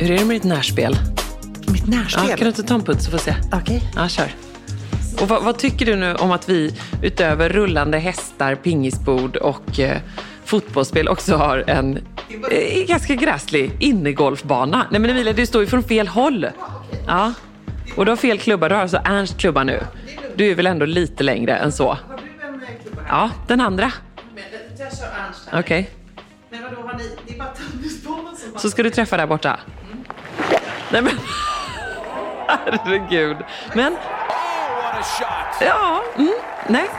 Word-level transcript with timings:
Hur 0.00 0.10
är 0.10 0.18
det 0.18 0.24
med 0.24 0.36
ditt 0.36 0.44
närspel? 0.44 0.96
Mitt 1.72 1.86
närspel? 1.86 2.24
Ja, 2.28 2.36
kan 2.36 2.44
du 2.44 2.48
inte 2.48 2.62
ta 2.62 2.74
en 2.74 2.82
putt 2.82 3.02
så 3.02 3.10
får 3.10 3.18
vi 3.18 3.24
se? 3.24 3.34
Okej. 3.52 3.82
Ja, 3.96 4.08
kör. 4.08 4.34
Och 5.20 5.28
vad, 5.28 5.44
vad, 5.44 5.58
tycker 5.58 5.86
du 5.86 5.96
nu 5.96 6.14
om 6.14 6.32
att 6.32 6.48
vi 6.48 6.74
utöver 7.02 7.48
rullande 7.48 7.98
hästar, 7.98 8.54
pingisbord 8.54 9.36
och 9.36 9.80
eh, 9.80 10.00
fotbollsspel 10.44 11.08
också 11.08 11.36
har 11.36 11.64
en 11.66 11.96
eh, 12.50 12.86
ganska 12.86 13.14
gräslig 13.14 13.72
innegolfbana? 13.78 14.86
Nej 14.90 15.00
men 15.00 15.10
Emilia, 15.10 15.32
du 15.32 15.46
står 15.46 15.62
ju 15.62 15.66
från 15.66 15.82
fel 15.82 16.08
håll. 16.08 16.46
Ja. 17.06 17.32
Och 17.96 18.04
du 18.04 18.10
har 18.10 18.16
fel 18.16 18.38
klubba. 18.38 18.68
Du 18.68 18.74
har 18.74 18.82
alltså 18.82 19.00
Ernst 19.04 19.38
klubba 19.38 19.64
nu. 19.64 19.80
Du 20.36 20.50
är 20.50 20.54
väl 20.54 20.66
ändå 20.66 20.86
lite 20.86 21.22
längre 21.22 21.56
än 21.56 21.72
så? 21.72 21.98
Ja, 23.08 23.30
den 23.46 23.60
andra. 23.60 23.92
Okej. 25.52 25.58
Okay. 25.60 25.84
Men 26.50 26.62
vadå, 26.62 26.88
har 26.88 26.98
ni, 26.98 27.16
det 27.26 27.34
är 27.34 27.38
bara 27.38 27.48
tennisbollen 27.48 28.36
som 28.36 28.60
Så 28.60 28.70
ska 28.70 28.82
du 28.82 28.90
träffa 28.90 29.16
där 29.16 29.26
borta? 29.26 29.60
Nej 30.92 31.02
men, 31.02 31.12
herregud. 32.48 33.36
Men, 33.74 33.96
ja, 35.60 36.02
mm, 36.16 36.32
nej. 36.68 36.90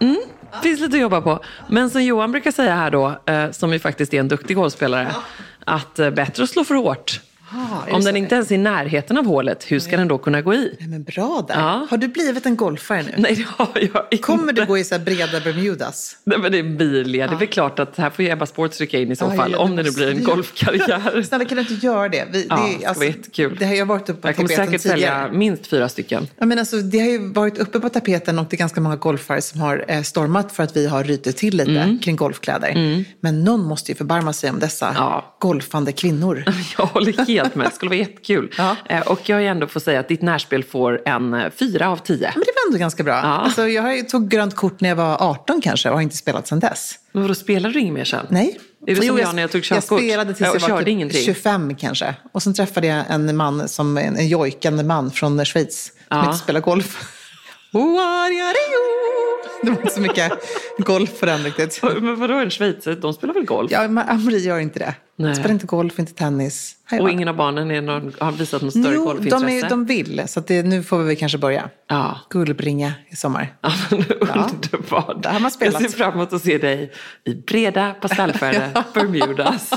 Mm, 0.00 0.20
finns 0.62 0.80
lite 0.80 0.96
att 0.96 1.02
jobba 1.02 1.20
på. 1.20 1.44
Men 1.68 1.90
som 1.90 2.02
Johan 2.02 2.32
brukar 2.32 2.50
säga 2.50 2.74
här 2.74 2.90
då, 2.90 3.20
eh, 3.26 3.50
som 3.50 3.72
ju 3.72 3.78
faktiskt 3.78 4.14
är 4.14 4.20
en 4.20 4.28
duktig 4.28 4.56
golfspelare, 4.56 5.14
att 5.64 5.98
eh, 5.98 6.10
bättre 6.10 6.42
att 6.42 6.50
slå 6.50 6.64
för 6.64 6.74
hårt 6.74 7.20
Ah, 7.54 7.94
Om 7.96 8.04
den 8.04 8.16
inte 8.16 8.34
ens 8.34 8.50
är 8.50 8.54
i 8.54 8.58
närheten 8.58 9.18
av 9.18 9.26
hålet, 9.26 9.64
hur 9.68 9.80
ska 9.80 9.96
den 9.96 10.08
då 10.08 10.18
kunna 10.18 10.42
gå 10.42 10.54
i? 10.54 10.76
Nej, 10.80 10.88
men 10.88 11.02
bra 11.02 11.44
där. 11.48 11.54
Ja. 11.54 11.86
Har 11.90 11.96
du 11.96 12.08
blivit 12.08 12.46
en 12.46 12.56
golfare 12.56 13.02
nu? 13.02 13.12
Nej, 13.16 13.34
det 13.34 13.46
har 13.56 13.68
jag 13.74 14.04
inte. 14.10 14.16
Kommer 14.22 14.52
du 14.52 14.66
gå 14.66 14.78
i 14.78 14.84
så 14.84 14.98
breda 14.98 15.40
Bermudas? 15.40 16.16
Nej, 16.24 16.38
men 16.38 16.52
det 16.52 16.58
är 16.58 16.62
bilia. 16.62 17.26
Det 17.26 17.34
är 17.34 17.38
väl 17.38 17.48
klart 17.48 17.78
att 17.78 17.96
här 17.96 18.10
får 18.10 18.24
ju 18.24 18.30
Ebba 18.30 18.46
Sports 18.46 18.80
rycka 18.80 18.98
in 18.98 19.12
i 19.12 19.16
så 19.16 19.24
Ja, 19.24 19.36
fall, 19.36 19.52
ja, 19.52 19.58
om 19.58 19.76
det 19.76 19.82
nu 19.82 19.90
blir 19.90 20.10
en 20.10 20.24
golfkarriär. 20.24 21.22
Snälla, 21.28 21.44
kan 21.44 21.56
du 21.56 21.62
inte 21.70 21.86
göra 21.86 22.08
det? 22.08 22.24
Vi, 22.32 22.46
Ja, 22.50 22.68
det, 22.80 22.84
ska 22.84 22.92
vara 22.94 23.04
jättekul. 23.06 23.56
Det 23.58 23.64
har 23.66 23.74
ju 23.74 23.84
varit 23.84 24.08
uppe 24.08 24.20
på 24.20 24.28
Jag 24.28 24.36
kommer 24.36 24.48
tapeten 24.48 24.66
säkert 24.66 24.82
tidigare. 24.82 25.00
sälja 25.22 25.38
minst 25.38 25.66
fyra 25.66 25.88
stycken. 25.88 26.26
Ja, 26.38 26.46
men 26.46 26.58
alltså, 26.58 26.76
det 26.76 26.98
har 26.98 27.06
ju 27.08 27.32
varit 27.32 27.58
uppe 27.58 27.80
på 27.80 27.88
tapeten 27.88 28.38
och 28.38 28.46
det 28.50 28.56
är 28.56 28.58
ganska 28.58 28.80
många 28.80 28.96
golfare 28.96 29.42
som 29.42 29.60
har 29.60 29.84
eh, 29.88 30.02
stormat 30.02 30.52
för 30.52 30.62
att 30.62 30.76
vi 30.76 30.86
har 30.86 31.04
rytit 31.04 31.36
till 31.36 31.56
lite 31.56 31.98
kring 32.02 32.16
golfkläder. 32.16 33.04
Men 33.20 33.44
någon 33.44 33.60
måste 33.64 33.92
ju 33.92 33.96
förbarma 33.96 34.32
sig 34.32 34.50
om 34.50 34.58
dessa 34.58 34.88
Mm. 34.92 35.02
Ja. 35.02 35.36
golfande 35.38 35.92
kvinnor. 35.92 36.44
Jag 36.78 36.86
håller 36.86 37.12
helt 37.26 37.28
med. 37.54 37.66
Det 37.66 37.70
skulle 37.74 37.88
vara 37.88 37.98
jättekul. 37.98 38.52
Ja. 38.58 38.76
Eh, 38.88 39.00
Och 39.00 39.28
jag 39.28 39.44
ändå 39.46 39.66
får 39.66 39.80
säga 39.80 40.00
att 40.00 40.08
ditt 40.08 40.22
närspel 40.22 40.64
får 40.64 41.02
en 41.08 41.34
eh, 41.34 41.50
fyra 41.50 41.88
av 41.90 41.96
tio. 41.96 42.30
Men 42.34 42.40
det 42.46 42.52
var 42.56 42.68
ändå 42.68 42.78
ganska 42.78 43.02
bra. 43.02 43.14
Alltså, 43.14 43.68
jag 43.68 44.08
tog 44.08 44.28
grönt 44.28 44.56
kort 44.56 44.80
när 44.80 44.88
jag 44.88 44.96
var 44.96 45.16
18 45.30 45.60
kanske 45.60 45.88
och 45.88 45.94
har 45.94 46.02
inte 46.02 46.16
spelat 46.16 46.48
sedan 46.48 46.60
dess. 46.60 46.94
Men 47.12 47.22
vadå, 47.22 47.34
spelade 47.34 47.74
du 47.74 47.80
inget 47.80 47.94
mer 47.94 48.04
sen? 48.04 48.26
Nej. 48.28 48.58
Är 48.86 48.94
det 48.94 49.00
Jo, 49.06 49.08
som 49.12 49.18
jag 49.18 49.34
när 49.34 49.42
jag 49.42 49.50
tog 49.50 49.62
körkort? 49.62 49.90
Jag 49.90 50.00
spelade 50.00 50.34
tills 50.34 50.40
Ja, 50.40 50.50
och 50.50 50.60
jag 50.62 50.68
var 50.68 50.78
typ 50.78 50.88
ingenting. 50.88 51.22
25 51.24 51.74
kanske. 51.76 52.14
Och 52.32 52.42
sen 52.42 52.54
träffade 52.54 52.86
jag 52.86 53.04
en 53.08 53.36
man, 53.36 53.68
som, 53.68 53.98
en, 53.98 54.16
en 54.16 54.28
jojkande 54.28 54.82
man 54.84 55.10
från 55.10 55.44
Schweiz 55.44 55.84
som 55.84 55.94
Ja. 56.08 56.26
inte 56.26 56.38
spelar 56.38 56.60
golf. 56.60 57.08
Det 59.62 59.70
var 59.70 59.76
inte 59.76 59.94
så 59.94 60.00
mycket 60.00 60.32
golf 60.78 61.20
på 61.20 61.26
den 61.26 61.44
riktigt. 61.44 61.80
Men 62.00 62.20
vadå, 62.20 62.34
en 62.34 62.50
schweizare? 62.50 62.94
De 62.94 63.12
spelar 63.14 63.34
väl 63.34 63.44
golf? 63.44 63.70
Ja, 63.72 63.88
men 63.88 64.08
Amri 64.08 64.38
gör 64.38 64.58
inte 64.58 64.78
det. 64.78 64.94
Nej. 65.16 65.34
Spelar 65.34 65.50
inte 65.50 65.66
golf, 65.66 65.98
inte 65.98 66.14
tennis. 66.14 66.74
Och 67.00 67.10
ingen 67.10 67.28
av 67.28 67.36
barnen 67.36 67.70
är 67.70 67.82
någon, 67.82 68.12
har 68.20 68.32
visat 68.32 68.62
något 68.62 68.72
större 68.72 68.94
Jo, 68.94 69.04
golfintresse? 69.04 69.46
de, 69.46 69.52
är, 69.58 69.68
de 69.68 69.84
vill. 69.84 70.22
Så 70.26 70.40
det, 70.40 70.62
nu 70.62 70.82
får 70.82 70.98
vi 70.98 71.04
väl 71.04 71.16
kanske 71.16 71.38
börja. 71.38 71.68
Ja. 71.88 72.18
Gullbringa 72.30 72.92
i 73.08 73.16
sommar. 73.16 73.54
Ja, 73.60 73.72
men 73.90 73.98
underbart. 74.30 75.22
där 75.22 75.30
har 75.30 75.40
man 75.40 75.50
spelat. 75.50 75.82
Jag 75.82 75.90
ser 75.90 75.98
fram 75.98 76.12
emot 76.14 76.32
att 76.32 76.42
se 76.42 76.58
dig 76.58 76.92
i 77.24 77.34
breda 77.34 77.94
pastellfärgade 77.94 78.84
Bermudas. 78.94 79.70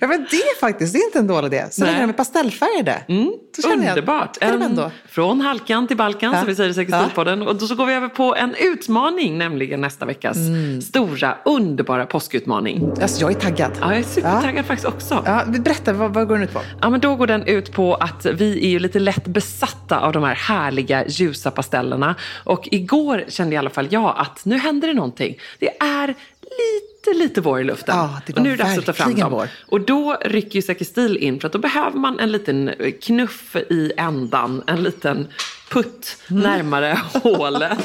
Ja, 0.00 0.06
men 0.06 0.26
det 0.30 0.36
är 0.36 0.60
faktiskt 0.60 0.92
det 0.92 0.98
är 0.98 1.04
inte 1.04 1.18
en 1.18 1.26
dålig 1.26 1.46
idé. 1.54 1.64
Så 1.70 1.84
Nej. 1.84 1.92
det 1.92 1.98
här 1.98 2.06
med 2.06 2.16
pastellfärgade. 2.16 3.02
Jag- 3.06 3.72
Underbart. 3.72 4.36
En, 4.40 4.80
från 5.08 5.40
halkan 5.40 5.86
till 5.88 5.96
balkan, 5.96 6.32
Ja. 6.32 6.38
som 6.38 6.48
vi 6.48 6.54
säger 6.54 6.70
i 6.70 6.74
Säkerhetspodden. 6.74 7.42
Och 7.42 7.56
då 7.56 7.66
så 7.66 7.74
går 7.74 7.86
vi 7.86 7.92
över 7.94 8.08
på 8.08 8.34
en 8.36 8.54
utmaning, 8.54 9.38
nämligen 9.38 9.80
nästa 9.80 10.06
veckas 10.06 10.36
Mm. 10.36 10.80
stora, 10.82 11.36
underbara 11.44 12.06
påskutmaning. 12.06 12.90
Alltså, 13.02 13.20
jag 13.20 13.30
är 13.30 13.34
taggad. 13.34 13.72
Ja, 13.80 13.90
jag 13.90 13.98
är 13.98 14.02
supertaggad 14.02 14.66
faktiskt 14.66 14.88
också. 14.88 15.22
Ja, 15.26 15.44
berätta, 15.46 15.92
vad, 15.92 16.14
vad 16.14 16.28
går 16.28 16.34
den 16.34 16.44
ut 16.44 16.52
på? 16.52 16.60
Ja, 16.82 16.90
men 16.90 17.00
då 17.00 17.16
går 17.16 17.26
den 17.26 17.42
ut 17.46 17.72
på 17.72 17.94
att 17.94 18.26
vi 18.26 18.66
är 18.66 18.68
ju 18.70 18.78
lite 18.78 18.98
lätt 18.98 19.24
besatta 19.26 20.00
av 20.00 20.12
de 20.12 20.22
här 20.22 20.34
härliga 20.34 21.06
ljusa 21.06 21.50
pastellerna. 21.50 22.14
Och 22.44 22.68
igår 22.70 23.24
kände 23.28 23.54
i 23.54 23.58
alla 23.58 23.70
fall 23.70 23.88
jag 23.90 24.14
att 24.18 24.44
nu 24.44 24.58
händer 24.58 24.88
det 24.88 24.94
någonting. 24.94 25.38
Det 25.58 25.76
är 25.80 26.06
lite, 26.42 26.89
lite 27.14 27.40
vår 27.40 27.60
i 27.60 27.64
luften. 27.64 27.96
Ja, 27.96 28.20
det 28.26 28.32
var 28.32 28.40
och 28.40 28.44
nu 28.46 28.52
är 28.52 28.56
det 28.56 28.62
dags 28.62 28.78
att 28.78 28.86
ta 28.86 28.92
fram 28.92 29.14
dem. 29.14 29.32
vår. 29.32 29.48
Och 29.66 29.80
då 29.80 30.16
rycker 30.24 30.54
ju 30.56 30.62
Säker 30.62 30.84
Stil 30.84 31.16
in 31.16 31.40
för 31.40 31.46
att 31.46 31.52
då 31.52 31.58
behöver 31.58 31.98
man 31.98 32.20
en 32.20 32.32
liten 32.32 32.70
knuff 33.02 33.56
i 33.56 33.92
ändan, 33.96 34.62
en 34.66 34.82
liten 34.82 35.28
putt 35.70 36.16
Mm. 36.30 36.42
närmare 36.42 36.98
hålet. 37.22 37.78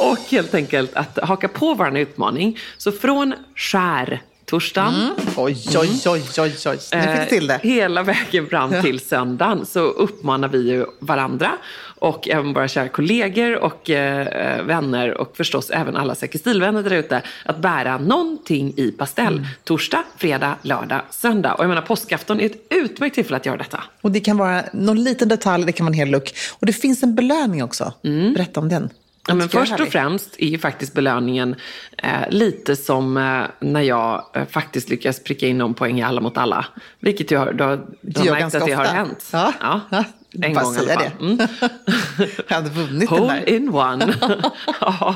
Och 0.00 0.18
helt 0.30 0.54
enkelt 0.54 0.94
att 0.94 1.18
haka 1.22 1.48
på 1.48 1.74
vår 1.74 1.98
utmaning. 1.98 2.58
Så 2.76 2.92
från 2.92 3.34
skär 3.54 4.22
torsdagen 4.46 5.14
Oj, 5.36 5.56
oj, 5.76 5.88
oj, 6.06 6.22
oj, 6.38 6.54
oj. 6.66 6.78
Nu 6.92 7.00
fick 7.00 7.20
du 7.20 7.26
till 7.28 7.46
det. 7.46 7.54
Eh, 7.54 7.60
Hela 7.60 8.02
vägen 8.02 8.46
fram 8.46 8.82
till 8.82 9.00
söndagen 9.00 9.66
så 9.66 9.80
uppmanar 9.80 10.48
vi 10.48 10.70
ju 10.70 10.86
varandra 10.98 11.52
och 11.98 12.28
även 12.28 12.52
våra 12.52 12.68
kära 12.68 12.88
kollegor 12.88 13.56
och 13.56 13.90
eh, 13.90 14.64
vänner 14.64 15.14
och 15.14 15.36
förstås 15.36 15.70
även 15.70 15.96
alla 15.96 16.14
Säker 16.14 16.38
stilvänner 16.38 16.82
där 16.82 16.90
ute 16.90 17.22
att 17.44 17.58
bära 17.58 17.98
någonting 17.98 18.74
i 18.76 18.90
pastell. 18.90 19.32
Mm. 19.34 19.46
Torsdag, 19.64 20.02
fredag, 20.16 20.56
lördag, 20.62 21.00
söndag. 21.10 21.54
Och 21.54 21.64
jag 21.64 21.68
menar 21.68 21.82
påskafton 21.82 22.40
är 22.40 22.46
ett 22.46 22.66
utmärkt 22.70 23.14
tillfälle 23.14 23.36
att 23.36 23.46
göra 23.46 23.56
detta. 23.56 23.82
Och 24.00 24.10
det 24.10 24.20
kan 24.20 24.36
vara 24.36 24.64
någon 24.72 25.04
liten 25.04 25.28
detalj, 25.28 25.64
det 25.64 25.72
kan 25.72 25.86
vara 25.86 25.92
en 25.92 25.98
hel 25.98 26.10
look. 26.10 26.34
Och 26.58 26.66
det 26.66 26.72
finns 26.72 27.02
en 27.02 27.14
belöning 27.14 27.64
också. 27.64 27.92
Berätta 28.34 28.60
om 28.60 28.68
den. 28.68 28.90
Ja, 29.28 29.34
men 29.34 29.48
först 29.48 29.80
och 29.80 29.88
främst 29.88 30.36
är 30.38 30.46
ju 30.46 30.58
faktiskt 30.58 30.94
belöningen 30.94 31.54
eh, 32.02 32.10
lite 32.30 32.76
som 32.76 33.16
eh, 33.16 33.42
när 33.60 33.80
jag 33.80 34.24
eh, 34.34 34.46
faktiskt 34.46 34.88
lyckas 34.88 35.22
pricka 35.24 35.46
in 35.46 35.58
någon 35.58 35.74
poäng 35.74 35.98
i 35.98 36.02
Alla 36.02 36.20
mot 36.20 36.38
alla. 36.38 36.66
Vilket 37.00 37.30
jag, 37.30 37.56
du 37.56 37.64
har, 37.64 37.80
du 38.00 38.20
har 38.20 38.30
märkt 38.40 38.54
att 38.54 38.66
det 38.66 38.72
har 38.72 38.82
ofta. 38.84 38.94
hänt. 38.96 39.28
Ja. 39.32 39.52
Ja. 39.60 39.80
En 40.42 40.54
Bara 40.54 40.64
gång 40.64 40.74
i 40.74 40.78
alla 40.78 40.86
säga 40.86 40.98
fall. 41.00 41.10
det. 41.18 41.24
Mm. 41.24 41.38
Jag 42.48 42.56
hade 42.56 42.70
vunnit 42.70 43.08
den 43.10 43.18
Hole 43.18 43.42
där. 43.46 43.54
in 43.54 43.68
one. 43.74 44.14
ja. 44.80 45.14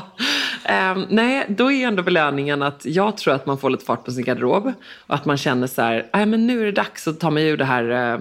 Ehm, 0.63 1.05
nej, 1.09 1.45
då 1.49 1.71
är 1.71 1.87
ändå 1.87 2.03
belöningen 2.03 2.61
att 2.63 2.85
jag 2.85 3.17
tror 3.17 3.33
att 3.33 3.45
man 3.45 3.57
får 3.57 3.69
lite 3.69 3.85
fart 3.85 4.05
på 4.05 4.11
sin 4.11 4.23
garderob. 4.23 4.73
Och 5.07 5.15
att 5.15 5.25
man 5.25 5.37
känner 5.37 5.67
så 5.67 5.81
här, 5.81 6.09
"Nej, 6.13 6.25
men 6.25 6.47
nu 6.47 6.61
är 6.61 6.65
det 6.65 6.71
dags 6.71 7.07
att 7.07 7.19
ta 7.19 7.29
mig 7.29 7.47
ur 7.47 7.57
det 7.57 7.65
här, 7.65 8.13
eh, 8.13 8.19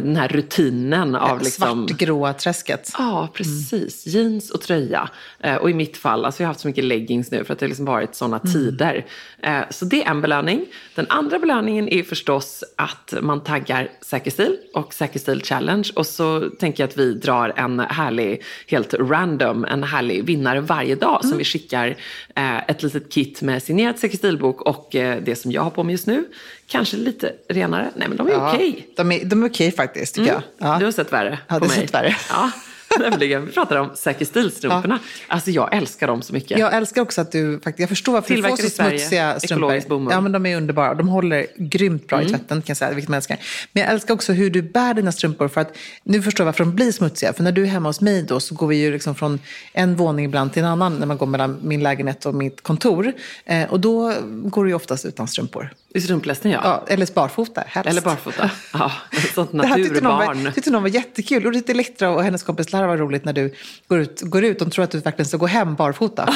den 0.00 0.16
här 0.16 0.28
rutinen 0.28 1.14
av 1.14 1.38
liksom... 1.38 1.88
Svartgråa 1.88 2.32
träsket. 2.32 2.92
Ja, 2.98 3.28
precis. 3.34 4.06
Jeans 4.06 4.50
och 4.50 4.60
tröja. 4.60 5.10
Eh, 5.40 5.56
och 5.56 5.70
i 5.70 5.74
mitt 5.74 5.96
fall, 5.96 6.24
alltså 6.24 6.42
jag 6.42 6.46
har 6.46 6.50
haft 6.50 6.60
så 6.60 6.68
mycket 6.68 6.84
leggings 6.84 7.30
nu 7.30 7.44
för 7.44 7.52
att 7.52 7.58
det 7.58 7.64
har 7.64 7.68
liksom 7.68 7.86
varit 7.86 8.14
sådana 8.14 8.38
tider. 8.38 9.06
Eh, 9.42 9.60
så 9.70 9.84
det 9.84 10.04
är 10.04 10.10
en 10.10 10.20
belöning. 10.20 10.66
Den 10.94 11.06
andra 11.08 11.38
belöningen 11.38 11.88
är 11.88 12.02
förstås 12.02 12.64
att 12.76 13.14
man 13.22 13.40
taggar 13.44 13.90
Säker 14.00 14.30
stil 14.30 14.56
och 14.74 14.94
Säker 14.94 15.18
stil 15.18 15.42
challenge. 15.44 15.90
Och 15.94 16.06
så 16.06 16.50
tänker 16.58 16.82
jag 16.82 16.88
att 16.88 16.98
vi 16.98 17.14
drar 17.14 17.52
en 17.56 17.80
härlig, 17.80 18.42
helt 18.66 18.94
random, 18.94 19.64
en 19.64 19.82
härlig 19.82 20.24
vinnare 20.24 20.60
varje 20.60 20.94
dag 20.94 21.24
som 21.24 21.38
vi 21.38 21.44
skickar 21.44 21.96
eh, 22.34 22.58
ett 22.58 22.82
litet 22.82 23.12
kit 23.12 23.42
med 23.42 23.62
signerad 23.62 23.98
Säker 23.98 24.18
stilbok 24.18 24.60
och 24.60 24.88
det 24.92 25.38
som 25.38 25.52
jag 25.52 25.62
har 25.62 25.70
på 25.70 25.82
mig 25.82 25.92
just 25.92 26.06
nu. 26.06 26.24
Kanske 26.66 26.96
lite 26.96 27.32
renare. 27.48 27.90
Nej, 27.96 28.08
men 28.08 28.16
de 28.16 28.28
är 28.28 28.48
okej. 28.48 28.88
De 28.96 29.12
är, 29.12 29.24
de 29.24 29.42
är 29.42 29.48
okej 29.48 29.72
faktiskt, 29.72 30.14
tycker 30.14 30.32
jag. 30.32 30.42
Ja. 30.58 30.76
Du 30.78 30.84
har 30.84 30.92
sett 30.92 31.12
värre 31.12 31.38
Ja, 31.48 31.54
på 31.58 31.64
det 31.64 31.68
mig. 31.68 31.80
sett 31.80 31.94
värre. 31.94 32.16
Ja. 32.30 32.50
Nämligen, 33.10 33.46
vi 33.46 33.52
pratar 33.52 33.76
om 33.76 33.90
Säker 33.94 34.24
stil-strumporna. 34.24 34.98
Alltså 35.28 35.50
jag 35.50 35.74
älskar 35.76 36.06
dem 36.06 36.22
så 36.22 36.32
mycket. 36.32 36.58
Jag 36.58 36.74
älskar 36.74 37.02
också 37.02 37.20
att 37.20 37.32
du 37.32 37.60
faktiskt, 37.60 37.80
jag 37.80 37.88
förstår 37.88 38.12
varför 38.12 38.34
du 38.36 38.42
får 38.42 38.56
så 38.56 38.70
Sverige, 38.70 38.98
smutsiga 38.98 39.40
strumpor. 39.40 40.12
Ja, 40.12 40.20
men 40.20 40.32
de 40.32 40.46
är 40.46 40.56
underbara. 40.56 40.94
De 40.94 41.08
håller 41.08 41.46
grymt 41.56 42.06
bra 42.06 42.22
i 42.22 42.28
tvätten, 42.28 42.62
kan 42.62 42.64
jag 42.66 42.76
säga, 42.76 42.90
vilket 42.90 43.08
man 43.08 43.16
älskar. 43.16 43.38
Men 43.72 43.82
jag 43.82 43.92
älskar 43.92 44.14
också 44.14 44.32
hur 44.32 44.50
du 44.50 44.62
bär 44.62 44.94
dina 44.94 45.12
strumpor 45.12 45.48
för 45.48 45.60
att, 45.60 45.76
nu 46.02 46.22
förstår 46.22 46.44
jag 46.44 46.46
varför 46.46 46.64
de 46.64 46.74
blir 46.74 46.92
smutsiga. 46.92 47.32
För 47.32 47.42
när 47.42 47.52
du 47.52 47.62
är 47.62 47.66
hemma 47.66 47.88
hos 47.88 48.00
mig 48.00 48.22
då 48.22 48.40
så 48.40 48.54
går 48.54 48.66
vi 48.66 48.76
ju 48.76 48.92
liksom 48.92 49.14
från 49.14 49.38
en 49.72 49.96
våning 49.96 50.24
ibland 50.24 50.52
till 50.52 50.62
en 50.62 50.68
annan 50.68 50.96
när 50.96 51.06
man 51.06 51.16
går 51.16 51.26
mellan 51.26 51.58
min 51.62 51.82
lägenhet 51.82 52.26
och 52.26 52.34
mitt 52.34 52.60
kontor. 52.60 53.12
Eh, 53.44 53.72
och 53.72 53.80
då 53.80 54.14
går 54.28 54.64
du 54.64 54.70
ju 54.70 54.74
oftast 54.74 55.04
utan 55.04 55.28
strumpor. 55.28 55.74
I 55.94 56.00
strumplästen 56.00 56.50
ja. 56.50 56.60
Ja, 56.64 56.84
eller 56.88 57.08
barfota 57.14 57.62
helst. 57.66 57.90
Eller 57.90 58.00
barfota. 58.00 58.50
Ja, 58.72 58.92
sånt 59.34 59.52
Det 59.52 59.66
här 59.66 59.76
tyckte 59.76 60.00
någon, 60.00 60.18
var, 60.18 60.26
naturbarn. 60.26 60.52
tyckte 60.52 60.70
någon 60.70 60.82
var 60.82 60.90
jättekul. 60.90 61.46
Och 61.46 61.52
lite 61.52 61.72
Elektra 61.72 62.10
och 62.10 62.22
hennes 62.22 62.42
kompis 62.42 62.72
Lara 62.82 62.90
var 62.90 62.96
roligt 62.98 63.24
när 63.24 63.32
du 63.32 63.54
går 63.88 63.98
ut. 64.00 64.20
Går 64.22 64.44
ut. 64.44 64.58
De 64.58 64.70
tror 64.70 64.84
att 64.84 64.90
du 64.90 64.98
verkligen 64.98 65.26
ska 65.28 65.36
gå 65.36 65.46
hem 65.46 65.74
barfota. 65.74 66.34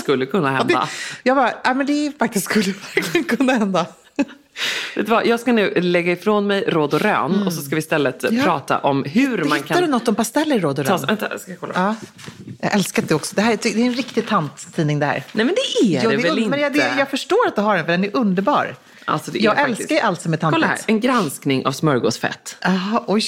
Skulle 0.00 0.26
kunna 0.26 0.60
Och 0.60 0.66
det, 0.66 0.74
hända. 0.74 0.88
jag 1.22 1.36
bara, 1.36 1.52
ja 1.64 1.74
men 1.74 1.86
det 1.86 2.12
faktiskt 2.18 2.44
skulle 2.44 2.74
verkligen 2.94 3.24
kunna 3.24 3.52
hända. 3.52 3.86
Vet 4.96 5.06
du 5.06 5.10
vad? 5.12 5.26
Jag 5.26 5.40
ska 5.40 5.52
nu 5.52 5.74
lägga 5.80 6.12
ifrån 6.12 6.46
mig 6.46 6.64
råd 6.68 6.94
och 6.94 7.00
rön 7.00 7.46
och 7.46 7.52
så 7.52 7.62
ska 7.62 7.74
vi 7.74 7.78
istället 7.78 8.24
Ja. 8.30 8.42
prata 8.44 8.78
om 8.78 9.04
hur 9.04 9.44
man 9.44 9.58
Hittar 9.58 9.74
kan... 9.74 9.82
du 9.82 9.88
något 9.90 10.08
om 10.08 10.14
pasteller 10.14 10.56
i 10.56 10.60
Råd 10.60 10.78
och 10.78 10.86
ta... 10.86 10.92
Rön? 10.96 11.06
Vänta, 11.06 11.28
jag 11.30 11.40
ska 11.40 11.56
kolla. 11.56 11.72
Ja. 11.76 11.94
Jag 12.60 12.74
älskar 12.74 13.02
det 13.08 13.14
också. 13.14 13.36
Det, 13.36 13.42
här 13.42 13.52
är, 13.52 13.56
det 13.62 13.68
är 13.82 13.86
en 13.86 13.94
riktig 13.94 14.28
tanttidning 14.28 14.98
det 14.98 15.06
här. 15.06 15.22
Nej 15.32 15.46
men 15.46 15.54
det 15.54 15.86
är 15.86 16.02
Jo, 16.04 16.10
det 16.10 16.16
är 16.16 16.22
väl 16.22 16.38
inte? 16.38 16.58
jag, 16.58 16.72
det, 16.72 16.94
jag 16.98 17.08
förstår 17.10 17.46
att 17.48 17.56
du 17.56 17.62
har 17.62 17.76
den, 17.76 17.84
för 17.84 17.92
den 17.92 18.04
är 18.04 18.16
underbar. 18.16 18.74
Alltså, 19.04 19.30
det 19.30 19.38
är 19.38 19.42
jag 19.44 19.60
älskar 19.60 19.94
ju 19.94 20.00
allt 20.00 20.22
som 20.22 20.32
är 20.32 20.36
Kolla 20.36 20.52
här, 20.52 20.60
tantigt. 20.66 20.88
en 20.88 21.00
granskning 21.00 21.66
av 21.66 21.72
smörgåsfett. 21.72 22.56
Jaha, 22.60 23.02
oj. 23.06 23.24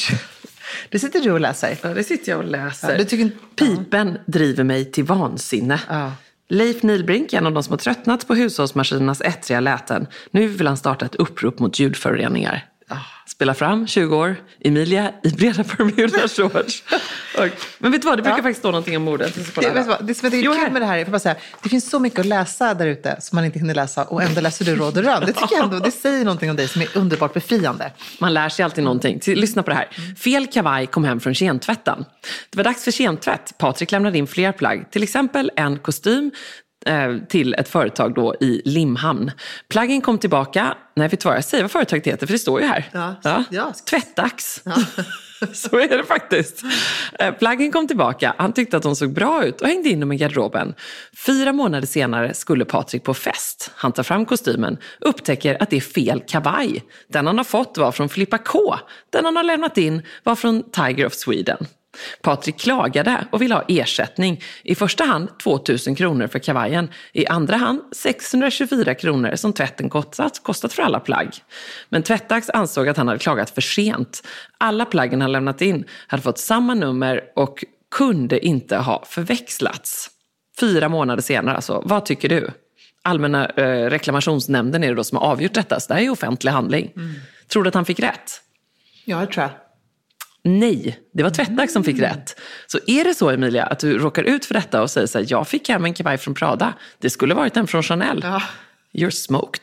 Det 0.89 0.99
sitter 0.99 1.21
du 1.21 1.33
och 1.33 1.41
läser. 1.41 1.79
Ja, 1.83 1.89
det 1.89 2.05
sitter 2.05 2.33
jag 2.33 2.39
och 2.39 2.45
läser. 2.45 2.91
Ja, 2.91 2.99
du 2.99 3.05
tycker 3.05 3.31
Pipen 3.57 4.19
driver 4.27 4.65
mig 4.65 4.85
till 4.85 5.05
vansinne. 5.05 5.81
Ja. 5.89 6.13
Leif 6.49 6.83
Nilbrink, 6.83 7.33
en 7.33 7.47
av 7.47 7.53
de 7.53 7.63
som 7.63 7.73
har 7.73 7.79
tröttnat 7.79 8.27
på 8.27 8.35
hushållsmaskinernas 8.35 9.21
ettriga 9.21 9.61
läten. 9.61 10.07
Nu 10.31 10.47
vill 10.47 10.67
han 10.67 10.77
starta 10.77 11.07
ett 11.07 11.15
upprop 11.15 11.59
mot 11.59 11.79
ljudföroreningar. 11.79 12.65
Spela 13.27 13.55
fram, 13.55 13.87
20 13.87 14.17
år, 14.17 14.37
Emilia 14.65 15.13
i 15.23 15.29
breda 15.31 15.63
bermudashorts. 15.65 16.83
Men 17.79 17.93
vet 17.93 18.03
du 18.03 18.09
vad, 18.09 18.19
det 18.19 18.23
brukar 18.23 18.39
Ja. 18.39 18.43
faktiskt 18.43 18.59
stå 18.59 18.69
någonting 18.71 18.97
om 18.97 19.03
mordet. 19.03 19.35
Det, 19.55 19.71
vad, 19.71 19.85
som 19.85 20.07
jag 20.07 20.17
tycker 20.17 20.37
Jo, 20.37 20.53
är 20.53 20.65
kul 20.65 20.73
med 20.73 20.83
det 20.83 20.87
här, 20.87 20.97
jag 20.97 21.09
bara 21.09 21.19
säga, 21.19 21.35
det 21.63 21.69
finns 21.69 21.91
så 21.91 21.99
mycket 21.99 22.19
att 22.21 22.27
läsa 22.27 22.75
där 22.75 22.87
ute 22.87 23.17
som 23.21 23.37
man 23.37 23.45
inte 23.45 23.59
hinner 23.59 23.75
läsa 23.75 24.05
och 24.05 24.23
ändå 24.23 24.41
läser 24.41 24.65
du 24.65 24.77
Råd 24.77 24.99
och 24.99 25.05
Rön. 25.05 25.21
Det 25.27 25.33
tycker 25.33 25.55
jag 25.57 25.65
ändå, 25.65 25.79
det 25.79 25.91
säger 25.91 26.25
någonting 26.25 26.51
om 26.51 26.57
dig 26.57 26.69
som 26.69 26.83
är 26.83 26.89
underbart 26.95 27.35
befriande. 27.35 27.93
Man 28.21 28.35
lär 28.35 28.49
sig 28.49 28.65
alltid 28.65 28.85
någonting. 28.85 29.21
Lyssna 29.27 29.63
på 29.63 29.71
det 29.71 29.77
här. 29.77 29.89
Fel 30.19 30.47
kavaj 30.47 30.87
kom 30.87 31.05
hem 31.05 31.21
från 31.21 31.35
kentvätten. 31.35 32.05
Det 32.51 32.57
var 32.57 32.65
dags 32.65 32.85
för 32.85 32.91
kentvätt. 32.91 33.55
Patrik 33.59 33.91
lämnade 33.93 34.19
in 34.19 34.27
fler 34.27 34.53
plagg. 34.53 34.91
Till 34.91 35.03
exempel 35.03 35.51
en 35.57 35.79
kostym 35.79 36.31
till 37.29 37.55
ett 37.55 37.69
företag 37.69 38.15
då 38.15 38.35
i 38.41 38.63
Limhamn. 38.65 39.31
Plaggen 39.69 40.01
kom 40.01 40.19
tillbaka. 40.19 40.75
Nej, 40.97 41.09
vet 41.09 41.21
du 41.21 41.29
vad? 41.29 41.37
Jag 41.37 41.45
säger 41.45 41.65
vad 41.65 41.71
företaget 41.71 42.07
heter, 42.07 42.27
för 42.27 42.33
det 42.33 42.39
står 42.39 42.61
ju 42.61 42.67
här. 42.67 42.89
Ja, 42.93 43.45
ja. 43.51 43.73
Tvättdags. 43.91 44.63
Så 45.53 45.79
är 45.79 45.97
det 45.97 46.05
faktiskt. 46.05 46.63
Eh, 47.19 47.35
Plaggen 47.35 47.73
kom 47.73 47.87
tillbaka, 47.87 48.35
han 48.39 48.53
tyckte 48.53 48.77
att 48.77 48.83
de 48.83 48.97
såg 48.97 49.13
bra 49.13 49.45
ut 49.45 49.61
och 49.61 49.69
hängde 49.69 49.89
in 49.89 50.01
dem 50.01 50.13
i 50.13 50.17
garderoben. 50.17 50.75
Fyra 51.27 51.53
månader 51.53 51.87
senare 51.87 52.35
skulle 52.35 52.65
Patrik 52.65 53.05
på 53.05 53.15
fest. 53.15 53.71
Han 53.75 53.93
tar 53.93 54.03
fram 54.03 54.27
kostymen, 54.27 54.79
upptäcker 55.01 55.63
att 55.63 55.71
det 55.71 55.77
är 55.77 55.81
fel 55.81 56.23
kavaj. 56.27 56.85
Den 57.09 57.27
han 57.27 57.37
har 57.39 57.45
fått 57.45 57.79
var 57.79 57.93
från 57.93 58.09
Filippa 58.09 58.39
K. 58.39 58.75
Den 59.11 59.25
han 59.25 59.37
har 59.37 59.43
lämnat 59.43 59.79
in 59.79 60.03
var 60.23 60.35
från 60.35 60.71
Tiger 60.71 61.07
of 61.07 61.13
Sweden. 61.15 61.67
Patrik 62.23 62.59
klagade 62.59 63.27
och 63.31 63.43
ville 63.43 63.55
ha 63.55 63.65
ersättning. 63.69 64.43
I 64.63 64.75
första 64.75 65.05
hand 65.05 65.39
2000 65.39 65.95
kronor 65.95 66.27
för 66.27 66.39
kavajen. 66.39 66.91
I 67.13 67.27
andra 67.27 67.57
hand 67.57 67.81
624 67.93 68.95
kronor 68.95 69.37
som 69.37 69.53
tvätten 69.53 69.91
kostat, 69.91 70.43
kostat 70.43 70.73
för 70.73 70.83
alla 70.83 71.01
plagg. 71.01 71.29
Men 71.89 72.03
Tvättax 72.03 72.51
ansåg 72.51 72.89
att 72.89 72.97
han 72.97 73.09
hade 73.09 73.19
klagat 73.19 73.51
för 73.51 73.61
sent. 73.61 74.23
Alla 74.59 74.85
plaggen 74.85 75.21
han 75.21 75.33
lämnat 75.33 75.63
in 75.63 75.85
hade 76.07 76.23
fått 76.23 76.39
samma 76.39 76.75
nummer 76.75 77.25
och 77.37 77.65
kunde 77.91 78.47
inte 78.47 78.77
ha 78.77 79.05
förväxlats. 79.07 80.11
Fyra 80.61 80.89
månader 80.89 81.23
senare 81.23 81.55
alltså. 81.55 81.83
Vad 81.85 82.05
tycker 82.05 82.29
du? 82.29 82.51
Allmänna 83.03 83.47
eh, 83.47 83.91
reklamationsnämnden 83.91 84.85
är 84.85 84.89
det 84.89 84.95
då 84.95 85.05
som 85.05 85.19
har 85.19 85.27
avgjort 85.27 85.55
detta, 85.55 85.81
så 85.81 85.89
det 85.89 85.95
här 85.95 86.03
är 86.03 86.11
offentlig 86.11 86.51
handling. 86.51 86.93
Tror 87.49 87.63
du 87.63 87.69
att 87.69 87.75
han 87.75 87.85
fick 87.85 88.01
rätt? 88.01 88.43
Ja, 89.05 89.21
det 89.21 89.27
tror 89.27 89.43
jag. 89.43 89.51
Nej, 90.49 90.99
det 91.15 91.23
var 91.23 91.31
Tvättax 91.31 91.73
som 91.73 91.85
fick 91.85 92.01
rätt. 92.01 92.41
Så 92.67 92.79
är 92.87 93.05
det 93.05 93.15
så 93.15 93.31
Emilia, 93.31 93.65
att 93.65 93.79
du 93.79 93.99
råkar 93.99 94.23
ut 94.23 94.45
för 94.45 94.55
detta 94.55 94.83
och 94.83 94.91
säger 94.91 95.07
så 95.07 95.19
här, 95.19 95.27
jag 95.29 95.49
fick 95.49 95.69
hem 95.69 95.85
en 95.85 95.95
kavaj 95.95 96.19
från 96.19 96.35
Prada, 96.35 96.73
det 96.99 97.11
skulle 97.11 97.35
varit 97.35 97.57
en 97.57 97.67
från 97.67 97.83
Chanel. 97.83 98.21
Ja. 98.23 98.43
You're 98.93 99.11
smoked. 99.11 99.63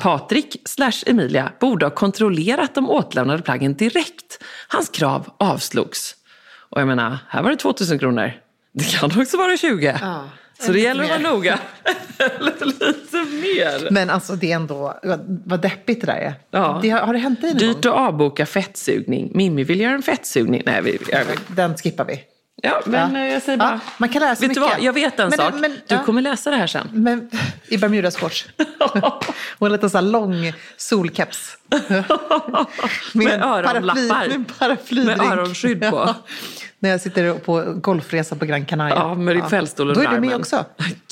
Patrik 0.00 0.56
slash 0.64 1.02
Emilia 1.06 1.52
borde 1.60 1.86
ha 1.86 1.90
kontrollerat 1.90 2.74
de 2.74 2.90
återlämnade 2.90 3.42
plaggen 3.42 3.74
direkt. 3.74 4.42
Hans 4.68 4.88
krav 4.88 5.34
avslogs. 5.38 6.16
Och 6.70 6.80
jag 6.80 6.88
menar, 6.88 7.18
här 7.28 7.42
var 7.42 7.50
det 7.50 7.56
2000 7.56 7.98
kronor. 7.98 8.32
Det 8.72 8.84
kan 8.84 9.20
också 9.20 9.36
vara 9.36 9.56
20. 9.56 9.98
Ja, 10.00 10.24
Så 10.60 10.72
det 10.72 10.80
gäller 10.80 11.04
att 11.04 11.10
vara 11.10 11.34
noga. 11.34 11.58
Lite 12.40 13.14
mer. 13.14 13.90
Men 13.90 14.10
alltså 14.10 14.36
det 14.36 14.52
är 14.52 14.56
ändå, 14.56 15.00
vad, 15.44 15.60
deppigt 15.60 16.00
det 16.00 16.06
där 16.06 16.16
är. 16.16 16.34
Ja. 16.50 16.78
Det, 16.82 16.90
har, 16.90 17.12
det 17.12 17.18
hänt 17.18 17.40
dig 17.40 17.50
någon 17.50 17.58
Dyrt 17.58 17.86
att 17.86 17.92
avboka 17.92 18.46
fettsugning. 18.46 19.30
Mimmi 19.34 19.64
vill 19.64 19.80
göra 19.80 19.94
en 19.94 20.02
fettsugning. 20.02 20.62
Nej, 20.66 20.82
vi, 20.82 20.98
jag? 21.10 21.26
Den 21.48 21.76
skippar 21.76 22.04
vi. 22.04 22.20
Ja, 22.62 22.80
men 22.86 23.14
Ja. 23.14 23.26
jag 23.26 23.42
säger 23.42 23.58
bara... 23.58 23.70
Ja, 23.84 23.90
man 23.98 24.08
kan 24.08 24.22
lära 24.22 24.36
sig 24.36 24.48
Vet 24.48 24.54
du 24.54 24.60
mycket. 24.60 24.76
vad, 24.76 24.84
jag 24.86 24.92
vet 24.92 25.20
en 25.20 25.28
Men- 25.28 25.38
sak. 25.38 25.54
men- 25.58 25.70
du 25.70 25.94
ja. 25.94 26.04
kommer 26.04 26.22
läsa 26.22 26.50
det 26.50 26.56
här 26.56 26.66
sen. 26.66 26.88
Men 26.92 27.30
i 27.68 27.76
Bermudashorts. 27.78 28.46
och 29.58 29.66
en 29.66 29.72
liten 29.72 29.90
så 29.90 29.96
här 29.98 30.02
lång 30.02 30.52
solkeps. 30.76 31.56
Med 33.14 33.42
öronlappar. 33.42 34.28
Med 34.28 34.58
paraplydrink. 34.58 35.18
Med 35.18 35.32
öronskydd 35.32 35.90
på. 35.90 36.14
När 36.78 36.90
jag 36.90 37.00
sitter 37.00 37.34
på 37.34 37.62
golfresa 37.76 38.36
på 38.36 38.44
Gran 38.44 38.64
Canaria. 38.64 38.94
Ja, 38.94 39.14
med 39.14 39.36
din 39.36 39.48
fällstol 39.48 39.94
Då 39.94 40.00
är 40.00 40.08
du 40.08 40.20
med 40.20 40.34
också. 40.36 40.64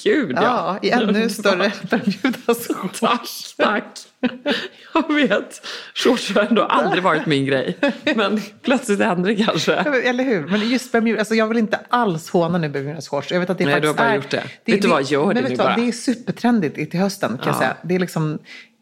Gud, 0.04 0.36
ja. 0.36 0.42
Ja, 0.42 0.88
i 0.88 0.90
ännu 0.90 1.28
större 1.30 1.72
Bermudashorts. 1.90 3.00
Tack, 3.00 3.28
tack. 3.56 3.84
Jag 4.94 5.14
vet. 5.14 5.66
Shorts 5.94 6.34
har 6.34 6.42
ändå 6.42 6.62
aldrig 6.62 7.02
varit 7.02 7.26
min 7.26 7.46
grej. 7.46 7.76
Men 8.16 8.40
plötsligt 8.62 9.00
händer 9.00 9.28
det 9.34 9.44
kanske. 9.44 9.74
Eller 9.74 10.24
hur? 10.24 10.46
Men 10.46 10.68
just 10.70 10.92
Bermuda, 10.92 11.18
alltså 11.18 11.34
jag 11.34 11.46
vill 11.48 11.58
inte 11.58 11.80
alls 11.88 12.30
håna 12.30 12.58
nu 12.58 12.68
Bermudashorts. 12.68 13.30
Jag 13.32 13.40
vet 13.40 13.50
att 13.50 13.58
det 13.58 13.64
Nej, 13.64 13.74
faktiskt 13.74 13.96
du 13.96 14.02
har 14.02 14.08
bara 14.08 14.12
är, 14.12 14.16
gjort 14.16 14.30
det. 14.30 14.72
Vet 14.72 14.82
du 14.82 14.88
vad, 14.88 15.04
gör 15.04 15.34
det 15.34 15.40
nu 15.40 15.56
bara. 15.56 15.76
Det 15.76 15.88
är 15.88 15.92
supertrendigt 15.92 16.78
i- 16.78 16.86
till 16.86 17.00
hösten 17.00 17.28
kan 17.28 17.46
jag 17.46 17.54
Ja. 17.54 17.58
säga. 17.58 17.76
Det 17.82 17.94
är 17.94 17.98
liksom 17.98 18.38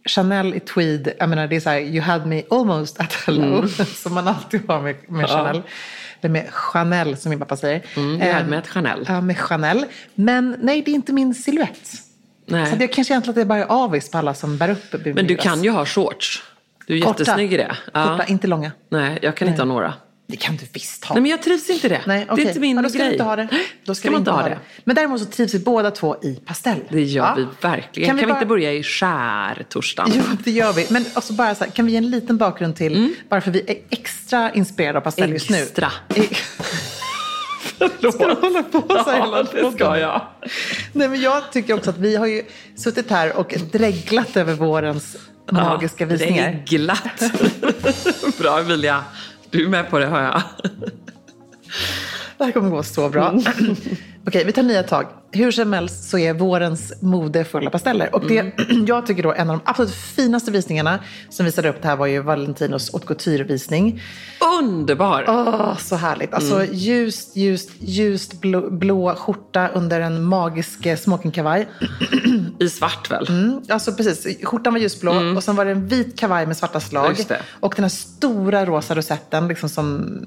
Chanel 0.09 0.55
i 0.55 0.61
tweed, 0.61 1.13
jag 1.19 1.29
menar 1.29 1.47
det 1.47 1.57
är 1.57 1.61
så 1.61 1.71
här, 1.71 1.81
you 1.81 2.01
had 2.01 2.27
me 2.27 2.43
almost 2.51 3.01
at 3.01 3.13
hello, 3.13 3.69
som 3.95 4.15
man 4.15 4.29
alltid 4.29 4.61
har 4.69 4.83
med, 4.83 4.95
med 5.09 5.09
Mm. 5.09 5.21
Ja. 5.21 5.29
Chanel. 5.29 5.63
Eller 6.21 6.33
med 6.33 6.47
Chanel 6.51 7.17
som 7.17 7.31
min 7.31 7.39
pappa 7.39 7.57
säger. 7.57 7.83
Mm, 7.97 8.11
you 8.23 8.33
had 8.33 8.43
Ehm, 8.43 8.51
me 8.51 8.57
at 8.59 8.69
Chanel. 8.69 9.05
Ja, 9.09 9.21
med 9.21 9.39
Chanel. 9.39 9.85
Men 10.15 10.57
nej, 10.61 10.83
det 10.83 10.91
är 10.91 10.95
inte 10.95 11.13
min 11.13 11.35
silhuett. 11.35 11.91
Nej. 12.47 12.67
Så 12.77 12.77
jag 12.83 12.93
kanske 12.93 13.13
egentligen 13.15 13.31
att 13.31 13.37
det 13.37 13.45
bara 13.45 13.59
är 13.59 13.67
avis 13.85 14.11
på 14.11 14.19
alla 14.19 14.35
som 14.35 14.59
bär 14.59 14.71
upp 14.71 14.91
Bermudas. 14.91 15.15
Men 15.15 15.27
du 15.27 15.37
kan 15.37 15.65
ju 15.65 15.71
ha 15.71 15.87
shorts. 15.87 16.43
Du 16.87 16.99
är 16.99 17.03
Korta. 17.03 17.23
jättesnygg 17.23 17.53
i 17.53 17.57
det. 17.57 17.77
Ja. 17.95 18.05
Korta, 18.07 18.25
inte 18.27 18.47
långa. 18.47 18.73
Nej, 18.91 19.19
jag 19.23 19.37
kan 19.37 19.49
inte 19.49 19.61
ha 19.63 19.67
några. 19.67 19.95
Det 20.29 20.37
kan 20.37 20.57
du 20.57 20.67
visst 20.73 21.05
ha. 21.05 21.15
Nej, 21.15 21.23
men 21.23 21.31
jag 21.31 21.43
trivs 21.43 21.71
inte 21.71 21.87
i 21.87 21.91
det. 21.91 22.01
Nej, 22.07 22.25
Det 22.27 22.33
okej. 22.33 22.45
är 22.45 22.49
inte 22.49 22.61
min 22.61 22.77
ja, 22.77 22.83
då 22.83 22.89
ska 22.89 22.99
grej. 22.99 23.09
vi 23.09 23.15
inte 23.15 23.25
ha 23.25 23.37
det. 23.37 23.49
Då 23.85 23.95
ska, 23.95 24.11
vi 24.11 24.17
inte 24.17 24.31
ha 24.31 24.43
det. 24.43 24.59
Men 24.85 24.97
däremot 24.97 25.21
så 25.21 25.27
trivs 25.27 25.55
vi 25.55 25.59
båda 25.59 25.91
två 25.91 26.17
i 26.23 26.35
pastell. 26.47 26.79
Det 26.89 27.03
gör 27.03 27.25
Ja. 27.25 27.35
vi 27.37 27.47
verkligen. 27.69 28.07
Kan, 28.09 28.17
vi 28.17 28.23
vi, 28.23 28.27
bara- 28.27 28.37
inte 28.37 28.47
börja 28.47 28.73
i 28.73 28.83
skärtorsdagen? 28.83 30.13
Jo, 30.17 30.23
det 30.45 30.51
gör 30.51 30.73
vi. 30.73 30.87
Men 30.91 31.05
också 31.15 31.33
bara 31.33 31.55
så 31.55 31.65
här, 31.65 31.71
kan 31.71 31.87
vi 31.87 31.93
ge 31.93 31.99
en 31.99 32.11
liten 32.11 32.37
bakgrund 32.37 32.77
till 32.77 33.15
varför 33.29 33.51
vi 33.51 33.61
är 33.67 33.77
extra 33.91 34.53
inspirerade 34.53 34.99
av 34.99 35.03
pastell 35.03 35.31
just 35.33 35.51
nu? 35.51 35.57
Extra. 35.59 35.93
Eh, 37.81 38.11
Ska 38.13 38.27
du 38.27 38.35
hålla 38.41 38.63
på 38.63 38.83
så 38.89 39.11
här 39.11 39.21
hela 39.21 39.37
Ja, 39.55 39.63
det 39.63 39.73
ska 39.73 39.99
jag. 39.99 40.21
Nej, 40.97 41.09
men 41.09 41.21
jag 41.21 41.53
tycker 41.53 41.75
också 41.75 41.91
att 41.91 41.99
vi 41.99 42.17
har 42.17 42.27
ju 42.27 42.43
suttit 42.77 43.11
här 43.11 43.37
och 43.37 43.55
dreglat 43.73 44.37
över 44.37 44.55
vårens 44.55 45.17
magiska 45.51 46.07
visningar. 46.07 46.53
Reglat. 46.53 47.23
Bra 48.39 48.61
Emilia. 48.61 49.05
Du 49.51 49.65
är 49.65 49.69
med 49.69 49.91
på 49.91 49.99
det 49.99 50.07
hör 50.07 50.23
jag. 50.23 50.43
Det 52.39 52.45
här 52.45 52.53
kommer 52.53 52.71
gå 52.71 52.83
så 52.83 53.09
bra. 53.09 53.41
Mm. 54.27 54.33
Okej, 54.33 54.45
vi 54.45 54.53
tar 54.53 54.63
nya 54.63 54.83
tag. 54.83 55.07
Hur 55.33 55.51
som 55.53 55.73
helst 55.73 56.11
så 56.11 56.19
är 56.19 56.33
vårens 56.35 56.93
mode 57.03 57.45
fulla 57.45 57.71
pasteller. 57.71 58.15
Och 58.15 58.27
det, 58.29 58.39
Mm. 58.41 58.85
jag 58.87 59.07
tycker 59.07 59.23
då 59.23 59.33
en 59.33 59.51
av 59.51 59.57
de 59.59 59.63
absolut 59.71 59.95
finaste 59.95 60.51
visningarna 60.51 60.99
som 61.31 61.47
visade 61.47 61.69
upp 61.69 61.83
det 61.83 61.89
här 61.89 61.97
var 61.97 62.07
ju 62.07 62.21
Valentinos 62.21 62.93
haute 62.93 63.07
couture-visning. 63.07 64.03
Underbar. 64.61 65.25
Åh, 65.29 65.77
så 65.79 65.97
härligt. 65.97 66.35
Alltså 66.35 66.55
Mm. 66.55 66.69
ljust, 66.73 67.37
ljust, 67.37 67.71
ljust 67.79 68.41
blå, 68.41 68.71
blå 68.71 69.15
skjorta 69.15 69.69
under 69.69 70.01
en 70.01 70.25
magisk 70.25 70.87
eh, 70.87 70.97
smokingkavaj. 70.97 71.69
I 72.61 72.69
svart 72.69 73.11
väl? 73.11 73.27
Mm, 73.29 73.61
alltså 73.69 73.93
precis, 73.93 74.45
skjortan 74.45 74.73
var 74.73 74.81
ljusblå 74.81 75.13
och 75.37 75.45
sen 75.45 75.57
var 75.57 75.65
det 75.65 75.71
en 75.71 75.87
vit 75.87 76.19
kavaj 76.19 76.47
med 76.47 76.57
svarta 76.57 76.81
slag. 76.81 77.21
Mm. 77.31 77.43
Och 77.61 77.73
den 77.77 77.85
här 77.85 77.91
stora 77.91 78.65
rosa 78.67 78.95
rosetten 78.95 79.49
liksom 79.49 79.69
som 79.69 80.19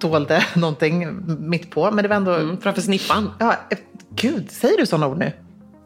dolde 0.00 0.44
någonting 0.54 1.08
mitt 1.48 1.70
på. 1.70 1.90
Men 1.90 2.02
det 2.02 2.08
var 2.08 2.16
ändå... 2.16 2.32
Mm, 2.34 2.60
framför 2.60 2.82
snippan. 2.82 3.30
Ja, 3.38 3.45
eh, 3.52 3.78
gud, 4.14 4.50
säger 4.50 4.76
du 4.76 4.86
sådana 4.86 5.06
ord 5.06 5.18
nu? 5.18 5.32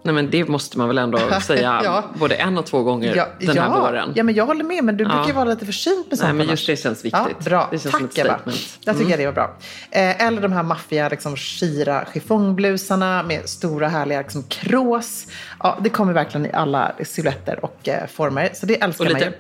Nej 0.03 0.15
men 0.15 0.31
det 0.31 0.49
måste 0.49 0.79
man 0.79 0.89
väl 0.89 0.99
ändå 0.99 1.19
säga 1.43 1.81
Ja. 1.85 2.05
både 2.15 2.35
en 2.35 2.59
och 2.59 2.67
två 2.67 2.83
gånger 2.83 3.27
den 3.41 3.49
här 3.49 3.57
ja. 3.57 3.81
våren. 3.81 4.13
Ja, 4.15 4.23
men 4.23 4.35
jag 4.35 4.47
håller 4.47 4.65
med. 4.65 4.85
Men 4.85 4.97
du 4.97 5.05
brukar 5.05 5.27
ju 5.27 5.33
vara 5.33 5.45
lite 5.45 5.67
försynt 5.67 6.07
med 6.11 6.19
sånt. 6.19 6.27
Nej 6.29 6.33
men 6.33 6.41
annars. 6.47 6.51
just 6.51 6.67
det 6.67 6.77
känns 6.77 7.05
viktigt. 7.05 7.37
Ja, 7.39 7.45
bra. 7.45 7.69
Det 7.71 7.79
känns 7.79 7.93
Tack 7.93 7.99
som 8.01 8.05
ett 8.07 8.13
statement. 8.13 8.79
Jag 8.85 8.99
tycker 8.99 9.17
det 9.19 9.27
var 9.27 9.33
bra. 9.33 9.57
Eh, 9.91 10.27
eller 10.27 10.43
de 10.43 10.53
här 10.53 10.63
maffiga 10.63 11.09
liksom, 11.09 11.37
skira 11.37 12.05
chiffongblusarna 12.13 13.23
med 13.23 13.49
stora 13.49 13.89
härliga 13.89 14.21
liksom, 14.21 14.43
krås. 14.43 15.27
Ja, 15.63 15.79
det 15.81 15.89
kommer 15.89 16.13
verkligen 16.13 16.47
i 16.47 16.53
alla 16.53 16.93
silhuetter 17.05 17.65
och 17.65 17.89
eh, 17.89 18.07
former. 18.07 18.51
Så 18.55 18.67
det 18.67 18.83
älskar 18.83 19.07
Och 19.07 19.13
man 19.13 19.21
ju. 19.21 19.33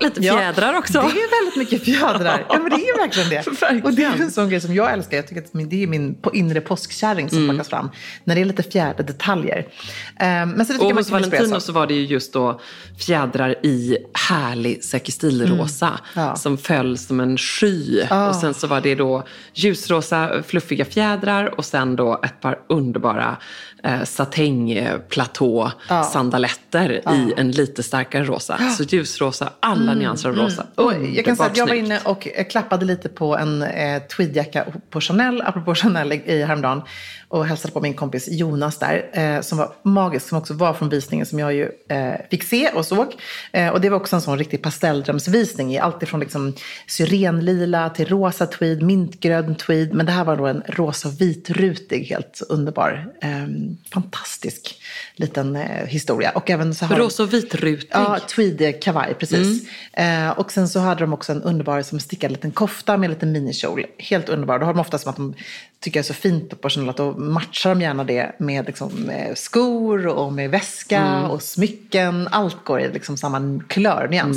Lite, 0.00 0.20
lite 0.20 0.26
Ja, 0.26 0.38
fjädrar 0.38 0.74
också. 0.78 0.92
Det 0.92 0.98
är 1.20 1.44
väldigt 1.44 1.56
mycket 1.56 1.84
fjädrar. 1.84 2.46
Ja, 2.48 2.58
men 2.58 2.70
det 2.70 2.88
är 2.88 2.98
verkligen 2.98 3.28
det. 3.28 3.46
Verkligen. 3.60 3.84
Och 3.84 3.92
det 3.92 4.04
är 4.04 4.22
en 4.22 4.30
sån 4.30 4.48
grej 4.48 4.60
som 4.60 4.74
jag 4.74 4.92
älskar. 4.92 5.16
Jag 5.16 5.26
tycker 5.26 5.42
att 5.42 5.70
det 5.70 5.82
är 5.82 5.86
min 5.86 6.16
inre 6.32 6.60
påskkärring 6.60 7.30
som 7.30 7.48
plockas 7.48 7.68
fram. 7.68 7.90
När 8.24 8.34
det 8.34 8.40
är 8.40 8.44
lite 8.44 8.62
fjäderdetaljer. 8.62 9.58
Um, 9.58 9.66
men 10.50 10.66
så 10.66 10.72
det 10.72 10.78
Och 10.78 10.92
hos 10.92 11.10
Valentino 11.10 11.60
så 11.60 11.72
var 11.72 11.86
det 11.86 11.94
ju 11.94 12.04
just 12.04 12.32
då 12.32 12.60
fjädrar 12.98 13.66
i 13.66 13.98
härlig 14.28 14.84
säkestilrosa 14.84 15.86
Mm. 15.86 16.28
Ja. 16.28 16.36
som 16.36 16.58
föll 16.58 16.98
som 16.98 17.20
en 17.20 17.38
sky. 17.38 18.02
Ah. 18.10 18.28
Och 18.28 18.34
sen 18.36 18.54
så 18.54 18.66
var 18.66 18.80
det 18.80 18.94
då 18.94 19.26
ljusrosa 19.54 20.42
fluffiga 20.42 20.84
fjädrar 20.84 21.58
och 21.58 21.64
sen 21.64 21.96
då 21.96 22.20
ett 22.24 22.40
par 22.40 22.58
underbara 22.68 23.36
eh, 23.82 24.04
satängplatå 24.04 25.70
Ja. 25.88 26.02
sandaletter 26.02 26.90
i 27.14 27.34
en 27.36 27.50
lite 27.50 27.82
starkare 27.82 28.24
rosa. 28.24 28.58
Så 28.70 28.82
ljusrosa, 28.82 29.52
alla 29.60 29.94
nyanser 29.94 30.28
av 30.28 30.36
rosa. 30.36 30.66
Och 30.74 30.92
jag 31.14 31.24
kan 31.24 31.36
säga 31.36 31.46
att 31.50 31.56
jag 31.56 31.66
var 31.66 31.74
inne 31.74 32.00
och 32.04 32.28
klappade 32.50 32.84
lite 32.84 33.08
på 33.08 33.36
en 33.36 33.62
eh, 33.62 34.02
tweedjacka 34.02 34.64
på 34.90 35.00
Chanel, 35.00 35.42
apropå 35.42 35.74
Chanel 35.74 36.12
i 36.12 36.22
i 36.26 36.42
häromdagen. 36.44 36.82
Och 37.28 37.46
hälsade 37.46 37.72
på 37.72 37.80
min 37.80 37.94
kompis 37.94 38.28
Jonas 38.28 38.78
där, 38.78 39.10
eh, 39.12 39.40
som 39.40 39.58
var 39.58 39.72
magisk, 39.82 40.28
som 40.28 40.38
också 40.38 40.54
var 40.54 40.72
från 40.72 40.88
visningen 40.88 41.26
som 41.26 41.38
jag 41.38 41.54
ju 41.54 41.70
eh, 41.88 42.14
fick 42.30 42.42
se 42.42 42.68
och 42.68 42.86
såg. 42.86 43.14
Eh, 43.52 43.68
och 43.68 43.80
det 43.80 43.90
var 43.90 43.96
också 43.96 44.16
en 44.16 44.22
sån 44.22 44.38
riktig 44.38 44.62
pastelldrömsvisning 44.62 45.74
i 45.74 45.78
allt 45.78 46.02
ifrån 46.02 46.20
liksom 46.20 46.54
syrenlila 46.86 47.90
till 47.90 48.08
rosa 48.08 48.46
tweed, 48.46 48.82
mintgrön 48.82 49.54
tweed. 49.54 49.94
Men 49.94 50.06
det 50.06 50.12
här 50.12 50.24
var 50.24 50.36
då 50.36 50.46
en 50.46 50.62
rosa 50.66 51.08
och 51.08 51.20
vitrutig, 51.20 52.04
helt 52.04 52.42
underbar, 52.48 53.06
eh, 53.22 53.46
fantastisk 53.92 54.80
liten 55.14 55.56
eh, 55.56 55.86
historia. 55.86 56.30
Och 56.30 56.50
även 56.50 56.74
så 56.74 56.84
har 56.84 56.96
Rosa 56.96 57.22
och 57.22 57.32
vitrutig. 57.32 57.88
Ja, 57.90 58.18
tweed-kavaj, 58.28 59.14
precis. 59.14 59.68
Eh, 59.92 60.30
och 60.30 60.52
sen 60.52 60.68
så 60.68 60.80
hade 60.80 61.00
de 61.00 61.12
också 61.12 61.32
en 61.32 61.42
underbar 61.42 61.82
som 61.82 62.00
stickad 62.00 62.30
liten 62.30 62.50
kofta 62.50 62.96
med 62.96 63.06
en 63.06 63.10
liten 63.14 63.32
minikjol. 63.32 63.86
Helt 63.98 64.28
underbar. 64.28 64.58
Då 64.58 64.66
har 64.66 64.74
de 64.74 64.80
ofta 64.80 64.98
som 64.98 65.10
att 65.10 65.16
de 65.16 65.34
tycker 65.80 65.98
jag 65.98 66.04
är 66.04 66.06
så 66.06 66.14
fint 66.14 66.52
att 66.88 66.96
då 66.96 67.15
matchar 67.16 67.70
de 67.70 67.80
gärna 67.80 68.04
det 68.04 68.32
med 68.38 68.66
liksom, 68.66 69.10
eh, 69.10 69.34
skor 69.34 70.06
och 70.06 70.32
med 70.32 70.50
väska 70.50 71.26
och 71.28 71.42
smycken. 71.42 72.28
Allt 72.30 72.64
går 72.64 72.80
i 72.80 72.92
liksom 72.92 73.16
samma 73.16 73.60
kulör, 73.68 74.08
nyans. 74.10 74.36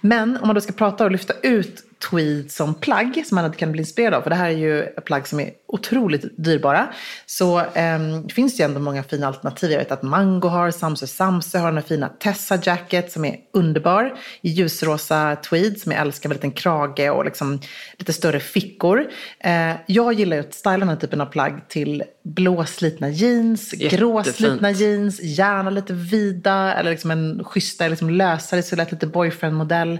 Men 0.00 0.36
om 0.36 0.46
man 0.46 0.54
då 0.54 0.60
ska 0.60 0.72
prata 0.72 1.04
och 1.04 1.10
lyfta 1.10 1.34
ut 1.42 1.84
tweed 2.10 2.50
som 2.50 2.74
plagg 2.74 3.22
som 3.26 3.34
man 3.34 3.52
kan 3.52 3.72
bli 3.72 3.80
inspirerad 3.80 4.14
av. 4.14 4.22
För 4.22 4.30
det 4.30 4.36
här 4.36 4.50
är 4.50 4.56
ju 4.56 4.82
plagg 4.82 5.28
som 5.28 5.40
är 5.40 5.50
otroligt 5.66 6.24
dyrbara. 6.36 6.88
Så 7.26 7.62
ehm, 7.74 8.26
det 8.26 8.34
finns 8.34 8.60
ju 8.60 8.64
ändå 8.64 8.80
många 8.80 9.02
fina 9.02 9.26
alternativ. 9.26 9.70
Jag 9.70 9.78
vet 9.78 9.92
att 9.92 10.02
Mango 10.02 10.48
har, 10.48 10.70
Samse 10.70 11.06
Samse 11.06 11.58
har 11.58 11.66
den 11.66 11.76
här 11.76 11.84
fina 11.84 12.08
Tessa 12.08 12.58
Jacket 12.62 13.12
som 13.12 13.24
är 13.24 13.36
underbar. 13.52 14.14
I 14.40 14.50
ljusrosa 14.50 15.36
tweed 15.36 15.80
som 15.80 15.92
jag 15.92 16.00
älskar 16.00 16.28
med 16.28 16.34
en 16.34 16.36
liten 16.36 16.52
krage 16.52 17.10
och 17.10 17.24
liksom 17.24 17.60
lite 17.98 18.12
större 18.12 18.40
fickor. 18.40 19.06
Eh, 19.40 19.72
jag 19.86 20.12
gillar 20.12 20.36
ju 20.36 20.40
att 20.40 20.54
styla 20.54 20.78
den 20.78 20.88
här 20.88 20.96
typen 20.96 21.20
av 21.20 21.26
plagg 21.26 21.68
till 21.68 22.02
blåslitna 22.24 23.08
jeans, 23.08 23.72
Jättefint. 23.72 24.00
gråslitna 24.00 24.70
jeans, 24.70 25.20
gärna 25.22 25.70
lite 25.70 25.92
vida 25.92 26.74
eller 26.74 26.90
liksom 26.90 27.10
en 27.10 27.44
schysstare, 27.44 27.88
liksom 27.88 28.10
lösare 28.10 28.62
silhuett, 28.62 28.92
lite 28.92 29.06
boyfriend-modell. 29.06 29.98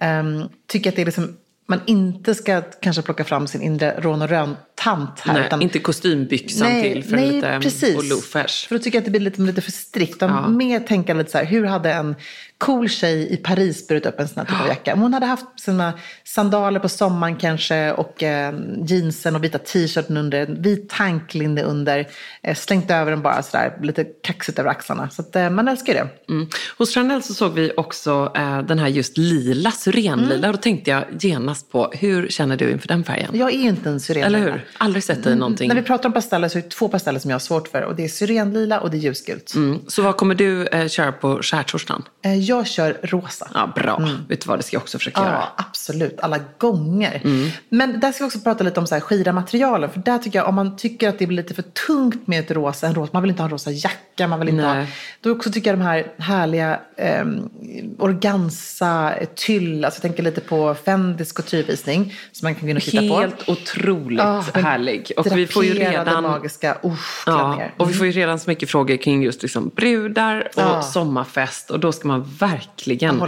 Ehm, 0.00 0.48
tycker 0.66 0.90
att 0.90 0.96
det 0.96 1.02
är 1.02 1.06
liksom, 1.06 1.36
man 1.70 1.80
inte 1.86 2.34
ska 2.34 2.60
kanske 2.60 3.02
plocka 3.02 3.24
fram 3.24 3.46
sin 3.46 3.62
inre 3.62 4.00
Rån 4.00 4.22
och 4.22 4.28
Rön-tant 4.80 5.20
här. 5.20 5.34
Nej, 5.34 5.46
utan, 5.46 5.62
inte 5.62 5.78
kostymbyxan 5.78 6.82
till 6.82 7.04
för 7.04 7.16
nej, 7.16 7.32
lite 7.32 7.58
precis. 7.62 7.96
och 7.96 8.04
loafers. 8.04 8.66
För 8.66 8.74
då 8.76 8.82
tycker 8.82 8.96
jag 8.98 9.00
att 9.00 9.04
det 9.04 9.10
blir 9.10 9.20
lite, 9.20 9.40
lite 9.40 9.60
för 9.60 9.72
strikt. 9.72 10.16
Utan 10.16 10.30
Ja. 10.30 10.48
mer 10.48 10.80
tänka 10.80 11.14
lite 11.14 11.30
så 11.30 11.38
här, 11.38 11.44
hur 11.44 11.64
hade 11.64 11.92
en 11.92 12.16
cool 12.58 12.88
tjej 12.88 13.32
i 13.32 13.36
Paris 13.36 13.88
burit 13.88 14.06
upp 14.06 14.20
en 14.20 14.28
sån 14.28 14.38
här 14.38 14.44
typ 14.44 14.60
av 14.60 14.68
jacka? 14.68 14.94
Om 14.94 15.00
hon 15.00 15.14
hade 15.14 15.26
haft 15.26 15.60
sina 15.60 15.92
sandaler 16.24 16.80
på 16.80 16.88
sommaren 16.88 17.36
kanske 17.36 17.92
och 17.92 18.22
eh, 18.22 18.54
jeansen 18.86 19.36
och 19.36 19.44
vita 19.44 19.58
t-shirten 19.58 20.16
under, 20.16 20.46
vit 20.46 20.88
tanklinne 20.88 21.62
under, 21.62 22.08
eh, 22.42 22.56
slängt 22.56 22.90
över 22.90 23.10
den 23.10 23.22
bara 23.22 23.42
sådär 23.42 23.78
lite 23.82 24.04
kaxigt 24.04 24.58
över 24.58 24.70
axlarna. 24.70 25.10
Så 25.10 25.22
att, 25.22 25.36
eh, 25.36 25.50
man 25.50 25.68
älskar 25.68 25.92
ju 25.92 25.98
det. 25.98 26.32
Mm. 26.32 26.48
Hos 26.78 26.94
Chanel 26.94 27.22
så 27.22 27.34
såg 27.34 27.52
vi 27.52 27.72
också 27.76 28.32
eh, 28.36 28.62
den 28.62 28.78
här 28.78 28.88
just 28.88 29.18
lila, 29.18 29.70
syrenlila. 29.70 30.34
Mm. 30.34 30.52
Då 30.52 30.58
tänkte 30.58 30.90
jag 30.90 31.04
genast 31.20 31.72
på, 31.72 31.92
hur 31.94 32.28
känner 32.28 32.56
du 32.56 32.70
inför 32.70 32.88
den 32.88 33.04
färgen? 33.04 33.30
Jag 33.32 33.50
är 33.54 33.58
inte 33.58 33.88
en 33.88 34.00
syrenlila. 34.00 34.38
Eller 34.38 34.52
hur? 34.52 34.64
Aldrig 34.78 35.04
sett 35.04 35.24
dig 35.24 35.32
i 35.32 35.36
någonting. 35.36 35.68
När 35.68 35.74
vi 35.74 35.82
pratar 35.82 36.08
om 36.08 36.12
pasteller 36.12 36.48
så 36.48 36.58
är 36.58 36.62
det 36.62 36.68
två 36.68 36.88
pasteller 36.88 37.20
som 37.20 37.30
jag 37.30 37.34
har 37.34 37.40
svårt 37.40 37.68
för. 37.68 37.82
Och 37.82 37.96
det 37.96 38.04
är 38.04 38.08
syrenlila 38.08 38.80
och 38.80 38.90
det 38.90 38.96
är 38.96 38.98
ljusgult. 38.98 39.54
Mm. 39.54 39.78
Så 39.86 40.02
vad 40.02 40.16
kommer 40.16 40.34
du 40.34 40.66
eh, 40.66 40.88
köra 40.88 41.12
på 41.12 41.42
skärtorsdagen? 41.42 42.02
Eh, 42.22 42.38
jag 42.38 42.66
kör 42.66 42.98
rosa. 43.02 43.48
Ja, 43.54 43.72
bra. 43.74 44.08
Vet 44.28 44.40
du 44.40 44.48
vad, 44.48 44.58
det 44.58 44.62
ska 44.62 44.74
jag 44.76 44.82
också 44.82 44.98
försöka 44.98 45.20
göra. 45.20 45.30
Mm. 45.30 45.40
Ja, 45.40 45.64
absolut. 45.68 46.20
Alla 46.20 46.38
gånger. 46.58 47.20
Mm. 47.24 47.50
Men 47.68 48.00
där 48.00 48.12
ska 48.12 48.24
vi 48.24 48.28
också 48.28 48.40
prata 48.40 48.64
lite 48.64 48.80
om 48.80 48.86
så 48.86 48.94
här 48.94 49.00
skira 49.00 49.32
materialen. 49.32 49.90
För 49.90 50.00
där 50.00 50.18
tycker 50.18 50.38
jag, 50.38 50.48
om 50.48 50.54
man 50.54 50.76
tycker 50.76 51.08
att 51.08 51.18
det 51.18 51.26
blir 51.26 51.36
lite 51.36 51.54
för 51.54 51.62
tungt 51.62 52.26
med 52.26 52.40
ett 52.40 52.50
rosa, 52.50 52.86
en 52.86 52.94
rosa 52.94 53.10
man 53.12 53.22
vill 53.22 53.30
inte 53.30 53.42
ha 53.42 53.46
en 53.46 53.52
rosa 53.52 53.70
jacka, 53.70 54.28
man 54.28 54.40
vill 54.40 54.48
inte 54.48 54.62
Nej. 54.62 54.84
ha... 54.84 54.86
Då 55.20 55.32
också 55.32 55.52
tycker 55.52 55.70
jag 55.70 55.78
de 55.78 55.84
här 55.84 56.12
härliga 56.18 56.80
eh, 56.96 57.24
organza, 57.98 59.14
tyll, 59.34 59.84
alltså 59.84 59.98
jag 59.98 60.02
tänker 60.02 60.22
lite 60.22 60.40
på 60.40 60.74
Fendis 60.74 61.32
couturevisning 61.32 62.14
som 62.32 62.46
man 62.46 62.54
kan 62.54 62.66
gå 62.66 62.70
in 62.70 62.76
och 62.76 62.82
titta 62.82 63.08
på. 63.08 63.20
Helt 63.20 63.48
otroligt 63.48 64.18
den 64.54 64.59
härlig. 64.62 65.12
Och 65.16 65.26
vi 65.36 65.46
får 65.46 65.64
ju 65.64 65.74
redan... 65.74 66.22
magiska 66.22 66.76
usch, 66.84 67.22
Ja, 67.26 67.38
klänningar. 67.38 67.74
och 67.76 67.90
vi 67.90 67.94
får 67.94 68.06
ju 68.06 68.12
redan 68.12 68.38
så 68.38 68.50
mycket 68.50 68.70
frågor 68.70 68.96
kring 68.96 69.22
just 69.22 69.42
liksom 69.42 69.70
brudar 69.76 70.40
och 70.54 70.62
Ja. 70.62 70.82
sommarfest. 70.82 71.70
Och 71.70 71.80
då 71.80 71.92
ska 71.92 72.08
man 72.08 72.30
verkligen 72.38 73.22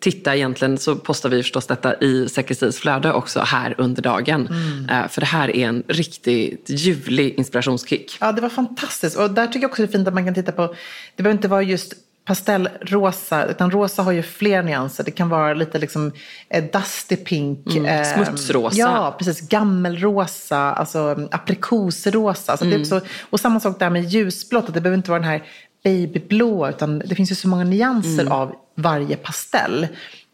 titta. 0.00 0.36
Egentligen 0.36 0.78
så 0.78 0.96
postar 0.96 1.28
vi 1.28 1.42
förstås 1.42 1.66
detta 1.66 1.94
i 2.00 2.28
Säkerhetsstils 2.28 2.78
flöde 2.78 3.12
också 3.12 3.40
här 3.40 3.74
under 3.78 4.02
dagen. 4.02 4.46
Mm. 4.50 4.88
Eh, 5.04 5.08
För 5.08 5.20
det 5.20 5.26
här 5.26 5.56
är 5.56 5.66
en 5.68 5.82
riktigt 5.88 6.64
ljuvlig 6.68 7.34
inspirationskick. 7.38 8.16
Ja, 8.20 8.32
det 8.32 8.40
var 8.40 8.48
fantastiskt. 8.48 9.16
Och 9.18 9.30
där 9.30 9.46
tycker 9.46 9.60
jag 9.60 9.70
också 9.70 9.82
det 9.82 9.88
är 9.88 9.92
fint 9.92 10.08
att 10.08 10.14
man 10.14 10.24
kan 10.24 10.34
titta 10.34 10.52
på, 10.52 10.74
det 11.16 11.22
behöver 11.22 11.38
inte 11.38 11.48
vara 11.48 11.62
just 11.62 11.94
pastellrosa, 12.26 13.44
utan 13.46 13.70
rosa 13.70 14.02
har 14.02 14.12
ju 14.12 14.22
fler 14.22 14.62
nyanser. 14.62 15.04
Det 15.04 15.10
kan 15.10 15.28
vara 15.28 15.54
lite 15.54 15.78
liksom 15.78 16.12
eh, 16.48 16.64
dusty 16.72 17.16
pink. 17.16 17.66
Mm, 17.66 17.86
eh, 17.86 18.04
smutsrosa. 18.24 18.76
Ja, 18.76 19.14
precis. 19.18 19.48
Gammelrosa, 19.48 20.58
alltså 20.58 21.28
aprikosrosa. 21.30 22.56
Så 22.56 22.64
det 22.64 22.70
är 22.70 22.74
Mm. 22.74 22.84
så, 22.84 23.00
och 23.30 23.40
samma 23.40 23.60
sak 23.60 23.78
där 23.78 23.90
med 23.90 24.04
ljusblått, 24.04 24.68
att 24.68 24.74
det 24.74 24.80
behöver 24.80 24.96
inte 24.96 25.10
vara 25.10 25.20
den 25.20 25.28
här 25.30 25.42
babyblå, 25.84 26.68
utan 26.68 26.98
det 26.98 27.14
finns 27.14 27.30
ju 27.30 27.34
så 27.34 27.48
många 27.48 27.64
nyanser 27.64 28.20
Mm. 28.22 28.32
av 28.32 28.52
varje 28.76 29.16
pastell. 29.16 29.86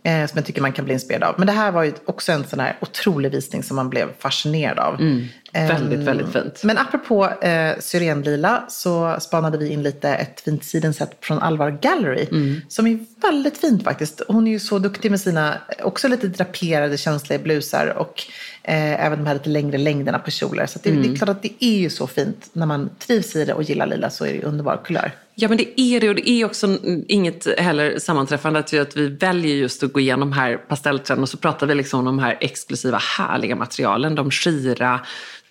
Eh, 0.05 0.27
som 0.27 0.37
jag 0.39 0.45
tycker 0.47 0.63
man 0.63 0.73
kan 0.73 0.85
bli 0.85 0.95
inspirerad 0.95 1.23
av. 1.23 1.35
Men 1.39 1.47
det 1.47 1.53
här 1.53 1.73
var 1.73 1.83
ju 1.83 1.93
också 2.05 2.33
en 2.33 2.45
sån 2.45 2.61
här 2.61 2.77
otrolig 2.81 3.31
visning 3.33 3.63
som 3.63 3.77
man 3.77 3.91
blev 3.91 4.09
fascinerad 4.19 4.79
av. 4.79 4.95
Mm. 5.01 5.25
Väldigt, 5.55 5.99
Ehm, 5.99 6.05
väldigt 6.05 6.33
fint. 6.33 6.61
men 6.65 6.79
apropå 6.79 7.25
eh, 7.43 7.79
syrenlila 7.81 8.65
så 8.69 9.17
spanade 9.21 9.59
vi 9.59 9.69
in 9.69 9.83
lite 9.83 10.09
ett 10.09 10.41
fint 10.41 10.65
sidenset 10.65 11.11
från 11.21 11.39
Alvar 11.39 11.71
Gallery. 11.83 12.27
Mm. 12.31 12.61
Som 12.69 12.87
är 12.87 12.99
väldigt 13.23 13.59
fint 13.59 13.85
faktiskt. 13.85 14.23
Hon 14.29 14.47
är 14.47 14.51
ju 14.51 14.59
så 14.61 14.79
duktig 14.79 15.11
med 15.11 15.21
sina, 15.21 15.55
också 15.83 16.09
lite 16.09 16.29
draperade 16.29 16.97
känsliga 16.97 17.39
blusar 17.39 17.87
och 17.87 18.23
eh, 18.63 19.07
även 19.07 19.19
de 19.19 19.27
här 19.27 19.35
lite 19.35 19.49
längre 19.51 19.79
längderna 19.79 20.19
på 20.19 20.31
kjolar. 20.31 20.67
Så 20.67 20.79
det, 20.83 20.91
Mm. 20.91 21.03
det 21.03 21.09
är 21.09 21.17
klart 21.17 21.29
att 21.29 21.43
det 21.43 21.65
är 21.65 21.79
ju 21.79 21.91
så 21.91 22.07
fint. 22.07 22.49
När 22.53 22.67
man 22.67 22.91
trivs 22.99 23.37
i 23.37 23.45
det 23.45 23.55
och 23.55 23.63
gillar 23.63 23.87
lila 23.87 24.11
så 24.11 24.25
är 24.25 24.29
det 24.29 24.35
ju 24.35 24.43
underbar 24.43 24.81
kulör. 24.85 25.13
Ja 25.35 25.49
men 25.49 25.57
det 25.59 25.81
är 25.81 26.01
det 26.01 26.09
och 26.09 26.15
det 26.15 26.31
är 26.31 26.45
också 26.45 26.79
inget 27.09 27.59
heller 27.61 27.99
sammanträffande 27.99 28.59
att 28.59 28.73
vi, 28.73 28.79
att 28.79 28.97
vi 28.97 29.09
väljer 29.09 29.55
just 29.57 29.83
att 29.83 29.93
gå 29.93 30.01
igenom 30.01 30.33
här 30.33 30.57
pastelltrenden 30.57 31.23
och 31.23 31.29
så 31.29 31.37
pratar 31.37 31.67
vi 31.67 31.75
liksom 31.75 31.99
om 31.99 32.05
de 32.05 32.19
här 32.19 32.37
exklusiva 32.41 32.99
härliga 33.19 33.57
materialen. 33.57 34.15
De 34.15 34.31
skira 34.31 35.01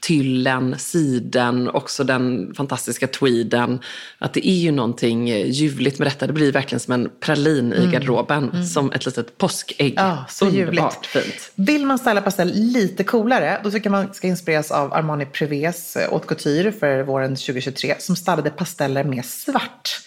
tyllen, 0.08 0.76
siden, 0.80 1.70
också 1.70 2.04
den 2.04 2.54
fantastiska 2.56 3.08
tweeden. 3.08 3.80
Att 4.20 4.34
det 4.34 4.48
är 4.50 4.56
ju 4.56 4.72
någonting 4.72 5.28
ljuvligt 5.28 6.00
med 6.00 6.08
detta. 6.08 6.28
Det 6.28 6.34
blir 6.34 6.52
verkligen 6.52 6.80
som 6.80 6.94
en 6.94 7.10
pralin 7.20 7.74
i 7.74 7.88
garderoben. 7.92 8.68
Som 8.68 8.92
ett 8.92 9.06
litet 9.06 9.38
påskägg. 9.38 9.92
Mm. 10.00 10.10
Ja, 10.10 10.26
så 10.30 10.46
Underbart 10.46 11.08
ljuvligt. 11.16 11.28
fint. 11.28 11.52
Vill 11.56 11.86
man 11.86 12.00
styla 12.00 12.22
pastell 12.22 12.52
lite 12.54 13.04
coolare, 13.04 13.62
då 13.64 13.72
tycker 13.72 13.86
jag 13.90 13.92
man 13.92 14.14
ska 14.14 14.28
inspireras 14.28 14.72
av 14.72 14.94
Armani 14.94 15.26
Privés 15.26 15.96
eh, 15.96 16.10
haute 16.12 16.28
couture 16.28 16.72
för 16.72 17.04
våren 17.04 17.36
2023 17.36 17.96
som 18.00 18.16
stylade 18.16 18.50
pasteller 18.50 19.04
med 19.04 19.26
svart. 19.26 20.02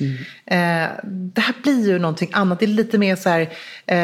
Eh, 0.47 0.57
det 1.05 1.41
här 1.41 1.63
blir 1.63 1.87
ju 1.89 1.99
någonting 1.99 2.31
annat. 2.33 2.59
Det 2.59 2.65
är 2.65 2.67
lite 2.67 2.99
mer 2.99 3.17
så 3.17 3.29
här 3.29 3.49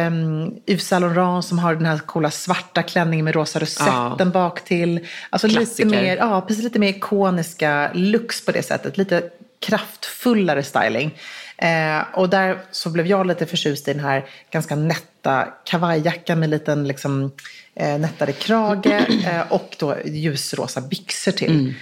um, 0.06 0.54
Yves 0.66 0.87
Saint 0.88 1.00
Laurent 1.02 1.44
som 1.44 1.59
har 1.59 1.75
den 1.75 1.87
här 1.87 1.99
coola 1.99 2.30
svarta 2.30 2.82
klänningen 2.82 3.25
med 3.25 3.35
rosa 3.35 3.59
rosetten 3.59 4.16
Ja. 4.18 4.25
bak 4.25 4.64
till. 4.64 5.00
Alltså 5.30 5.49
Klassiker. 5.82 6.02
mer, 6.02 6.16
ja, 6.16 6.40
precis 6.40 6.64
lite 6.64 6.78
mer 6.78 6.88
ikoniska 6.88 7.90
looks 7.94 8.44
på 8.44 8.52
det 8.52 8.62
sättet. 8.62 8.99
Lite 8.99 9.22
kraftfullare 9.60 10.62
styling. 10.62 11.18
Eh, 11.56 12.02
och 12.14 12.28
där 12.28 12.58
så 12.70 12.90
blev 12.90 13.06
jag 13.06 13.26
lite 13.26 13.46
förtjust 13.46 13.88
i 13.88 13.92
den 13.92 14.04
här 14.04 14.25
ganska 14.50 14.76
nätta 14.76 15.49
kavajjackan 15.64 16.40
med 16.40 16.50
liten 16.50 16.88
liksom, 16.88 17.32
eh, 17.75 17.99
nättare 17.99 18.32
krage 18.32 18.87
eh, 19.26 19.52
och 19.52 19.76
då 19.78 19.96
ljusrosa 20.04 20.80
byxor 20.80 21.32
till. 21.32 21.75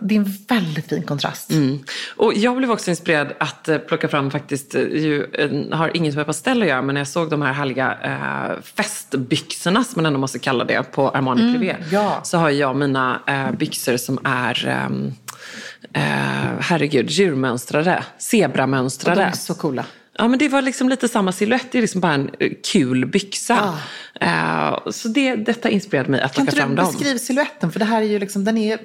Det 0.00 0.14
är 0.14 0.18
en 0.18 0.32
väldigt 0.48 0.88
fin 0.88 1.02
kontrast. 1.02 1.50
Mm. 1.50 1.78
Och 2.16 2.34
jag 2.34 2.56
blev 2.56 2.70
också 2.70 2.90
inspirerad 2.90 3.32
att 3.40 3.68
eh, 3.68 3.78
plocka 3.78 4.08
fram 4.08 4.30
faktiskt, 4.30 4.74
eh, 4.74 4.82
ju, 4.82 5.24
eh, 5.32 5.76
har 5.78 5.96
inget 5.96 6.14
med 6.16 6.26
pastell 6.26 6.62
att 6.62 6.68
göra, 6.68 6.82
men 6.82 6.94
när 6.94 7.00
jag 7.00 7.08
såg 7.08 7.30
de 7.30 7.42
här 7.42 7.52
härliga 7.52 7.98
eh, 8.04 8.62
festbyxorna, 8.62 9.84
som 9.84 9.92
man 9.96 10.06
ändå 10.06 10.18
måste 10.18 10.38
kalla 10.38 10.64
det, 10.64 10.82
på 10.92 11.10
Armani 11.10 11.52
Privé. 11.52 11.76
ja. 11.90 12.20
Så 12.24 12.38
har 12.38 12.50
jag 12.50 12.76
mina 12.76 13.20
eh, 13.26 13.52
byxor 13.58 13.96
som 13.96 14.18
är, 14.24 14.66
ehm, 14.68 15.12
eh, 15.92 16.02
herregud, 16.60 17.10
djurmönstrade, 17.10 17.96
Och 17.96 18.02
de 18.18 18.22
zebramönstrade. 18.22 19.22
är 19.22 19.32
så 19.32 19.54
coola. 19.54 19.84
Ja, 20.18 20.28
men 20.28 20.38
det 20.38 20.48
var 20.48 20.62
liksom 20.62 20.88
lite 20.88 21.08
samma 21.08 21.32
silhuett. 21.32 21.66
Det 21.72 21.78
är 21.78 21.82
liksom 21.82 22.00
bara 22.00 22.12
en 22.12 22.30
kul 22.72 23.06
byxa. 23.06 23.74
Eh, 24.20 24.78
så 24.90 25.08
det, 25.08 25.34
detta 25.36 25.68
inspirerade 25.70 26.10
mig 26.10 26.20
att 26.20 26.34
Kan 26.34 26.46
plocka 26.46 26.62
inte 26.62 26.72
du 26.74 26.76
fram 26.76 26.84
dem. 26.86 26.94
beskriva 26.94 27.18
siluetten? 27.18 27.72
För 27.72 27.78
det 27.78 27.84
här 27.84 28.02
är 28.02 28.06
ju 28.06 28.18
liksom, 28.18 28.44
den 28.44 28.58
är... 28.58 28.78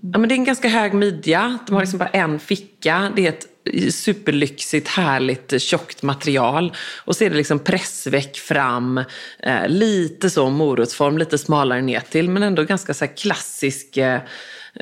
Ja, 0.00 0.18
men 0.18 0.28
det 0.28 0.34
är 0.34 0.36
en 0.36 0.44
ganska 0.44 0.68
hög 0.68 0.94
midja. 0.94 1.58
De 1.66 1.72
har 1.72 1.82
liksom 1.82 1.98
bara 1.98 2.08
en 2.08 2.38
ficka. 2.38 3.12
Det 3.16 3.26
är 3.26 3.28
ett 3.28 3.46
superlyxigt, 3.94 4.88
härligt, 4.88 5.62
tjockt 5.62 6.02
material. 6.02 6.72
Och 7.04 7.16
så 7.16 7.24
är 7.24 7.30
det 7.30 7.36
liksom 7.36 7.58
pressväck 7.58 8.36
fram. 8.36 8.98
Eh, 9.38 9.68
lite 9.68 10.30
så 10.30 10.50
morotsform, 10.50 11.18
lite 11.18 11.38
smalare 11.38 11.82
ner 11.82 12.00
till. 12.00 12.28
Men 12.28 12.42
ändå 12.42 12.62
ganska 12.62 12.94
så 12.94 13.04
här 13.04 13.16
klassisk 13.16 13.96
eh, 13.96 14.20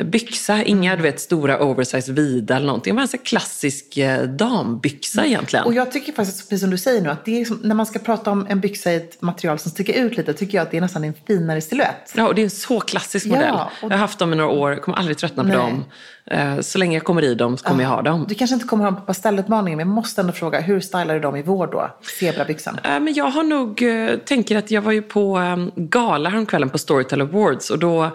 byxa. 0.05 0.63
Inga 0.63 0.97
du 0.97 1.03
vet, 1.03 1.21
stora 1.21 1.59
oversize 1.65 2.13
vida 2.13 2.57
eller 2.57 2.67
någonting. 2.67 2.95
Bara 2.95 3.03
en 3.03 3.09
så 3.09 3.19
klassisk 3.19 3.97
eh, 3.97 4.23
dambyxa 4.23 5.27
egentligen. 5.27 5.65
Och 5.65 5.75
jag 5.75 5.93
tycker 5.93 6.13
faktiskt, 6.13 6.49
precis 6.49 6.61
som 6.61 6.71
du 6.71 6.79
säger 6.79 7.01
nu, 7.03 7.09
att 7.11 7.25
det 7.25 7.41
är 7.41 7.45
som, 7.45 7.61
när 7.63 7.75
man 7.75 7.87
ska 7.87 7.99
prata 7.99 8.31
om 8.31 8.47
en 8.49 8.61
byxa 8.61 8.93
i 8.93 8.97
ett 8.97 9.23
material 9.23 9.59
som 9.59 9.71
sticker 9.71 9.93
ut 10.05 10.17
lite, 10.17 10.35
tycker 10.35 10.59
jag 10.59 10.63
att 10.63 10.71
det 10.71 10.77
är 10.77 10.81
nästan 10.81 11.05
en 11.05 11.15
finare 11.27 11.61
silhuett. 11.61 12.13
Ja, 12.17 12.29
och 12.29 12.35
det 12.35 12.43
är 12.43 12.45
en 12.45 12.51
så 12.51 12.81
klassisk 12.81 13.27
Ja, 13.27 13.31
modell. 13.31 13.55
och- 13.55 13.71
Jag 13.83 13.91
har 13.91 13.97
haft 13.97 14.19
dem 14.19 14.33
i 14.33 14.37
några 14.37 14.51
år, 14.51 14.77
kommer 14.77 14.99
aldrig 14.99 15.19
tröttna 15.19 15.43
på 15.43 15.49
Nej. 15.49 15.57
dem. 15.59 15.85
Eh, 16.31 16.61
Så 16.61 16.79
länge 16.79 16.97
jag 16.97 17.05
kommer 17.05 17.23
i 17.25 17.35
dem 17.35 17.57
så 17.57 17.65
kommer 17.65 17.83
jag 17.83 17.91
ha 17.91 18.03
dem. 18.03 18.25
Du 18.29 18.35
kanske 18.35 18.55
inte 18.55 18.67
kommer 18.67 18.85
ha 18.85 18.91
dem 18.91 19.01
på 19.01 19.07
pastellutmaningen, 19.07 19.77
men 19.77 19.87
jag 19.89 19.95
måste 19.95 20.21
ändå 20.21 20.33
fråga, 20.33 20.61
hur 20.61 20.81
stylar 20.81 21.15
du 21.15 21.21
dem 21.21 21.37
i 21.37 21.43
vår 21.43 21.67
då? 21.67 21.91
Zebrabyxan? 22.21 22.79
Eh, 22.85 23.01
Men 23.01 23.15
jag 23.15 23.25
har 23.31 23.43
nog, 23.43 23.83
eh, 23.83 24.17
tänker 24.19 24.57
att 24.59 24.71
jag 24.71 24.83
var 24.83 24.93
ju 24.93 25.03
på 25.03 25.39
eh, 25.39 25.57
gala 25.77 26.31
häromkvällen 26.31 26.71
på 26.71 26.79
Storytel 26.79 27.21
Awards 27.21 27.71
och 27.71 27.79
då 27.79 28.11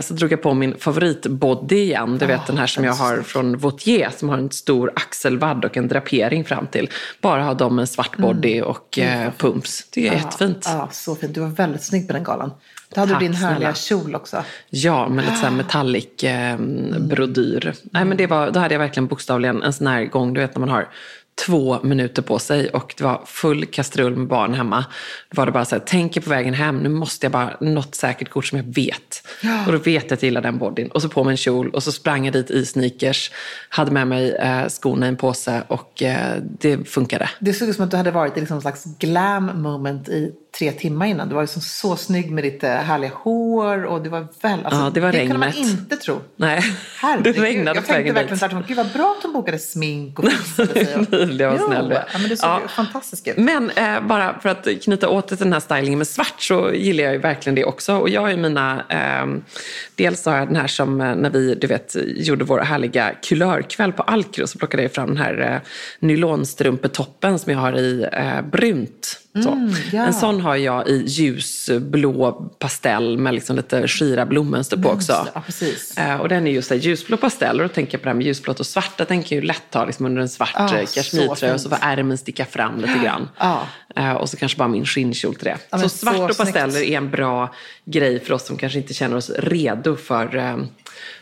så 0.00 0.14
drog 0.14 0.32
jag 0.32 0.42
på 0.42 0.54
min 0.54 0.74
favoritbody 0.78 1.76
igen. 1.76 2.18
Du 2.18 2.26
vet 2.26 2.46
den 2.46 2.58
här 2.58 2.66
som 2.66 2.84
jag 2.84 2.92
har 2.92 3.22
från 3.22 3.58
Vautier 3.58 4.10
som 4.16 4.28
har 4.28 4.38
en 4.38 4.50
stor 4.50 4.92
axelvadd 4.96 5.64
och 5.64 5.76
en 5.76 5.88
drapering 5.88 6.44
fram 6.44 6.66
till. 6.66 6.90
Bara 7.20 7.42
ha 7.42 7.54
dem 7.54 7.74
med 7.76 7.82
en 7.82 7.86
svart 7.86 8.16
body 8.16 8.60
och 8.62 8.98
eh, 8.98 9.30
pumps. 9.38 9.86
Det 9.94 10.08
är 10.08 10.12
jättefint. 10.12 10.64
Ja, 10.68 10.88
så 10.92 11.14
fint. 11.14 11.34
Du 11.34 11.40
var 11.40 11.48
väldigt 11.48 11.82
snygg 11.82 12.06
på 12.06 12.12
den 12.12 12.24
galan. 12.24 12.52
Då 12.94 13.00
hade 13.00 13.12
Tack 13.12 13.20
du 13.20 13.26
din 13.26 13.34
härliga 13.36 13.74
snälla. 13.74 14.02
kjol 14.02 14.14
också. 14.14 14.44
Ja, 14.70 15.08
med 15.08 15.24
lite 15.24 15.36
så 15.36 15.42
här 15.46 15.50
metallic 15.50 16.24
eh, 16.24 16.56
brodyr. 17.00 17.39
Nej, 17.82 18.04
men 18.04 18.16
det 18.16 18.26
var, 18.26 18.50
då 18.50 18.60
hade 18.60 18.74
jag 18.74 18.78
verkligen 18.78 19.06
bokstavligen 19.06 19.62
en 19.62 19.72
sån 19.72 19.86
här 19.86 20.04
gång, 20.04 20.34
du 20.34 20.40
vet 20.40 20.54
när 20.54 20.60
man 20.60 20.68
har 20.68 20.88
två 21.46 21.78
minuter 21.82 22.22
på 22.22 22.38
sig 22.38 22.68
och 22.68 22.94
det 22.96 23.04
var 23.04 23.22
full 23.26 23.66
kastrull 23.66 24.16
med 24.16 24.28
barn 24.28 24.54
hemma. 24.54 24.84
Då 25.30 25.36
var 25.36 25.46
det 25.46 25.52
bara 25.52 25.64
så 25.64 25.74
här, 25.74 25.82
tänker 25.82 26.20
på 26.20 26.30
vägen 26.30 26.54
hem, 26.54 26.78
nu 26.78 26.88
måste 26.88 27.26
jag 27.26 27.32
bara, 27.32 27.56
något 27.60 27.94
säkert 27.94 28.28
kort 28.28 28.46
som 28.46 28.58
jag 28.58 28.74
vet. 28.74 29.26
Och 29.66 29.72
då 29.72 29.78
vet 29.78 29.86
jag 29.86 30.12
att 30.12 30.22
jag 30.22 30.22
gillar 30.22 30.40
den 30.42 30.58
bodyn. 30.58 30.88
Och 30.88 31.02
så 31.02 31.08
på 31.08 31.24
mig 31.24 31.30
en 31.30 31.36
kjol 31.36 31.70
och 31.70 31.82
så 31.82 31.92
sprang 31.92 32.24
jag 32.24 32.32
dit 32.32 32.50
i 32.50 32.66
sneakers, 32.66 33.30
hade 33.68 33.90
med 33.90 34.06
mig 34.06 34.30
eh, 34.30 34.68
skorna 34.68 35.06
i 35.06 35.08
en 35.08 35.16
påse 35.16 35.62
och 35.68 36.02
eh, 36.02 36.36
det 36.60 36.88
funkade. 36.88 37.30
Det 37.38 37.52
såg 37.52 37.68
ut 37.68 37.76
som 37.76 37.84
att 37.84 37.90
du 37.90 37.96
hade 37.96 38.10
varit 38.10 38.36
i 38.36 38.40
liksom 38.40 38.54
en 38.54 38.60
slags 38.60 38.84
glam 38.98 39.62
moment 39.62 40.08
i 40.08 40.32
tre 40.58 40.72
timmar 40.72 41.06
innan. 41.06 41.28
Du 41.28 41.34
var 41.34 41.42
liksom 41.42 41.62
så 41.62 41.96
snygg 41.96 42.30
med 42.30 42.44
ditt 42.44 42.64
eh, 42.64 42.70
härliga 42.70 43.10
hår 43.14 43.84
och 43.84 44.02
det 44.02 44.08
var 44.08 44.26
väl... 44.42 44.64
Alltså, 44.64 44.80
Ja, 44.80 44.90
det 44.94 45.00
var 45.00 45.12
kunde 45.12 45.38
man 45.38 45.52
inte 45.54 45.96
tro. 45.96 46.20
Nej, 46.36 46.62
Herregud, 47.00 47.34
det 47.34 47.40
regnade 47.42 47.76
jag 47.78 47.86
tänkte 47.86 48.12
verkligen 48.12 48.28
dit. 48.28 48.38
tvärtom. 48.38 48.64
Gud 48.68 48.76
vad 48.76 48.92
bra 48.92 49.14
att 49.16 49.22
de 49.22 49.32
bokade 49.32 49.58
smink 49.58 50.18
och 50.18 50.32
fixade 50.32 50.84
sig. 50.84 50.96
Jo, 51.40 51.58
snäll 51.66 51.88
du. 51.88 51.94
Ja, 51.94 52.02
men 52.18 52.28
det 52.28 52.36
såg 52.36 52.48
Ja. 52.50 52.60
fantastiskt 52.68 53.28
ut. 53.28 53.36
Men 53.36 53.70
eh, 53.70 54.00
bara 54.00 54.40
för 54.40 54.48
att 54.48 54.68
knyta 54.82 55.08
åt 55.08 55.28
till 55.28 55.36
den 55.36 55.52
här 55.52 55.60
stylingen 55.60 55.98
med 55.98 56.06
svart 56.08 56.40
så 56.42 56.72
gillar 56.74 57.04
jag 57.04 57.12
ju 57.12 57.18
verkligen 57.18 57.54
det 57.54 57.64
också. 57.64 57.96
Och 57.96 58.08
jag 58.08 58.20
har 58.20 58.30
ju 58.30 58.36
mina, 58.36 58.84
eh, 58.88 59.40
dels 59.94 60.26
har 60.26 60.36
jag 60.38 60.48
den 60.48 60.56
här 60.56 60.66
som 60.66 61.00
eh, 61.00 61.14
när 61.14 61.30
vi 61.30 61.54
du 61.54 61.66
vet, 61.66 61.96
gjorde 62.06 62.44
vår 62.44 62.58
härliga 62.58 63.12
kulörkväll 63.22 63.92
på 63.92 64.02
Alkro 64.02 64.46
så 64.46 64.58
plockade 64.58 64.82
jag 64.82 64.92
fram 64.92 65.08
den 65.08 65.16
här 65.16 65.52
eh, 65.54 65.68
nylonstrumpetoppen 65.98 67.38
som 67.38 67.52
jag 67.52 67.58
har 67.60 67.72
i 67.78 68.06
eh, 68.12 68.42
brunt. 68.42 69.16
Så. 69.34 69.52
Mm, 69.52 69.74
ja. 69.92 70.06
En 70.06 70.14
sån 70.14 70.40
har 70.40 70.56
jag 70.56 70.88
i 70.88 71.04
ljusblå 71.06 72.32
pastell 72.58 73.18
med 73.18 73.34
liksom 73.34 73.56
lite 73.56 73.88
skira 73.88 74.26
blommönster 74.26 74.76
på 74.76 74.88
också. 74.88 75.26
Ja. 75.34 75.42
Eh, 75.96 76.20
och 76.20 76.28
den 76.28 76.46
är 76.46 76.50
just 76.50 76.72
ljusblå 76.72 77.16
pastell 77.16 77.60
och 77.60 77.68
då 77.68 77.74
tänker 77.74 77.94
jag 77.94 78.02
på 78.02 78.04
det 78.04 78.10
här 78.10 78.16
med 78.16 78.26
ljusblått 78.26 78.60
och 78.60 78.66
svart. 78.66 78.92
Jag 78.96 79.08
tänker 79.08 79.36
ju 79.36 79.42
lätt 79.42 79.74
ha 79.74 79.84
liksom 79.84 80.06
under 80.06 80.22
en 80.22 80.28
svart 80.28 80.52
Ah, 80.54 80.64
ah, 80.64 80.86
så 80.86 80.94
kashmirtröja 80.94 81.54
och 81.54 81.60
så 81.60 81.68
får 81.68 81.78
ärmen 81.80 82.18
sticka 82.18 82.44
fram 82.44 82.80
lite 82.80 82.98
grann. 83.04 83.28
Ja. 83.38 83.62
Eh, 83.96 84.12
och 84.12 84.30
så 84.30 84.36
kanske 84.36 84.58
bara 84.58 84.68
min 84.68 84.86
skinnkjol 84.86 85.34
till 85.34 85.44
det. 85.44 85.58
Ja, 85.70 85.78
så 85.78 85.88
svart 85.88 86.16
så 86.16 86.22
och 86.22 86.36
pasteller 86.36 86.70
snyggt. 86.70 86.90
är 86.90 86.96
en 86.96 87.10
bra 87.10 87.54
grej 87.90 88.20
för 88.20 88.34
oss 88.34 88.46
som 88.46 88.56
kanske 88.56 88.78
inte 88.78 88.94
känner 88.94 89.16
oss 89.16 89.30
redo 89.38 89.96
för 89.96 90.36
eh, 90.36 90.56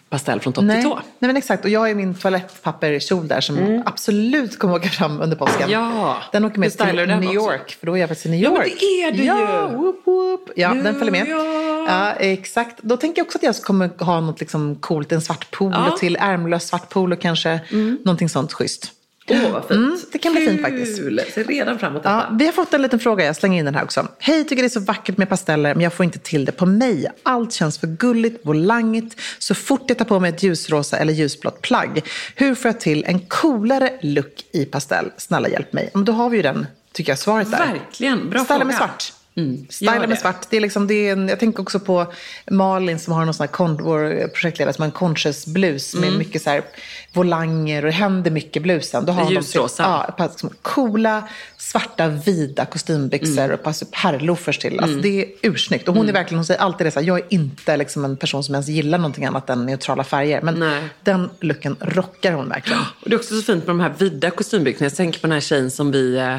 pastell 0.08 0.40
från 0.40 0.52
topp 0.52 0.64
Nej. 0.64 0.82
till 0.82 0.90
tå. 0.90 0.94
Nej 0.96 1.26
men 1.28 1.36
exakt, 1.36 1.64
och 1.64 1.70
jag 1.70 1.80
har 1.80 1.88
ju 1.88 1.94
min 1.94 2.14
toalettpapperkjol 2.14 3.28
där 3.28 3.40
som 3.40 3.82
absolut 3.86 4.58
kommer 4.58 4.74
åka 4.74 4.88
fram 4.88 5.20
under 5.20 5.36
påsken. 5.36 5.62
Mm. 5.62 5.70
Ja. 5.72 6.22
Den 6.32 6.44
åker 6.44 6.58
med 6.58 6.78
till 6.78 6.96
den 6.96 7.08
New 7.20 7.28
också? 7.28 7.34
York, 7.34 7.76
för 7.80 7.86
då 7.86 7.96
är 7.96 8.00
jag 8.00 8.08
faktiskt 8.08 8.26
i 8.26 8.30
New 8.30 8.40
Ja, 8.40 8.50
York. 8.50 8.66
men 8.68 8.76
det 8.78 9.02
är 9.02 9.12
du 9.12 9.24
ja, 9.24 9.70
ju. 9.70 9.76
Whoop, 9.76 10.02
whoop. 10.06 10.50
Ja, 10.56 10.68
den 10.68 10.78
New 10.78 10.92
följer 10.94 11.12
med. 11.12 11.28
York. 11.28 11.88
Ja, 11.90 12.12
exakt. 12.12 12.78
Då 12.82 12.96
tänker 12.96 13.20
jag 13.20 13.26
också 13.26 13.38
att 13.38 13.42
jag 13.42 13.56
kommer 13.56 14.04
ha 14.04 14.20
något 14.20 14.40
liksom 14.40 14.76
coolt, 14.76 15.12
en 15.12 15.20
svart 15.20 15.50
polo 15.50 15.74
Ja. 15.90 15.96
till, 15.96 16.16
ärmlös 16.20 16.68
svart 16.68 16.88
polo 16.88 17.16
kanske. 17.16 17.60
Någonting 18.04 18.28
sånt 18.28 18.52
schysst. 18.52 18.92
Åh, 19.30 19.50
vad 19.52 19.62
fint. 19.62 19.70
Mm, 19.70 19.98
det 20.12 20.18
kan 20.18 20.32
bli 20.32 20.46
fint 20.46 20.62
faktiskt. 20.62 20.98
Kul. 20.98 21.20
Ser 21.34 21.44
redan 21.44 21.78
fram 21.78 21.92
emot 21.92 22.02
Ja, 22.04 22.10
detta. 22.16 22.28
vi 22.38 22.46
har 22.46 22.52
fått 22.52 22.74
en 22.74 22.82
liten 22.82 22.98
fråga, 22.98 23.24
jag 23.24 23.36
slänger 23.36 23.58
in 23.58 23.64
den 23.64 23.74
här 23.74 23.84
också. 23.84 24.08
Hej, 24.18 24.44
tycker 24.44 24.62
det 24.62 24.66
är 24.66 24.68
så 24.68 24.80
vackert 24.80 25.16
med 25.16 25.28
pasteller, 25.28 25.74
men 25.74 25.82
jag 25.84 25.92
får 25.92 26.04
inte 26.04 26.18
till 26.18 26.44
det 26.44 26.52
på 26.52 26.66
mig. 26.66 27.06
Allt 27.22 27.52
känns 27.52 27.78
för 27.78 27.86
gulligt, 27.86 28.46
volangigt, 28.46 29.20
så 29.38 29.54
fort 29.54 29.82
jag 29.86 29.98
tar 29.98 30.04
på 30.04 30.20
mig 30.20 30.28
ett 30.30 30.42
ljusrosa 30.42 30.96
eller 30.96 31.12
ljusblått 31.12 31.60
plagg. 31.62 32.02
Hur 32.36 32.54
får 32.54 32.68
jag 32.68 32.80
till 32.80 33.04
en 33.04 33.20
coolare 33.20 33.90
look 34.02 34.44
i 34.52 34.64
pastell? 34.64 35.10
Snälla 35.16 35.48
hjälp 35.48 35.72
mig. 35.72 35.90
Men 35.94 36.04
då 36.04 36.12
har 36.12 36.30
vi 36.30 36.36
ju 36.36 36.42
den, 36.42 36.66
tycker 36.92 37.12
jag, 37.12 37.18
svaret 37.18 37.50
där. 37.50 37.58
Verkligen, 37.58 38.30
bra 38.30 38.44
Styla 38.44 38.46
fråga. 38.58 38.64
med 38.64 38.74
svart. 38.74 39.12
Mm, 39.38 39.66
Styla 39.70 40.06
med 40.06 40.18
svart. 40.18 40.46
Det 40.50 40.56
är 40.56 40.60
liksom, 40.60 40.86
det 40.86 40.94
är 40.94 41.12
en, 41.12 41.28
jag 41.28 41.40
tänker 41.40 41.60
också 41.62 41.80
på 41.80 42.12
Malin 42.50 42.98
som 42.98 43.12
har 43.12 43.24
någon 43.24 43.34
sån 43.34 43.44
här, 43.44 43.52
kon- 43.52 43.82
vår 43.82 44.28
projektledare 44.28 44.74
som 44.74 44.82
har 44.82 44.86
en 44.86 44.92
conscious 44.92 45.46
blus 45.46 45.94
med 45.94 46.04
Mm. 46.04 46.18
mycket 46.18 46.42
så 46.42 46.50
här 46.50 46.62
volanger 47.12 47.82
och 47.82 47.86
det 47.90 47.94
händer 47.96 48.30
mycket 48.30 48.56
i 48.56 48.60
blusen. 48.60 49.04
Då 49.04 49.12
har 49.12 49.22
hon 49.24 49.34
de 49.34 49.40
typ- 49.40 49.44
Ljusrosa. 49.46 49.82
Ja, 49.82 50.14
par 50.18 50.28
liksom 50.28 50.50
coola, 50.62 51.28
svarta, 51.56 52.08
vida 52.08 52.64
kostymbyxor 52.64 53.38
Mm. 53.38 53.50
och 53.50 53.54
ett 53.54 53.90
par 53.90 53.96
herrloafers 53.96 54.58
till. 54.58 54.80
Alltså, 54.80 54.98
Det 54.98 55.22
är 55.22 55.26
ursnyggt. 55.42 55.88
Och 55.88 55.94
hon 55.94 56.08
är 56.08 56.12
verkligen, 56.12 56.38
hon 56.38 56.44
säger 56.44 56.60
alltid 56.60 56.86
det 56.86 56.90
så 56.90 57.00
här, 57.00 57.06
jag 57.06 57.18
är 57.18 57.24
inte 57.28 57.76
liksom 57.76 58.04
en 58.04 58.16
person 58.16 58.44
som 58.44 58.54
ens 58.54 58.68
gillar 58.68 58.98
någonting 58.98 59.24
annat 59.24 59.50
än 59.50 59.66
neutrala 59.66 60.04
färger. 60.04 60.42
Men 60.42 60.54
Nej. 60.54 60.82
den 61.02 61.30
looken 61.40 61.76
rockar 61.80 62.32
hon 62.32 62.48
verkligen. 62.48 62.80
Och 63.02 63.08
det 63.10 63.14
är 63.14 63.18
också 63.18 63.34
så 63.34 63.42
fint 63.42 63.66
med 63.66 63.70
de 63.76 63.80
här 63.80 63.94
vida 63.98 64.30
kostymbyxorna. 64.30 64.84
Jag 64.86 64.96
tänker 64.96 65.20
på 65.20 65.26
den 65.26 65.32
här 65.32 65.40
tjejen 65.40 65.70
som 65.70 65.90
vi 65.92 66.16
eh, 66.16 66.36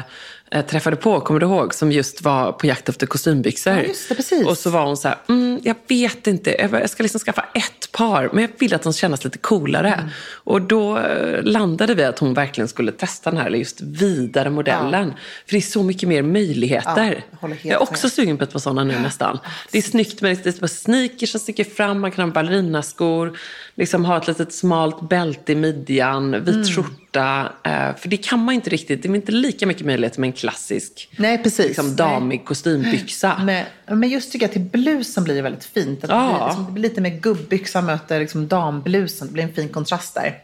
träffade 0.68 0.96
på, 0.96 1.20
kommer 1.20 1.40
du 1.40 1.46
ihåg, 1.46 1.74
som 1.74 1.92
just 1.92 2.22
var 2.22 2.52
på 2.52 2.66
jakt 2.66 2.88
efter 2.88 3.06
kostymbyxor. 3.06 3.72
Ja, 3.72 3.82
just 3.82 4.08
det, 4.08 4.14
precis. 4.14 4.46
Och 4.46 4.58
så 4.58 4.70
var 4.70 4.86
hon 4.86 4.96
så 4.96 5.08
här, 5.08 5.18
mm, 5.28 5.60
jag 5.62 5.76
vet 5.88 6.26
inte, 6.26 6.56
jag 6.58 6.90
ska 6.90 7.02
liksom 7.02 7.20
skaffa 7.20 7.44
ett 7.54 7.92
par, 7.92 8.30
men 8.32 8.42
jag 8.42 8.50
vill 8.58 8.74
att 8.74 8.82
de 8.82 8.92
ska 8.92 9.00
kännas 9.00 9.24
lite 9.24 9.38
coolare. 9.38 9.92
Mm. 9.92 10.08
Och 10.34 10.62
då 10.62 10.98
eh, 10.98 11.42
landade 11.42 11.94
vi 11.94 12.04
att 12.04 12.18
hon 12.18 12.34
verkligen 12.34 12.68
skulle 12.68 12.92
testa 12.92 13.30
den 13.30 13.40
här 13.40 13.50
just 13.50 13.80
vidare 13.80 14.50
modellen. 14.50 15.08
Ja. 15.08 15.14
För 15.46 15.52
det 15.52 15.58
är 15.58 15.60
så 15.60 15.82
mycket 15.82 16.08
mer 16.08 16.22
möjligheter. 16.22 17.24
Ja, 17.30 17.48
jag, 17.48 17.58
jag, 17.62 17.72
är 17.72 17.82
också 17.82 18.06
med. 18.06 18.12
sugen 18.12 18.38
på 18.38 18.44
ett 18.44 18.52
par 18.52 18.60
sådana 18.60 18.84
nu 18.84 18.98
nästan. 18.98 19.38
Det 19.70 19.78
är 19.78 19.82
snyggt 19.82 20.20
med 20.20 20.70
sneakers 20.70 21.30
som 21.30 21.40
sticker 21.40 21.64
fram, 21.64 22.00
man 22.00 22.10
kan 22.10 22.24
ha 22.24 22.32
ballerinaskor, 22.32 23.38
liksom 23.80 24.04
ha 24.04 24.16
ett 24.16 24.28
litet 24.28 24.52
smalt 24.52 25.08
bälte 25.08 25.52
i 25.52 25.54
midjan, 25.54 26.44
vit 26.44 26.54
mm. 26.54 26.64
skjorta. 26.64 27.52
Eh, 27.64 27.96
för 27.96 28.08
det 28.08 28.16
kan 28.16 28.38
man 28.38 28.54
inte 28.54 28.70
riktigt, 28.70 29.02
det 29.02 29.08
är 29.08 29.14
inte 29.14 29.32
lika 29.32 29.66
mycket 29.66 29.86
möjlighet 29.86 30.18
med 30.18 30.28
en 30.28 30.32
klassisk 30.32 31.08
Nej, 31.16 31.42
precis. 31.42 31.66
Liksom, 31.66 31.96
damig 31.96 32.38
Nej. 32.38 32.44
kostymbyxa. 32.46 33.40
Nej. 33.44 33.66
Men 33.86 34.08
just 34.08 34.32
tycker 34.32 34.46
jag 34.46 34.52
till 34.52 34.60
blusen 34.60 35.24
blir 35.24 35.34
det 35.34 35.42
väldigt 35.42 35.64
fint. 35.64 36.04
Att 36.04 36.10
ja. 36.10 36.16
det, 36.20 36.32
blir, 36.32 36.46
liksom, 36.46 36.66
det 36.66 36.72
blir 36.72 36.82
lite 36.82 37.00
mer 37.00 37.20
gubbyxa 37.20 37.82
möter 37.82 38.20
liksom 38.20 38.48
damblusen. 38.48 39.26
Det 39.26 39.32
blir 39.32 39.44
en 39.44 39.52
fin 39.52 39.68
kontrast 39.68 40.14
där. 40.14 40.34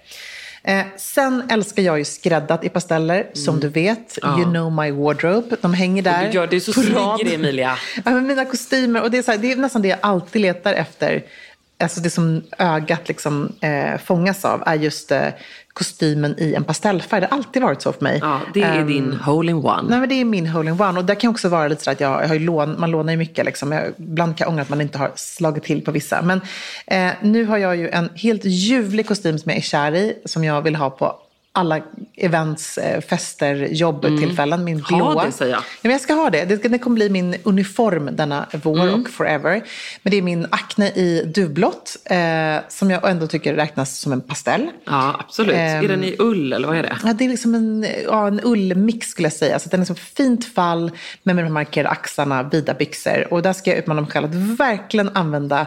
Eh, 0.64 0.86
sen 0.96 1.42
älskar 1.50 1.82
jag 1.82 1.98
ju 1.98 2.04
skräddat 2.04 2.64
i 2.64 2.68
pasteller, 2.68 3.20
mm. 3.20 3.34
som 3.34 3.60
du 3.60 3.68
vet. 3.68 4.18
Ja. 4.22 4.38
You 4.40 4.44
know 4.44 4.72
my 4.72 4.90
wardrobe. 4.90 5.56
De 5.60 5.74
hänger 5.74 6.02
där. 6.02 6.30
Ja, 6.32 6.46
det 6.46 6.56
är 6.56 6.60
så 6.60 6.72
snygg 6.72 7.34
Emilia. 7.34 7.78
ja, 8.04 8.10
mina 8.10 8.44
kostymer. 8.44 9.02
Och 9.02 9.10
det 9.10 9.18
är, 9.18 9.22
så 9.22 9.30
här, 9.30 9.38
det 9.38 9.52
är 9.52 9.56
nästan 9.56 9.82
det 9.82 9.88
jag 9.88 9.98
alltid 10.02 10.42
letar 10.42 10.72
efter 10.72 11.24
alltså 11.78 12.00
det 12.00 12.10
som 12.10 12.42
ögat 12.58 13.08
liksom, 13.08 13.52
eh, 13.60 13.98
fångas 14.04 14.44
av 14.44 14.62
är 14.66 14.74
just 14.74 15.12
eh, 15.12 15.28
kostymen 15.72 16.34
i 16.38 16.54
en 16.54 16.64
pastellfärg. 16.64 17.20
Det 17.20 17.26
har 17.30 17.36
alltid 17.36 17.62
varit 17.62 17.82
så 17.82 17.92
för 17.92 18.02
mig. 18.02 18.18
Ja, 18.22 18.40
det 18.54 18.62
är 18.62 18.80
um, 18.80 18.86
din 18.86 19.12
hole-in-one. 19.12 19.88
Nej, 19.88 20.00
men 20.00 20.08
det 20.08 20.14
är 20.14 20.24
min 20.24 20.46
hole-in-one. 20.46 20.98
Och 20.98 21.04
det 21.04 21.14
kan 21.14 21.30
också 21.30 21.48
vara 21.48 21.68
lite 21.68 21.84
så 21.84 21.90
att 21.90 22.00
jag, 22.00 22.22
jag 22.22 22.28
har 22.28 22.38
lån, 22.38 22.80
man 22.80 22.90
lånar 22.90 23.12
ju 23.12 23.16
mycket. 23.16 23.44
Liksom. 23.44 23.72
Jag, 23.72 23.84
ibland 23.98 24.36
kan 24.36 24.44
jag 24.44 24.52
ångra 24.52 24.62
att 24.62 24.68
man 24.68 24.80
inte 24.80 24.98
har 24.98 25.12
slagit 25.14 25.64
till 25.64 25.84
på 25.84 25.90
vissa. 25.90 26.22
Men 26.22 26.40
eh, 26.86 27.12
nu 27.22 27.44
har 27.44 27.58
jag 27.58 27.76
ju 27.76 27.88
en 27.88 28.08
helt 28.14 28.44
ljuvlig 28.44 29.06
kostym 29.06 29.38
som 29.38 29.50
jag 29.50 29.58
är 29.58 29.62
kär 29.62 29.94
i. 29.94 30.22
Som 30.24 30.44
jag 30.44 30.62
vill 30.62 30.76
ha 30.76 30.90
på 30.90 31.16
alla 31.56 31.80
events, 32.16 32.78
eh, 32.78 33.00
fester, 33.00 33.54
jobbtillfällen. 33.54 34.64
Min 34.64 34.84
blåa. 34.88 35.02
Ha 35.02 35.24
det 35.24 35.32
säger 35.32 35.52
jag. 35.52 35.60
Ja, 35.60 35.64
men 35.82 35.92
jag 35.92 36.00
ska 36.00 36.14
ha 36.14 36.30
det. 36.30 36.44
Det, 36.44 36.56
det 36.56 36.78
kommer 36.78 36.94
bli 36.94 37.08
min 37.10 37.36
uniform 37.42 38.08
denna 38.12 38.46
vår 38.52 38.80
mm. 38.80 39.00
och 39.00 39.08
forever. 39.10 39.62
Men 40.02 40.10
det 40.10 40.16
är 40.16 40.22
min 40.22 40.46
Acne 40.50 40.88
i 40.88 41.32
duvblått 41.34 41.96
eh, 42.04 42.56
som 42.68 42.90
jag 42.90 43.10
ändå 43.10 43.26
tycker 43.26 43.54
räknas 43.54 43.98
som 43.98 44.12
en 44.12 44.20
pastell. 44.20 44.70
Ja, 44.84 45.16
absolut. 45.18 45.54
Eh, 45.54 45.78
är 45.78 45.88
den 45.88 46.04
i 46.04 46.16
ull 46.18 46.52
eller 46.52 46.68
vad 46.68 46.76
är 46.76 46.82
det? 46.82 46.96
Ja, 47.04 47.12
det 47.12 47.24
är 47.24 47.28
liksom 47.28 47.54
en, 47.54 47.86
ja, 48.04 48.26
en 48.26 48.40
ullmix 48.44 49.08
skulle 49.08 49.26
jag 49.26 49.32
säga. 49.32 49.58
Så 49.58 49.68
den 49.68 49.80
är 49.80 49.84
så 49.84 49.94
fint 49.94 50.44
fall 50.44 50.90
med 51.22 51.36
de 51.36 51.52
markerade 51.52 51.88
axlarna, 51.88 52.42
vida 52.42 52.74
byxor. 52.74 53.26
Och 53.32 53.42
där 53.42 53.52
ska 53.52 53.70
jag 53.70 53.78
utmana 53.78 54.00
mig 54.00 54.10
själv 54.10 54.26
att 54.26 54.58
verkligen 54.60 55.08
använda 55.16 55.66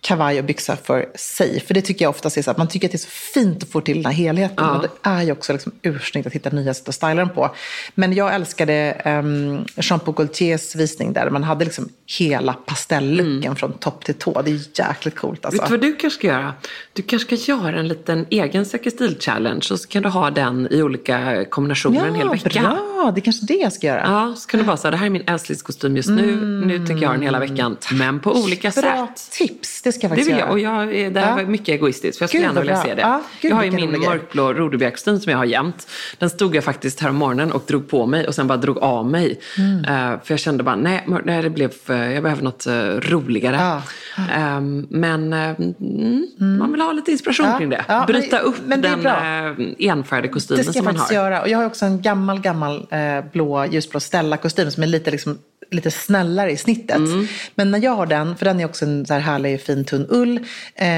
kavaj 0.00 0.38
och 0.38 0.44
byxa 0.44 0.76
för 0.76 1.06
sig. 1.14 1.60
För 1.60 1.74
det 1.74 1.82
tycker 1.82 2.04
jag 2.04 2.10
ofta 2.10 2.28
är 2.28 2.42
så 2.42 2.50
att 2.50 2.58
man 2.58 2.68
tycker 2.68 2.88
att 2.88 2.92
det 2.92 2.96
är 2.96 2.98
så 2.98 3.08
fint 3.08 3.62
att 3.62 3.68
få 3.68 3.80
till 3.80 4.02
den 4.02 4.12
här 4.12 4.12
helheten. 4.12 4.54
Ja. 4.66 4.72
Men 4.72 4.80
det 4.80 4.88
är 5.02 5.22
ju 5.22 5.32
också 5.32 5.52
liksom 5.52 5.72
ursnyggt 5.82 6.26
att 6.26 6.32
hitta 6.32 6.50
nya 6.50 6.74
sätt 6.74 6.88
att 6.88 6.94
styla 6.94 7.14
den 7.14 7.28
på. 7.28 7.54
Men 7.94 8.12
jag 8.12 8.34
älskade 8.34 9.02
um, 9.04 9.64
Jean 9.76 10.00
Paul 10.00 10.14
Gaultiers 10.14 10.74
visning 10.74 11.12
där 11.12 11.30
man 11.30 11.44
hade 11.44 11.64
liksom 11.64 11.88
hela 12.18 12.52
pastelllooken 12.52 13.44
mm. 13.44 13.56
från 13.56 13.72
topp 13.72 14.04
till 14.04 14.14
tå. 14.14 14.42
Det 14.42 14.50
är 14.50 14.60
jäkligt 14.74 15.14
coolt 15.14 15.44
alltså. 15.44 15.62
Vet 15.62 15.70
du 15.70 15.76
vad 15.76 15.80
du 15.80 15.96
kanske 15.96 16.18
ska 16.18 16.26
göra? 16.26 16.54
Du 16.92 17.02
kanske 17.02 17.36
ska 17.36 17.52
göra 17.52 17.78
en 17.78 17.88
liten 17.88 18.26
egen 18.30 18.64
stil-challenge 18.64 19.72
och 19.72 19.80
så 19.80 19.88
kan 19.88 20.02
du 20.02 20.08
ha 20.08 20.30
den 20.30 20.68
i 20.70 20.82
olika 20.82 21.44
kombinationer 21.44 22.00
ja, 22.00 22.06
en 22.06 22.14
hel 22.14 22.28
vecka. 22.28 22.60
bra! 22.60 23.12
Det 23.14 23.20
är 23.20 23.22
kanske 23.22 23.46
det 23.46 23.54
jag 23.54 23.72
ska 23.72 23.86
göra. 23.86 24.02
Ja, 24.04 24.34
så 24.36 24.48
kan 24.48 24.60
du 24.60 24.66
bara 24.66 24.76
säga 24.76 24.90
det 24.90 24.96
här 24.96 25.06
är 25.06 25.10
min 25.10 25.24
älsklingskostym 25.26 25.96
just 25.96 26.08
nu. 26.08 26.32
Mm. 26.32 26.60
Nu 26.60 26.86
tänker 26.86 27.02
jag 27.02 27.08
ha 27.08 27.14
den 27.14 27.22
hela 27.22 27.38
veckan. 27.38 27.76
Men 27.92 28.20
på 28.20 28.32
olika 28.32 28.70
bra 28.70 29.08
sätt. 29.16 29.30
tips! 29.30 29.82
Det 29.90 29.94
ska 29.94 30.04
jag 30.04 30.10
faktiskt 30.10 30.28
det 30.28 30.34
vill 30.34 30.40
jag. 30.40 30.50
Och 30.50 30.58
jag, 30.58 31.12
det 31.14 31.20
här 31.20 31.30
ja. 31.30 31.36
var 31.36 31.42
mycket 31.42 31.68
egoistiskt 31.68 32.18
för 32.18 32.22
jag 32.22 32.30
skulle 32.30 32.42
Gud, 32.42 32.48
gärna 32.48 32.60
vilja 32.60 32.76
se 32.76 32.94
det. 32.94 33.00
Ja, 33.00 33.22
Gud, 33.40 33.50
jag 33.50 33.56
har 33.56 33.64
ju 33.64 33.70
min 33.70 33.90
mörkblå 33.90 34.52
Rodebjergskostym 34.52 35.20
som 35.20 35.30
jag 35.30 35.38
har 35.38 35.44
jämt. 35.44 35.86
Den 36.18 36.30
stod 36.30 36.56
jag 36.56 36.64
faktiskt 36.64 37.00
här 37.00 37.12
morgonen 37.12 37.52
och 37.52 37.64
drog 37.66 37.88
på 37.88 38.06
mig 38.06 38.26
och 38.26 38.34
sen 38.34 38.46
bara 38.46 38.58
drog 38.58 38.78
av 38.78 39.06
mig. 39.06 39.40
Mm. 39.58 39.78
Uh, 39.78 40.20
för 40.24 40.32
jag 40.32 40.38
kände 40.38 40.62
bara, 40.62 40.76
nej, 40.76 41.06
nej 41.24 41.42
det 41.42 41.50
blev, 41.50 41.72
jag 41.86 42.22
behöver 42.22 42.42
något 42.42 42.66
uh, 42.66 42.72
roligare. 43.00 43.56
Ja. 43.56 44.56
Um, 44.56 44.86
men 44.90 45.32
uh, 45.32 45.60
mm, 45.80 46.26
man 46.58 46.72
vill 46.72 46.80
ha 46.80 46.92
lite 46.92 47.10
inspiration 47.10 47.58
kring 47.58 47.70
det. 47.70 47.84
Ja, 47.88 48.04
Bryta 48.06 48.36
men, 48.36 48.44
upp 48.44 48.56
men 48.64 48.80
den 48.80 49.06
uh, 49.06 49.74
enfärgade 49.78 50.28
kostymen 50.28 50.64
som 50.64 50.84
man 50.84 50.96
har. 50.96 51.02
Det 51.02 51.06
ska 51.06 51.14
jag 51.14 51.24
göra. 51.24 51.42
Och 51.42 51.48
jag 51.48 51.58
har 51.58 51.66
också 51.66 51.84
en 51.84 52.02
gammal, 52.02 52.40
gammal 52.40 52.86
blå, 53.32 53.66
ljusblå 53.66 54.00
Stella-kostym 54.00 54.70
som 54.70 54.82
är 54.82 54.86
lite 54.86 55.10
liksom 55.10 55.38
lite 55.70 55.90
snällare 55.90 56.50
i 56.50 56.56
snittet. 56.56 56.96
Mm. 56.96 57.26
Men 57.54 57.70
när 57.70 57.78
jag 57.78 57.96
har 57.96 58.06
den, 58.06 58.36
för 58.36 58.44
den 58.44 58.60
är 58.60 58.64
också 58.64 58.84
en 58.84 59.06
så 59.06 59.14
här 59.14 59.20
härlig 59.20 59.62
fin 59.62 59.84
tunn 59.84 60.06
ull 60.08 60.46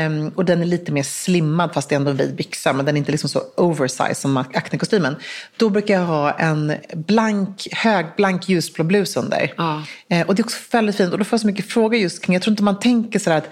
um, 0.07 0.29
och 0.29 0.45
den 0.45 0.61
är 0.61 0.65
lite 0.65 0.93
mer 0.93 1.03
slimmad 1.03 1.75
fast 1.75 1.89
det 1.89 1.95
är 1.95 1.97
ändå 1.97 2.11
en 2.11 2.17
vid 2.17 2.35
byxa 2.35 2.73
men 2.73 2.87
den 2.87 2.97
är 2.97 2.99
inte 2.99 3.13
liksom 3.13 3.31
så 3.31 3.43
oversized 3.57 4.17
som 4.17 4.37
Acne-kostymen. 4.37 5.17
Då 5.57 5.69
brukar 5.69 5.95
jag 5.95 6.07
ha 6.07 6.31
en 6.31 6.75
blank, 6.95 7.69
högblank 7.73 8.49
ljusblå 8.49 8.85
blus 8.85 9.17
under. 9.17 9.55
Ah. 9.57 9.77
Uh, 10.13 10.23
och 10.27 10.35
det 10.35 10.41
är 10.41 10.45
också 10.45 10.59
väldigt 10.73 10.97
fint 10.97 11.13
och 11.13 11.19
då 11.19 11.25
får 11.25 11.37
jag 11.37 11.41
så 11.41 11.47
mycket 11.47 11.67
frågor 11.67 11.99
just 11.99 12.25
kring, 12.25 12.35
jag 12.35 12.43
tror 12.43 12.53
inte 12.53 12.63
man 12.63 12.81
tänker 12.81 13.19
sådär 13.19 13.39
att 13.39 13.49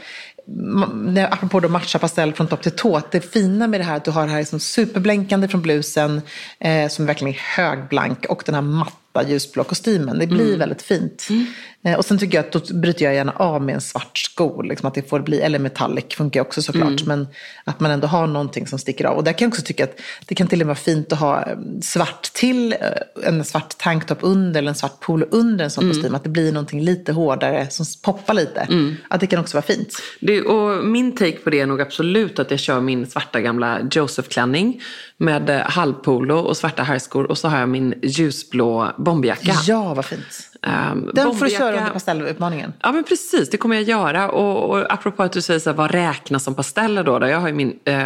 apropå 1.31 1.61
då 1.61 1.69
matcha 1.69 1.99
pastell 1.99 2.33
från 2.33 2.47
topp 2.47 2.63
till 2.63 2.73
tå, 2.73 2.97
att 2.97 3.13
det 3.13 3.21
fina 3.21 3.67
med 3.67 3.81
det 3.81 3.85
här 3.85 3.97
att 3.97 4.05
du 4.05 4.11
har 4.11 4.27
det 4.27 4.33
här 4.33 4.39
liksom 4.39 4.61
superblänkande 4.61 5.49
från 5.49 5.63
blusen 5.63 6.23
eh, 6.59 6.89
som 6.89 7.05
är 7.05 7.07
verkligen 7.07 7.35
högblank 7.57 8.27
och 8.29 8.43
den 8.47 8.55
här 8.55 8.63
matta 8.63 9.00
ljusblå 9.23 9.65
kostymen. 9.65 10.19
Det 10.19 10.27
blir 10.27 10.47
mm. 10.47 10.59
väldigt 10.59 10.83
fint. 10.83 11.27
Mm. 11.31 11.47
Eh, 11.85 11.95
och 11.95 12.05
sen 12.05 12.19
tycker 12.19 12.39
jag 12.39 12.47
att 12.47 12.53
då 12.53 12.75
bryter 12.75 13.05
jag 13.05 13.15
gärna 13.15 13.33
av 13.33 13.63
med 13.63 13.75
en 13.75 13.81
svart 13.81 14.19
sko. 14.19 14.63
Liksom 14.63 14.89
att 14.89 14.95
det 14.95 15.09
får 15.09 15.21
bli, 15.21 15.41
eller 15.41 15.59
metallic 15.59 16.05
funkar 16.15 16.41
också 16.41 16.63
såklart. 16.63 17.01
Mm. 17.01 17.05
Men 17.07 17.29
att 17.65 17.81
man 17.81 17.91
ändå 17.91 18.07
har 18.07 18.27
någonting 18.27 18.67
som 18.67 18.79
sticker 18.79 19.05
av. 19.05 19.17
Och 19.17 19.25
där 19.25 19.33
kan 19.33 19.47
jag 19.47 19.49
också 19.49 19.63
tycka 19.63 19.85
att 19.85 20.01
det 20.27 20.35
kan 20.35 20.47
till 20.47 20.61
och 20.61 20.67
med 20.67 20.77
vara 20.77 20.85
fint 20.85 21.13
att 21.13 21.19
ha 21.19 21.43
eh, 21.43 21.57
svart 21.83 22.23
till, 22.23 22.73
eh, 22.73 23.29
en 23.29 23.45
svart 23.45 23.79
tanktop 23.79 24.19
under 24.21 24.59
eller 24.59 24.69
en 24.69 24.75
svart 24.75 25.01
polo 25.01 25.27
under 25.31 25.65
en 25.65 25.71
sån 25.71 25.85
mm. 25.85 25.97
kostym. 25.97 26.15
Att 26.15 26.25
det 26.25 26.31
blir 26.31 26.53
någonting 26.53 26.81
lite 26.81 27.13
hårdare 27.13 27.71
som 27.71 27.87
poppar 28.03 28.35
lite. 28.35 28.61
Mm. 28.61 28.97
Att 29.09 29.21
det 29.21 29.27
kan 29.27 29.41
också 29.41 29.57
vara 29.57 29.67
fint. 29.67 30.03
Det, 30.21 30.43
och 30.43 30.87
min 30.87 31.17
take 31.17 31.39
på 31.39 31.51
det 31.51 31.61
är 31.61 31.67
nog 31.67 31.81
absolut 31.81 32.39
att 32.39 32.51
jag 32.51 32.61
kör 32.61 32.81
min 32.81 33.07
svarta 33.07 33.41
gamla 33.41 33.81
Joseph-klänning 33.91 34.81
med 35.17 35.51
halvpolo 35.51 36.35
och 36.35 36.57
svarta 36.57 36.83
herrskor. 36.83 37.25
Och 37.25 37.39
så 37.39 37.49
har 37.49 37.59
jag 37.59 37.69
min 37.69 37.95
ljusblå 38.03 38.93
bomberjacka. 38.99 39.55
Ja, 39.67 39.95
vad 39.95 40.05
fint. 40.05 40.50
Um, 40.67 41.11
Den 41.15 41.35
får 41.35 41.45
du 41.45 41.51
köra 41.51 41.79
under 41.79 41.91
pastellutmaningen. 41.91 42.73
Ja 42.83 42.93
men 42.93 43.05
precis, 43.05 43.51
det 43.51 43.57
kommer 43.57 43.77
jag 43.77 43.85
göra. 43.85 44.31
Och, 44.31 44.71
och 44.71 44.93
apropå 44.93 45.23
att 45.23 45.33
du 45.33 45.43
säger 45.43 45.61
så 45.61 45.71
här, 45.71 45.77
vad 45.77 45.91
räknas 45.91 46.45
som 46.45 46.55
pasteller 46.55 47.05
då? 47.05 47.19
då? 47.19 47.29
Jag 47.29 47.41
har 47.41 47.49
ju 47.49 47.55
min 47.55 47.79
äh, 47.85 47.97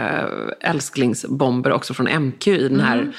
älsklingsbomber 0.60 1.72
också 1.72 1.94
från 1.94 2.26
MQ 2.26 2.48
i 2.48 2.68
den 2.68 2.80
här 2.80 3.12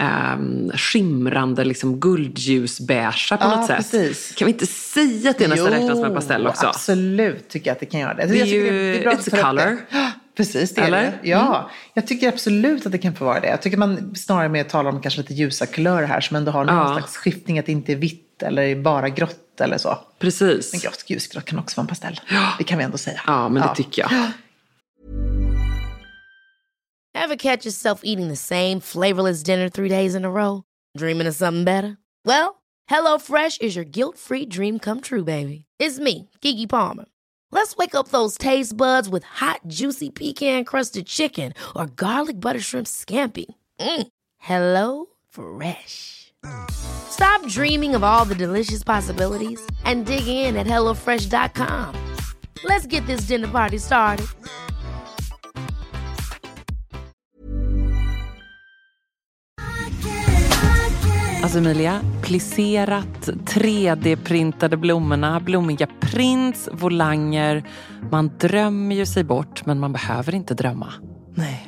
Um, 0.00 0.70
skimrande 0.74 1.64
liksom, 1.64 2.00
guldljusbeiga 2.00 3.12
på 3.30 3.36
ja, 3.40 3.56
något 3.56 3.66
sätt. 3.66 3.76
Precis. 3.76 4.34
Kan 4.34 4.46
vi 4.46 4.52
inte 4.52 4.66
säga 4.66 5.30
att 5.30 5.38
det 5.38 5.48
nästan 5.48 5.70
räknas 5.70 5.98
en 5.98 6.14
pastell 6.14 6.46
också? 6.46 6.66
absolut 6.66 7.48
tycker 7.48 7.70
jag 7.70 7.72
att 7.72 7.80
det 7.80 7.86
kan 7.86 8.00
göra 8.00 8.14
det. 8.14 8.26
Det 8.26 8.40
är 8.40 8.44
ju, 8.44 8.70
det 8.70 8.98
är 8.98 9.02
bra 9.02 9.12
it's 9.12 9.34
a 9.34 9.42
color. 9.42 9.78
Precis, 10.36 10.74
det 10.74 10.80
Eller? 10.80 10.98
är 10.98 11.02
det. 11.02 11.28
Ja, 11.28 11.58
mm. 11.58 11.70
jag 11.94 12.06
tycker 12.06 12.28
absolut 12.28 12.86
att 12.86 12.92
det 12.92 12.98
kan 12.98 13.14
få 13.14 13.24
vara 13.24 13.40
det. 13.40 13.48
Jag 13.48 13.62
tycker 13.62 13.76
man 13.76 14.14
snarare 14.14 14.48
mer 14.48 14.64
talar 14.64 14.90
om 14.90 15.00
kanske 15.02 15.20
lite 15.20 15.34
ljusa 15.34 15.66
kulörer 15.66 16.06
här 16.06 16.20
som 16.20 16.36
ändå 16.36 16.52
har 16.52 16.64
någon 16.64 16.76
ja. 16.76 16.92
slags 16.92 17.16
skiftning, 17.16 17.58
att 17.58 17.66
det 17.66 17.72
inte 17.72 17.92
är 17.92 17.96
vitt 17.96 18.27
eller 18.42 18.76
bara 18.76 19.08
grått 19.08 19.60
eller 19.60 19.78
så. 19.78 19.98
Precis. 20.18 20.72
Men 20.72 20.80
grått, 20.80 21.04
ljusgrått 21.06 21.44
kan 21.44 21.58
också 21.58 21.76
vara 21.76 21.84
en 21.84 21.88
pastell. 21.88 22.20
Ja. 22.30 22.54
Det 22.58 22.64
kan 22.64 22.78
vi 22.78 22.84
ändå 22.84 22.98
säga. 22.98 23.20
Ja, 23.26 23.48
men 23.48 23.62
det 23.62 23.74
tycker 23.74 24.02
jag. 24.02 24.32
Have 27.14 27.36
catch 27.36 27.66
yourself 27.66 28.00
eating 28.04 28.28
the 28.28 28.36
same 28.36 28.80
flavorless 28.80 29.42
dinner 29.42 29.68
three 29.68 29.88
days 29.88 30.14
in 30.14 30.24
a 30.24 30.30
row? 30.30 30.62
Dreaming 30.96 31.26
of 31.26 31.34
something 31.34 31.64
better? 31.64 31.96
Well, 32.24 32.62
hello 32.86 33.18
fresh 33.18 33.58
is 33.60 33.76
your 33.76 33.84
guilt 33.84 34.16
free 34.16 34.46
dream 34.46 34.78
come 34.78 35.00
true 35.00 35.24
baby. 35.24 35.64
It's 35.80 35.98
me, 35.98 36.28
Gigi 36.40 36.66
Palmer. 36.66 37.06
Let's 37.50 37.76
wake 37.76 37.94
up 37.94 38.08
those 38.08 38.38
taste 38.38 38.76
buds 38.76 39.08
with 39.08 39.24
hot, 39.24 39.60
juicy 39.66 40.10
pecan 40.10 40.64
crusted 40.64 41.06
chicken 41.06 41.54
or 41.74 41.86
garlic 41.86 42.40
butter 42.40 42.60
shrimp 42.60 42.86
scampi. 42.86 43.46
Mm. 43.80 44.08
Hello 44.38 45.06
Fresh. 45.28 46.17
Stop 47.10 47.46
dreaming 47.48 47.96
of 47.96 48.02
all 48.02 48.24
the 48.24 48.34
delicious 48.34 48.84
possibilities 48.84 49.60
and 49.84 50.06
dig 50.06 50.26
in 50.26 50.56
at 50.56 50.66
HelloFresh.com. 50.66 51.94
Let's 52.64 52.86
get 52.86 53.06
this 53.06 53.28
dinner 53.28 53.48
party 53.48 53.78
started. 53.78 54.26
Alltså 61.42 61.58
Emilia, 61.58 62.00
plisserat, 62.22 63.28
3D-printade 63.44 64.76
blommorna, 64.76 65.40
blommiga 65.40 65.86
prints, 66.00 66.68
volanger. 66.72 67.62
Man 68.10 68.30
drömmer 68.38 68.94
ju 68.94 69.06
sig 69.06 69.24
bort, 69.24 69.66
men 69.66 69.80
man 69.80 69.92
behöver 69.92 70.34
inte 70.34 70.54
drömma. 70.54 70.92
Nej. 71.34 71.67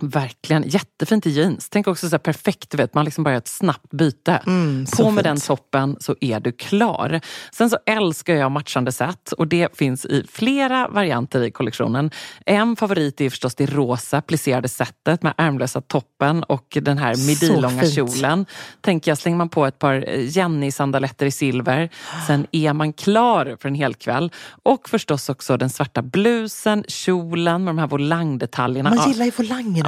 Verkligen. 0.00 0.64
Jättefint 0.66 1.26
i 1.26 1.30
jeans. 1.30 1.68
Tänk 1.70 1.86
också 1.86 2.08
så 2.08 2.14
här 2.14 2.18
perfekt, 2.18 2.74
vet, 2.74 2.94
man 2.94 3.04
liksom 3.04 3.24
bara 3.24 3.30
gör 3.30 3.38
ett 3.38 3.48
snabbt 3.48 3.90
byte. 3.90 4.42
Mm, 4.46 4.86
På 4.96 5.02
med 5.10 5.14
fint. 5.14 5.24
den 5.24 5.40
toppen 5.40 5.96
så 6.00 6.16
är 6.20 6.40
du 6.40 6.52
klar. 6.52 7.20
Sen 7.52 7.70
så 7.70 7.78
älskar 7.86 8.34
jag 8.34 8.50
matchande 8.50 8.92
set 8.92 9.32
och 9.32 9.48
det 9.48 9.78
finns 9.78 10.04
i 10.04 10.26
flera 10.30 10.88
varianter 10.88 11.42
i 11.42 11.50
kollektionen. 11.50 12.10
En 12.46 12.76
favorit 12.76 13.20
är 13.20 13.30
förstås 13.30 13.54
det 13.54 13.66
rosa 13.66 14.20
plisserade 14.20 14.68
setet 14.68 15.22
med 15.22 15.34
ärmlösa 15.36 15.80
toppen 15.80 16.42
och 16.42 16.78
den 16.82 16.98
här 16.98 17.26
midilånga 17.26 17.84
kjolen. 17.84 18.46
Tänker 18.80 19.10
jag, 19.10 19.18
slänger 19.18 19.38
man 19.38 19.48
på 19.48 19.66
ett 19.66 19.78
par 19.78 19.94
Jenny-sandaletter 20.18 21.26
i 21.26 21.30
silver, 21.30 21.88
sen 22.26 22.46
är 22.52 22.72
man 22.72 22.92
klar 22.92 23.56
för 23.60 23.68
en 23.68 23.74
hel 23.74 23.94
kväll. 23.94 24.32
Och 24.62 24.88
förstås 24.88 25.28
också 25.28 25.56
den 25.56 25.70
svarta 25.70 26.02
blusen, 26.02 26.84
kjolen 26.88 27.64
med 27.64 27.70
de 27.74 27.78
här 27.78 27.86
volangdetaljerna. 27.86 28.94
Man 28.94 29.10
gillar 29.10 29.24
ju 29.24 29.30
volangerna 29.36 29.87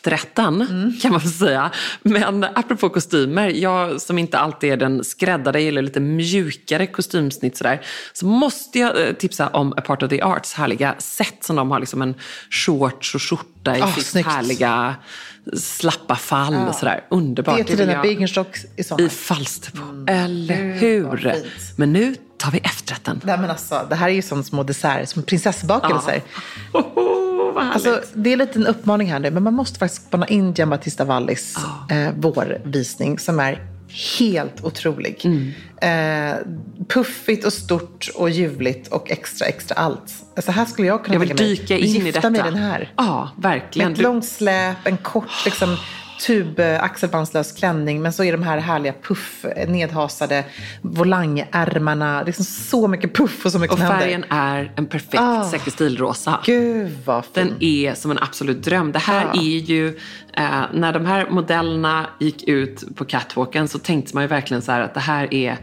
efterrätten 0.00 0.60
mm. 0.60 0.92
kan 1.02 1.10
man 1.12 1.20
väl 1.20 1.30
säga. 1.30 1.70
Men 2.02 2.44
apropå 2.44 2.88
kostymer, 2.88 3.48
jag 3.48 4.00
som 4.00 4.18
inte 4.18 4.38
alltid 4.38 4.72
är 4.72 4.76
den 4.76 5.04
skräddade, 5.04 5.58
jag 5.58 5.64
gillar 5.64 5.82
lite 5.82 6.00
mjukare 6.00 6.86
kostymsnitt 6.86 7.56
sådär. 7.56 7.80
Så 8.12 8.26
måste 8.26 8.78
jag 8.78 9.08
eh, 9.08 9.12
tipsa 9.12 9.48
om 9.48 9.72
A 9.72 9.80
Part 9.80 10.02
of 10.02 10.10
the 10.10 10.22
Arts 10.22 10.52
härliga 10.52 10.94
set 10.98 11.44
som 11.44 11.56
de 11.56 11.70
har 11.70 11.80
liksom 11.80 12.02
en 12.02 12.14
shorts 12.50 13.14
och 13.14 13.22
skjorta 13.22 13.76
i 13.76 13.80
oh, 13.80 13.98
sitt 13.98 14.26
härliga 14.26 14.94
slappa 15.56 16.16
fall. 16.16 16.54
Ja. 16.54 16.72
Sådär. 16.72 17.04
Underbart. 17.10 17.56
Det 17.56 17.62
är 17.62 17.64
till 17.64 17.78
dina 17.78 18.02
Birkenstock 18.02 18.56
i 18.76 18.82
sommar. 18.82 19.04
I 19.04 19.08
Falsterbo. 19.08 19.82
Mm. 19.82 20.08
Eller 20.08 20.74
hur? 20.74 21.34
Men 21.76 21.92
nu 21.92 22.14
tar 22.36 22.50
vi 22.50 22.58
efterrätten. 22.58 23.20
Nej, 23.24 23.38
men 23.38 23.50
alltså, 23.50 23.86
det 23.90 23.96
här 23.96 24.08
är 24.08 24.12
ju 24.12 24.22
som 24.22 24.44
små 24.44 24.62
desserter, 24.62 25.04
som 25.04 25.22
prinsessbakelser. 25.22 26.22
Ja. 26.72 26.92
Oh, 27.56 27.74
alltså, 27.74 28.00
det 28.14 28.32
är 28.32 28.36
lite 28.36 28.58
en 28.58 28.66
uppmaning 28.66 29.12
här 29.12 29.18
nu, 29.18 29.30
men 29.30 29.42
man 29.42 29.54
måste 29.54 29.78
faktiskt 29.78 30.06
spana 30.06 30.26
in 30.26 30.52
Giambattista 30.52 31.04
Wallis 31.04 31.56
oh. 31.56 31.96
eh, 31.96 32.12
vårvisning 32.16 33.18
som 33.18 33.40
är 33.40 33.70
helt 34.18 34.64
otrolig. 34.64 35.20
Mm. 35.24 35.52
Eh, 35.82 36.36
puffigt 36.88 37.44
och 37.44 37.52
stort 37.52 38.08
och 38.14 38.30
ljuvligt 38.30 38.88
och 38.88 39.10
extra, 39.10 39.46
extra 39.46 39.76
allt. 39.76 40.12
Alltså 40.36 40.52
här 40.52 40.64
skulle 40.64 40.88
jag 40.88 41.04
kunna 41.04 41.14
jag 41.14 41.20
vill 41.20 41.36
dyka 41.36 41.76
in 41.76 42.06
i 42.06 42.12
detta. 42.12 42.30
med 42.30 42.44
den 42.44 42.54
här. 42.54 42.92
Ja, 42.96 43.30
verkligen. 43.36 43.88
Med 43.88 43.98
ett 43.98 44.02
långt 44.02 44.24
släp, 44.24 44.86
en 44.86 44.96
kort 44.96 45.44
liksom, 45.44 45.76
tub 46.26 46.60
axelbandslös 46.80 47.52
klänning. 47.52 48.02
Men 48.02 48.12
så 48.12 48.24
är 48.24 48.32
de 48.32 48.42
här 48.42 48.58
härliga 48.58 48.94
puff, 49.02 49.44
nedhasade 49.68 50.44
volangärmarna. 50.82 52.22
Liksom 52.22 52.44
så 52.44 52.88
mycket 52.88 53.14
puff 53.14 53.44
och 53.44 53.52
så 53.52 53.58
mycket 53.58 53.72
Och 53.72 53.78
färgen 53.78 54.24
händer. 54.28 54.60
är 54.60 54.72
en 54.76 54.86
perfekt 54.86 55.22
oh, 55.22 55.50
säker 55.50 55.70
stilrosa. 55.70 56.40
Gud 56.44 56.98
vad 57.04 57.24
fin. 57.24 57.32
Den 57.34 57.56
är 57.60 57.94
som 57.94 58.10
en 58.10 58.18
absolut 58.18 58.62
dröm. 58.62 58.92
Det 58.92 58.98
här 58.98 59.30
ja. 59.34 59.40
är 59.40 59.58
ju, 59.58 59.88
eh, 60.32 60.62
när 60.72 60.92
de 60.92 61.06
här 61.06 61.30
modellerna 61.30 62.06
gick 62.18 62.48
ut 62.48 62.96
på 62.96 63.04
catwalken 63.04 63.68
så 63.68 63.78
tänkte 63.78 64.14
man 64.14 64.24
ju 64.24 64.28
verkligen 64.28 64.62
så 64.62 64.72
här 64.72 64.80
att 64.80 64.94
det 64.94 65.00
här 65.00 65.34
är 65.34 65.58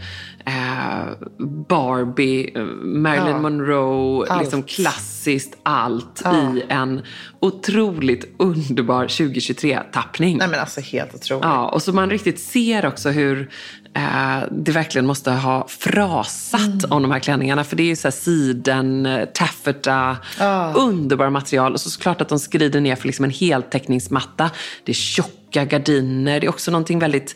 eh, 0.48 1.28
Barbie, 1.70 2.52
eh, 2.56 2.64
Marilyn 2.84 3.28
ja. 3.28 3.40
Monroe, 3.40 4.28
allt. 4.30 4.42
liksom 4.42 4.64
klassiskt 4.64 5.58
allt 5.64 6.22
ja. 6.24 6.56
i 6.56 6.64
en 6.70 7.02
otroligt 7.40 8.36
underbar 8.40 9.08
2023-tappning. 9.08 10.38
Nej 10.38 10.48
men 10.48 10.60
alltså 10.60 10.82
helt 10.82 11.16
otroligt. 11.16 11.44
Ja, 11.44 11.70
och 11.70 11.82
så 11.82 11.94
man 11.94 12.10
riktigt 12.10 12.40
ser 12.40 12.86
också 12.86 13.10
hur 13.10 13.50
eh, 13.94 14.44
det 14.52 14.72
verkligen 14.72 15.06
måste 15.06 15.32
ha 15.32 15.68
frasat 15.68 16.84
mm. 16.84 16.92
om 16.92 17.02
de 17.02 17.12
här 17.12 17.20
klänningarna. 17.20 17.64
För 17.64 17.76
det 17.76 17.84
är 17.84 17.88
ju 17.88 17.96
så 17.96 18.08
här 18.08 18.12
siden, 18.12 19.06
eh, 19.06 19.26
taffeta, 19.26 20.18
oh. 20.40 20.74
underbara 20.76 21.30
material. 21.30 21.74
Och 21.74 21.82
så 21.82 21.90
såklart 21.90 22.22
att 22.22 22.30
de 22.30 22.40
skrider 22.40 22.82
ner 22.82 22.96
för 22.96 23.08
liksom 23.08 23.26
en 23.26 23.32
heltäckningsmatta. 23.32 24.52
Det 24.84 24.92
är 24.92 24.94
tjocka 24.94 25.66
gardiner. 25.66 26.40
Det 26.40 26.46
är 26.48 26.50
också 26.50 26.72
någonting 26.72 27.00
väldigt 27.00 27.36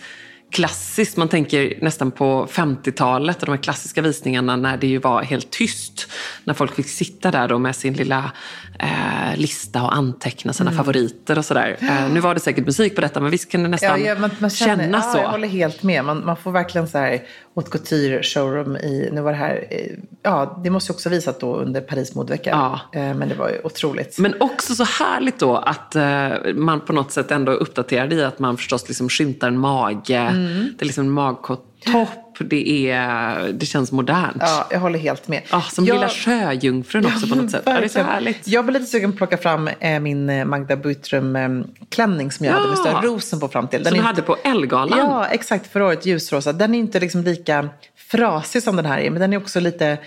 klassiskt. 0.51 1.17
Man 1.17 1.29
tänker 1.29 1.77
nästan 1.81 2.11
på 2.11 2.47
50-talet 2.51 3.39
och 3.39 3.45
de 3.45 3.51
här 3.51 3.63
klassiska 3.63 4.01
visningarna 4.01 4.55
när 4.55 4.77
det 4.77 4.87
ju 4.87 4.97
var 4.97 5.23
helt 5.23 5.51
tyst. 5.51 6.07
När 6.43 6.53
folk 6.53 6.75
fick 6.75 6.89
sitta 6.89 7.31
där 7.31 7.47
då 7.47 7.59
med 7.59 7.75
sin 7.75 7.93
lilla 7.93 8.31
eh, 8.81 9.37
lista 9.37 9.83
och 9.83 9.95
anteckna 9.95 10.53
sina 10.53 10.71
mm. 10.71 10.83
favoriter 10.83 11.37
och 11.37 11.45
sådär. 11.45 11.77
Eh, 11.81 12.13
nu 12.13 12.19
var 12.19 12.33
det 12.33 12.39
säkert 12.39 12.65
musik 12.65 12.95
på 12.95 13.01
detta 13.01 13.19
men 13.19 13.31
visst 13.31 13.51
kan 13.51 13.63
det 13.63 13.69
nästan 13.69 14.01
ja, 14.01 14.07
ja, 14.07 14.19
man, 14.19 14.29
man 14.39 14.49
känner, 14.49 14.83
kännas 14.83 15.05
ja, 15.05 15.11
så. 15.11 15.17
Jag 15.17 15.29
håller 15.29 15.47
helt 15.47 15.83
med. 15.83 16.05
Man, 16.05 16.25
man 16.25 16.37
får 16.37 16.51
verkligen 16.51 16.87
så 16.87 16.97
här 16.97 17.21
haute 17.55 17.71
couture 17.71 18.23
showroom 18.23 18.77
i, 18.77 19.09
nu 19.11 19.21
var 19.21 19.31
det 19.31 19.37
här, 19.37 19.67
ja 20.23 20.61
det 20.63 20.69
måste 20.69 20.91
ju 20.91 20.95
också 20.95 21.09
visat 21.09 21.39
då 21.39 21.55
under 21.55 21.81
Paris 21.81 22.15
modevecka. 22.15 22.49
Ja. 22.49 22.99
Eh, 22.99 23.13
men 23.13 23.29
det 23.29 23.35
var 23.35 23.49
ju 23.49 23.61
otroligt. 23.63 24.19
Men 24.19 24.41
också 24.41 24.75
så 24.75 24.83
härligt 24.83 25.39
då 25.39 25.55
att 25.55 25.95
eh, 25.95 26.53
man 26.55 26.79
på 26.79 26.93
något 26.93 27.11
sätt 27.11 27.31
ändå 27.31 27.51
är 27.51 27.55
uppdaterad 27.55 28.13
i 28.13 28.23
att 28.23 28.39
man 28.39 28.57
förstås 28.57 28.87
liksom 28.87 29.09
skymtar 29.09 29.47
en 29.47 29.57
mage. 29.57 30.17
Mm. 30.17 30.73
Det 30.77 30.83
är 30.83 30.85
liksom 30.85 31.05
en 31.05 31.11
magkott 31.11 31.65
topp. 31.85 32.20
Det, 32.43 32.89
är, 32.89 33.51
det 33.53 33.65
känns 33.65 33.91
modernt. 33.91 34.37
Ja, 34.39 34.67
jag 34.71 34.79
håller 34.79 34.99
helt 34.99 35.27
med. 35.27 35.41
Ja, 35.51 35.61
som 35.61 35.85
jag, 35.85 35.93
lilla 35.93 36.09
sjöjungfrun 36.09 37.05
också 37.05 37.25
ja, 37.25 37.35
på 37.35 37.41
något 37.41 37.51
sätt. 37.51 37.63
Ja, 37.65 37.71
det 37.71 37.85
är 37.85 37.87
så 37.87 38.01
härligt. 38.01 38.47
Jag 38.47 38.65
blir 38.65 38.79
lite 38.79 38.91
sugen 38.91 39.11
på 39.11 39.13
att 39.13 39.17
plocka 39.17 39.37
fram 39.37 39.67
eh, 39.67 39.99
min 39.99 40.29
eh, 40.29 40.45
Magda 40.45 40.75
Buitrum-klänning 40.75 42.27
eh, 42.27 42.31
som 42.31 42.45
jag 42.45 42.53
ja. 42.53 42.57
hade 42.57 42.69
med 42.69 42.77
stora 42.77 43.01
rosen 43.01 43.39
på 43.39 43.47
fram 43.47 43.67
till. 43.67 43.83
Den 43.83 43.91
som 43.91 43.97
du 43.97 44.05
hade 44.05 44.21
på 44.21 44.37
Elgalan? 44.43 44.99
Ja, 44.99 45.27
exakt. 45.27 45.71
Förra 45.71 45.85
året, 45.85 46.05
ljusrosa. 46.05 46.53
Den 46.53 46.75
är 46.75 46.79
inte 46.79 46.99
liksom 46.99 47.23
lika 47.23 47.69
frasig 47.95 48.63
som 48.63 48.75
den 48.75 48.85
här 48.85 48.99
är, 48.99 49.09
men 49.09 49.21
den 49.21 49.33
är 49.33 49.37
också 49.37 49.59
lite 49.59 49.97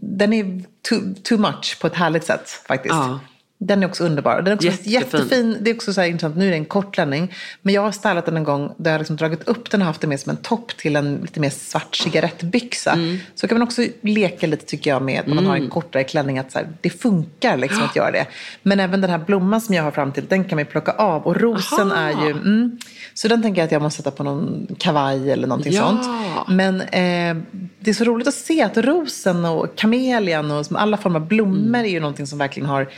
den 0.00 0.32
är 0.32 0.62
too, 0.88 0.98
too 1.22 1.38
much 1.38 1.78
på 1.80 1.86
ett 1.86 1.94
härligt 1.94 2.24
sätt 2.24 2.50
faktiskt. 2.50 2.94
Ja. 2.94 3.20
Den 3.58 3.82
är 3.82 3.86
också 3.86 4.04
underbar. 4.04 4.42
Den 4.42 4.46
är 4.46 4.54
också 4.54 4.66
Jättefin. 4.66 4.92
jättefin. 4.92 5.56
Det 5.60 5.70
är 5.70 5.74
också 5.74 5.92
så 5.92 6.00
här 6.00 6.08
intressant. 6.08 6.36
Nu 6.36 6.46
är 6.46 6.50
det 6.50 6.56
en 6.56 6.64
kort 6.64 6.94
klänning. 6.94 7.34
Men 7.62 7.74
jag 7.74 7.82
har 7.82 7.92
stylat 7.92 8.26
den 8.26 8.36
en 8.36 8.44
gång 8.44 8.74
där 8.76 8.90
jag 8.90 8.98
liksom 8.98 9.16
dragit 9.16 9.48
upp 9.48 9.70
den 9.70 9.80
och 9.80 9.86
haft 9.86 10.00
den 10.00 10.10
med 10.10 10.20
som 10.20 10.30
en 10.30 10.36
topp 10.36 10.76
till 10.76 10.96
en 10.96 11.16
lite 11.16 11.40
mer 11.40 11.50
svart 11.50 11.96
cigarettbyxa. 11.96 12.92
Mm. 12.92 13.18
Så 13.34 13.48
kan 13.48 13.58
man 13.58 13.66
också 13.66 13.82
leka 14.00 14.46
lite 14.46 14.66
tycker 14.66 14.90
jag 14.90 15.02
med 15.02 15.22
när 15.26 15.34
man 15.34 15.44
mm. 15.44 15.50
har 15.50 15.56
en 15.56 15.70
kortare 15.70 16.04
klänning. 16.04 16.38
Att 16.38 16.52
så 16.52 16.58
här, 16.58 16.68
det 16.80 16.90
funkar 16.90 17.56
liksom 17.56 17.82
att 17.82 17.96
göra 17.96 18.10
det. 18.10 18.26
Men 18.62 18.80
även 18.80 19.00
den 19.00 19.10
här 19.10 19.18
blomman 19.18 19.60
som 19.60 19.74
jag 19.74 19.82
har 19.82 19.90
fram 19.90 20.12
till, 20.12 20.26
den 20.26 20.44
kan 20.44 20.56
man 20.56 20.66
plocka 20.66 20.92
av. 20.92 21.22
Och 21.22 21.36
rosen 21.36 21.92
Aha. 21.92 22.00
är 22.00 22.10
ju... 22.10 22.30
Mm, 22.30 22.78
så 23.14 23.28
den 23.28 23.42
tänker 23.42 23.60
jag 23.60 23.66
att 23.66 23.72
jag 23.72 23.82
måste 23.82 23.96
sätta 23.96 24.10
på 24.10 24.24
någon 24.24 24.66
kavaj 24.78 25.30
eller 25.30 25.46
någonting 25.46 25.72
ja. 25.72 25.82
sånt. 25.82 26.06
Men 26.48 26.80
eh, 26.80 27.44
det 27.78 27.90
är 27.90 27.94
så 27.94 28.04
roligt 28.04 28.28
att 28.28 28.34
se 28.34 28.62
att 28.62 28.76
rosen 28.76 29.44
och 29.44 29.76
kamelian 29.76 30.50
och 30.50 30.66
alla 30.74 30.96
former 30.96 31.20
av 31.20 31.26
blommor 31.26 31.58
mm. 31.58 31.74
är 31.74 31.88
ju 31.88 32.00
någonting 32.00 32.26
som 32.26 32.38
verkligen 32.38 32.68
har 32.68 32.88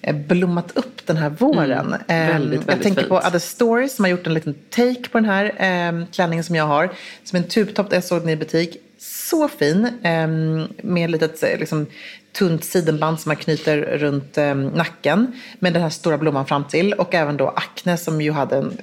eh, 0.00 0.16
blommat 0.16 0.76
upp 0.76 1.06
den 1.06 1.16
här 1.16 1.30
våren. 1.30 1.94
Mm. 2.08 2.32
Väldigt, 2.32 2.50
väldigt 2.50 2.68
jag 2.68 2.82
tänker 2.82 3.00
fint. 3.00 3.08
på 3.08 3.16
Other 3.16 3.38
Stories 3.38 3.96
som 3.96 4.04
har 4.04 4.10
gjort 4.10 4.26
en 4.26 4.34
liten 4.34 4.54
take 4.70 5.08
på 5.12 5.18
den 5.18 5.24
här 5.24 5.44
eh, 5.44 6.06
klänningen 6.12 6.44
som 6.44 6.54
jag 6.54 6.66
har. 6.66 6.90
Som 7.24 7.36
en 7.36 7.48
tubtopp, 7.48 7.92
jag 7.92 8.04
såg 8.04 8.20
den 8.20 8.28
i 8.28 8.36
butik 8.36 8.76
så 8.98 9.48
fin. 9.48 9.88
ehm, 10.02 10.68
Med 10.82 11.04
ett 11.04 11.10
litet 11.10 11.60
liksom, 11.60 11.86
tunt 12.32 12.64
sidenband 12.64 13.20
som 13.20 13.30
man 13.30 13.36
knyter 13.36 13.76
runt 13.76 14.38
ehm, 14.38 14.66
nacken. 14.68 15.32
Med 15.58 15.72
den 15.72 15.82
här 15.82 15.90
stora 15.90 16.18
blomman 16.18 16.46
fram 16.46 16.64
till. 16.64 16.92
Och 16.92 17.14
även 17.14 17.36
då 17.36 17.48
Acne 17.48 17.96
som 17.96 18.20
ju 18.20 18.32
hade 18.32 18.56
en 18.56 18.78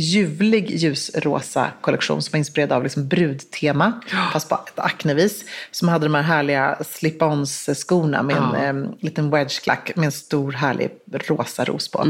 ljuvlig 0.00 0.70
ljusrosa 0.70 1.66
kollektion 1.80 2.22
som 2.22 2.32
var 2.32 2.38
inspirerad 2.38 2.72
av 2.72 2.82
liksom 2.82 3.08
brudtema. 3.08 3.92
Fast 4.32 4.48
på 4.48 4.54
ett 4.66 4.78
Acne-vis. 4.78 5.44
Som 5.70 5.88
hade 5.88 6.06
de 6.06 6.14
här 6.14 6.22
härliga 6.22 6.76
slip-ons-skorna 6.84 8.22
med 8.22 8.36
en 8.36 8.42
Ja. 8.52 8.56
ehm, 8.56 8.86
liten 9.00 9.30
wedge-klack 9.30 9.90
med 9.96 10.04
en 10.06 10.12
stor 10.12 10.52
härlig 10.52 10.90
rosa 11.28 11.64
ros 11.64 11.90
på. 11.90 12.04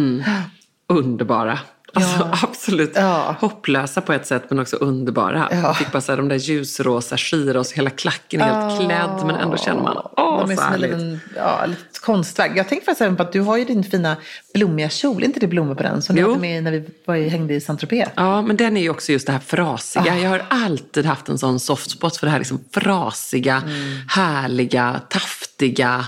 Underbara. 0.89 1.59
Alltså, 1.95 2.19
Ja. 2.33 2.39
absolut 2.43 2.93
Ja. 2.95 3.37
hopplösa 3.41 4.01
på 4.01 4.13
ett 4.13 4.27
sätt 4.27 4.45
men 4.49 4.59
också 4.59 4.77
underbara. 4.77 5.49
Ja. 5.51 5.61
Man 5.63 5.75
fick 5.75 5.93
bara 5.93 6.01
så 6.01 6.13
här, 6.13 6.17
de 6.17 6.29
där 6.29 6.37
ljusrosa 6.37 7.17
Shiros, 7.17 7.73
hela 7.73 7.91
klacken 7.91 8.41
är 8.41 8.69
helt 8.69 8.81
klädd 8.81 9.27
men 9.27 9.37
ändå 9.37 9.57
känner 9.57 9.83
man, 9.83 9.97
åh 10.17 10.28
De 10.41 10.51
är 10.51 10.57
som 10.57 10.75
en 10.75 10.81
liten, 10.81 11.21
ja, 11.37 11.67
litet 11.67 11.99
konstverk. 12.01 12.53
Jag 12.57 12.69
tänkte 12.69 12.85
faktiskt 12.85 13.01
även 13.03 13.17
på 13.17 13.23
att 13.23 13.33
du 13.33 13.41
har 13.41 13.57
ju 13.57 13.65
din 13.65 13.85
fina 13.85 14.17
blommiga 14.55 14.89
kjol. 14.89 15.23
Är 15.23 15.27
inte 15.27 15.41
det 15.41 15.47
blommor 15.47 15.75
på 15.75 15.83
den? 15.83 16.03
Som 16.03 16.17
du 16.17 16.23
Jo. 16.23 16.29
hade 16.29 16.41
med 16.41 16.63
när 16.63 16.71
vi 16.73 16.85
var, 17.05 17.17
i- 17.17 17.29
hängde 17.29 17.55
i 17.55 17.61
Saint-Tropez. 17.61 18.09
Ja, 18.15 18.43
men 18.43 18.57
den 18.57 18.77
är 18.77 18.81
ju 18.81 18.91
också 18.91 19.13
just 19.13 19.27
det 19.27 19.33
här 19.33 19.41
frasiga. 19.41 20.13
Ah. 20.13 20.17
Jag 20.19 20.31
har 20.31 20.43
alltid 20.49 21.07
haft 21.07 21.29
en 21.29 21.39
sån 21.39 21.61
soft 21.61 21.91
spot 21.91 22.17
för 22.17 22.27
det 22.27 22.31
här 22.31 22.39
liksom 22.39 22.65
frasiga, 22.73 23.63
Mm. 23.67 23.99
härliga, 24.09 25.01
taftiga. 25.09 26.07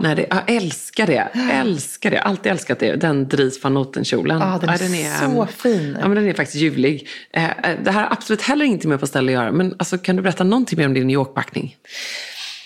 När 0.00 0.16
det, 0.16 0.26
jag 0.30 0.50
älskar 0.50 1.06
det. 1.06 1.28
Älskar 1.52 2.10
det. 2.10 2.18
Alltid 2.20 2.52
älskat 2.52 2.78
det. 2.78 2.96
Den 2.96 3.28
Dries 3.28 3.62
van 3.64 3.74
Noten-kjolen. 3.74 4.40
Ja, 4.40 4.58
den 4.60 4.94
är 4.94 5.30
så 5.30 5.46
fin. 5.46 5.96
Ja, 6.00 6.08
men 6.08 6.14
den 6.16 6.28
är 6.28 6.34
faktiskt 6.34 6.62
ljuvlig. 6.62 7.08
Eh, 7.32 7.44
eh, 7.50 7.76
det 7.84 7.90
här 7.90 8.02
har 8.02 8.12
absolut 8.12 8.42
heller 8.42 8.64
ingenting 8.64 8.90
med 8.90 9.00
pastell 9.00 9.26
att 9.28 9.32
göra. 9.32 9.52
Men 9.52 9.74
alltså, 9.78 9.98
kan 9.98 10.16
du 10.16 10.22
berätta 10.22 10.44
någonting 10.44 10.78
mer 10.78 10.86
om 10.86 10.94
din 10.94 11.06
New 11.06 11.14
York-packning? 11.14 11.76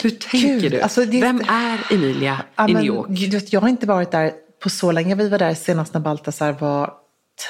Hur 0.04 0.10
tänker 0.10 0.60
Gud, 0.60 0.72
du? 0.72 0.80
alltså, 0.80 1.04
det 1.04 1.20
Vem 1.20 1.40
är 1.40 1.94
Emilia 1.94 2.42
Ja, 2.56 2.68
i 2.68 2.74
New 2.74 2.84
York? 2.84 3.06
du 3.08 3.26
vet, 3.26 3.52
jag 3.52 3.60
har 3.60 3.68
inte 3.68 3.86
varit 3.86 4.10
där 4.10 4.32
på 4.62 4.70
så 4.70 4.92
länge. 4.92 5.14
Vi 5.14 5.28
var 5.28 5.38
där 5.38 5.54
senast 5.54 5.94
när 5.94 6.00
Baltasar 6.00 6.52
var 6.52 6.92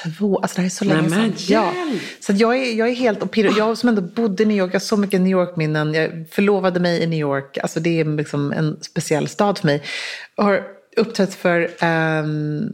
två. 0.03 0.39
Alltså 0.39 0.55
det 0.55 0.61
här 0.61 0.65
är 0.65 0.69
så 0.69 0.85
länge 0.85 1.01
Nej, 1.01 1.09
sedan. 1.09 1.33
Ja. 1.47 1.73
Så 2.19 2.33
jag, 2.33 2.57
är, 2.57 2.73
jag 2.73 2.89
är 2.89 2.93
helt 2.93 3.23
och 3.23 3.31
pirrig. 3.31 3.53
Jag 3.57 3.77
som 3.77 3.89
ändå 3.89 4.01
bodde 4.01 4.43
i 4.43 4.45
New 4.45 4.57
York, 4.57 4.69
jag 4.69 4.79
har 4.79 4.85
så 4.85 4.97
mycket 4.97 5.21
New 5.21 5.31
York-minnen. 5.31 5.93
Jag 5.93 6.25
förlovade 6.31 6.79
mig 6.79 7.03
i 7.03 7.07
New 7.07 7.19
York. 7.19 7.57
Alltså 7.57 7.79
det 7.79 7.99
är 7.99 8.05
liksom 8.17 8.51
en 8.51 8.77
speciell 8.83 9.27
stad 9.27 9.57
för 9.57 9.67
mig. 9.67 9.83
Jag 10.35 10.43
har 10.43 10.63
uppträtt 10.97 11.33
för 11.33 11.85
um, 11.85 12.73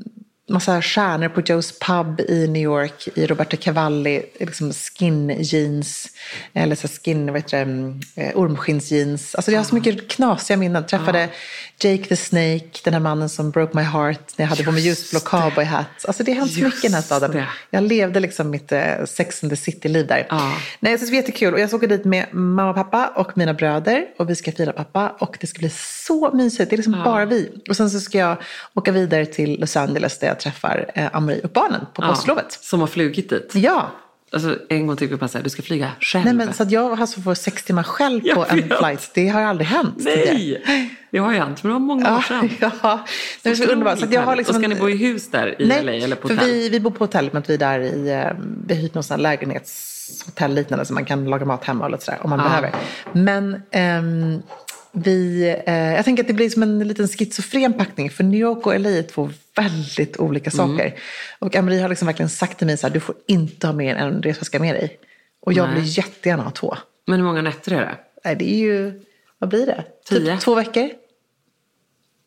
massa 0.52 0.82
stjärnor 0.82 1.30
på 1.30 1.42
Joe's 1.42 1.74
Pub 1.86 2.20
i 2.20 2.48
New 2.48 2.62
York. 2.62 3.08
I 3.16 3.26
Roberto 3.28 3.58
Cavalli, 3.58 4.26
liksom 4.40 4.74
skin 4.74 5.36
jeans. 5.40 6.08
Eller 6.54 6.76
så 6.76 6.88
skin, 6.88 7.26
vad 7.26 7.42
heter 7.42 7.58
det, 7.58 7.64
mm, 7.64 8.00
eh, 8.16 8.38
ormskinnsjeans. 8.38 9.36
Alltså 9.36 9.52
jag 9.52 9.60
har 9.60 9.66
så 9.66 9.76
mycket 9.76 10.08
knasiga 10.08 10.58
minnen. 10.58 10.86
Träffade 10.86 11.30
Jake 11.84 12.06
the 12.06 12.16
Snake, 12.16 12.70
den 12.84 12.94
här 12.94 13.00
mannen 13.00 13.30
som 13.30 13.52
broke 13.52 13.78
my 13.78 13.84
heart 13.84 14.38
när 14.38 14.46
jag 14.46 14.50
hade 14.50 14.64
på 14.64 14.72
mig 14.72 14.82
ljusblå 14.82 15.20
cowboyhatt. 15.20 16.06
Alltså 16.06 16.24
det 16.24 16.32
har 16.32 16.40
hänt 16.40 16.52
så 16.54 16.64
mycket 16.64 16.84
i 16.84 16.88
den 16.88 16.94
här 16.94 17.00
Just 17.00 17.06
staden. 17.08 17.32
det. 17.32 17.48
Jag 17.70 17.84
levde 17.84 18.20
liksom 18.20 18.50
mitt 18.50 18.72
eh, 18.72 19.06
Sex 19.08 19.44
and 19.44 19.52
the 19.52 19.56
City-liv 19.56 20.08
där. 20.08 20.28
Ja. 20.30 20.54
Nej, 20.80 20.98
så 20.98 21.06
det 21.06 21.12
var 21.12 21.16
jättekul. 21.16 21.54
Och 21.54 21.60
jag 21.60 21.70
ska 21.70 21.78
åka 21.78 21.88
dit 21.88 22.06
med 22.06 22.26
mamma 22.32 22.70
och 22.70 22.76
pappa 22.76 23.08
och 23.16 23.38
mina 23.38 23.54
bröder. 23.54 24.06
Och 24.18 24.30
vi 24.30 24.36
ska 24.36 24.52
fira 24.52 24.74
pappa. 24.74 25.16
Och 25.20 25.38
det 25.42 25.48
ska 25.48 25.60
bli 25.60 25.70
så 26.08 26.32
mysigt. 26.34 26.70
Det 26.70 26.76
är 26.76 26.78
liksom 26.78 27.04
bara 27.04 27.26
vi. 27.26 27.62
Och 27.70 27.76
sen 27.78 27.90
så 27.90 28.00
ska 28.00 28.18
jag 28.18 28.38
åka 28.74 28.92
vidare 28.92 29.26
till 29.26 29.60
Los 29.60 29.78
Angeles 29.78 30.20
där 30.20 30.28
jag 30.28 30.40
träffar 30.40 30.92
eh, 30.96 31.10
Amri 31.14 31.42
och 31.44 31.50
barnen 31.50 31.86
på 31.94 32.02
påsklovet. 32.02 32.58
Som 32.62 32.80
har 32.80 32.88
flugit 32.88 33.30
dit. 33.30 33.52
Ja. 33.54 33.92
Alltså, 34.34 34.58
en 34.70 34.88
gång 34.88 34.96
tycker 34.98 35.12
jag 35.14 35.20
bara 35.20 35.28
så 35.28 35.38
här, 35.38 35.44
du 35.44 35.50
ska 35.50 35.62
flyga 35.62 35.92
själv. 36.00 36.26
Nej, 36.26 36.34
men 36.34 36.54
så 36.54 36.64
att 36.64 36.72
jag 36.72 37.02
alltså 37.02 37.22
får 37.22 37.34
sex 37.34 37.64
timmar 37.64 37.84
själv 37.84 38.22
Jag 38.24 38.36
på 38.36 38.46
en 38.50 38.64
flight. 38.80 39.12
Det 39.14 39.28
har 39.28 39.42
aldrig 39.42 39.68
hänt. 39.68 39.96
Nej, 39.98 40.62
det 41.12 41.18
har 41.18 41.32
ju 41.32 41.38
hänt, 41.40 41.64
men 41.64 41.70
det 41.70 41.74
var 41.74 41.80
många 41.80 42.18
år 42.18 42.22
sedan. 42.22 42.50
Ja, 42.60 42.72
ja. 42.84 43.06
Det 43.42 43.50
är 43.50 43.56
så 43.56 43.64
underbart. 43.64 44.00
Så 44.00 44.06
att 44.06 44.14
jag 44.14 44.22
har 44.22 44.36
liksom 44.36 44.56
och 44.56 44.62
ska 44.62 44.68
ni 44.68 44.76
bo 44.76 44.90
i 44.90 44.96
hus 44.98 45.32
där 45.32 45.62
i 45.62 45.68
Nej, 45.68 45.84
LA 45.84 45.92
eller 45.92 46.16
på 46.16 46.28
hotell? 46.28 46.46
vi, 46.50 46.70
vi 46.70 46.80
bor 46.80 46.92
på 46.92 47.04
hotell 47.04 47.30
men 47.34 47.42
att 47.42 47.50
vi 47.50 47.54
är 47.54 47.58
där 47.58 47.80
i, 47.80 48.10
eh, 48.12 48.32
vi 48.68 48.74
har 48.76 48.82
hyrt 48.82 48.94
någon 48.94 49.04
sån 49.04 49.16
här 49.16 49.22
lägenhetshotell 49.22 50.54
liknande 50.54 50.86
så 50.86 50.94
man 50.94 51.06
kan 51.06 51.26
laga 51.26 51.46
mat 51.46 51.64
hemma 51.64 51.86
och 51.86 51.92
lite 51.92 52.04
sådär 52.06 52.20
om 52.22 52.30
man 52.30 52.40
Ja. 52.40 52.46
behöver. 52.46 52.72
Men 53.12 53.62
ehm, 53.72 54.42
vi, 54.94 55.50
eh, 55.66 55.76
jag 55.94 56.06
tänker 56.06 56.24
att 56.24 56.28
det 56.28 56.34
blir 56.34 56.50
som 56.50 56.64
en 56.64 56.80
liten 56.88 57.08
schizofren 57.08 57.74
packning 57.74 58.10
för 58.10 58.24
New 58.24 58.40
York 58.40 58.66
och 58.68 58.80
LA 58.80 58.90
är 58.90 59.04
två 59.04 59.30
väldigt 59.56 60.18
olika 60.18 60.52
Mm. 60.54 60.78
saker. 60.78 60.96
Och 61.40 61.56
Amri 61.56 61.80
har 61.82 61.90
liksom 61.90 62.06
verkligen 62.06 62.30
sagt 62.30 62.58
till 62.58 62.68
mig 62.68 62.78
så 62.78 62.88
här, 62.88 62.94
du 62.94 63.00
får 63.00 63.16
inte 63.28 63.68
ha 63.68 63.74
mer 63.74 63.96
än 63.96 64.14
en 64.16 64.24
resväska 64.24 64.60
med 64.60 64.76
dig. 64.76 65.00
Och 65.42 65.54
jag 65.54 65.70
Nej. 65.70 65.76
vill 65.82 65.98
jättegärna 65.98 66.44
ha 66.44 66.52
två. 66.52 66.78
Men 67.08 67.20
hur 67.20 67.26
många 67.26 67.42
nätter 67.42 67.72
är 67.72 67.80
det? 67.80 67.96
Nej, 68.26 68.36
det 68.36 68.54
är 68.54 68.58
ju, 68.58 69.02
vad 69.40 69.50
blir 69.50 69.66
det? 69.66 69.84
Tio. 70.10 70.32
Typ 70.34 70.40
två 70.42 70.56
veckor? 70.56 70.90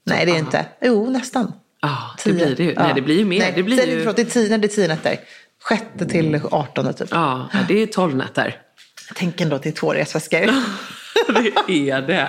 Nej, 0.07 0.27
det 0.27 0.33
är 0.33 0.39
inte. 0.39 0.67
Jo, 0.83 1.11
nästan. 1.11 1.53
Ja, 1.83 1.99
det 2.17 2.23
Tio. 2.23 2.33
blir 2.35 2.57
det 2.57 2.63
ju. 2.65 2.75
Nej, 2.75 2.93
det 2.95 3.01
blir 3.03 3.19
ju 3.19 3.25
mer. 3.25 3.39
Nej, 3.39 3.53
det 3.57 3.63
blir 3.63 3.87
ju... 3.87 3.99
förlåt, 3.99 4.17
det 4.17 4.23
är 4.23 4.27
tio, 4.27 4.59
det 4.59 4.67
är 4.67 4.69
tio 4.69 4.89
nätter. 4.89 5.21
Sjätte 5.63 6.07
till 6.07 6.41
artonde 6.51 6.93
typ. 6.93 7.09
Ja, 7.11 7.49
det 7.69 7.83
är 7.83 7.87
tolv 7.87 8.17
nätter. 8.17 8.61
Tänk 9.15 9.41
ändå 9.41 9.57
att 9.57 9.63
det 9.63 9.69
är 9.69 9.73
två 9.73 9.93
resväskor. 9.95 10.51
det 11.67 11.91
är 11.91 12.03
det. 12.03 12.29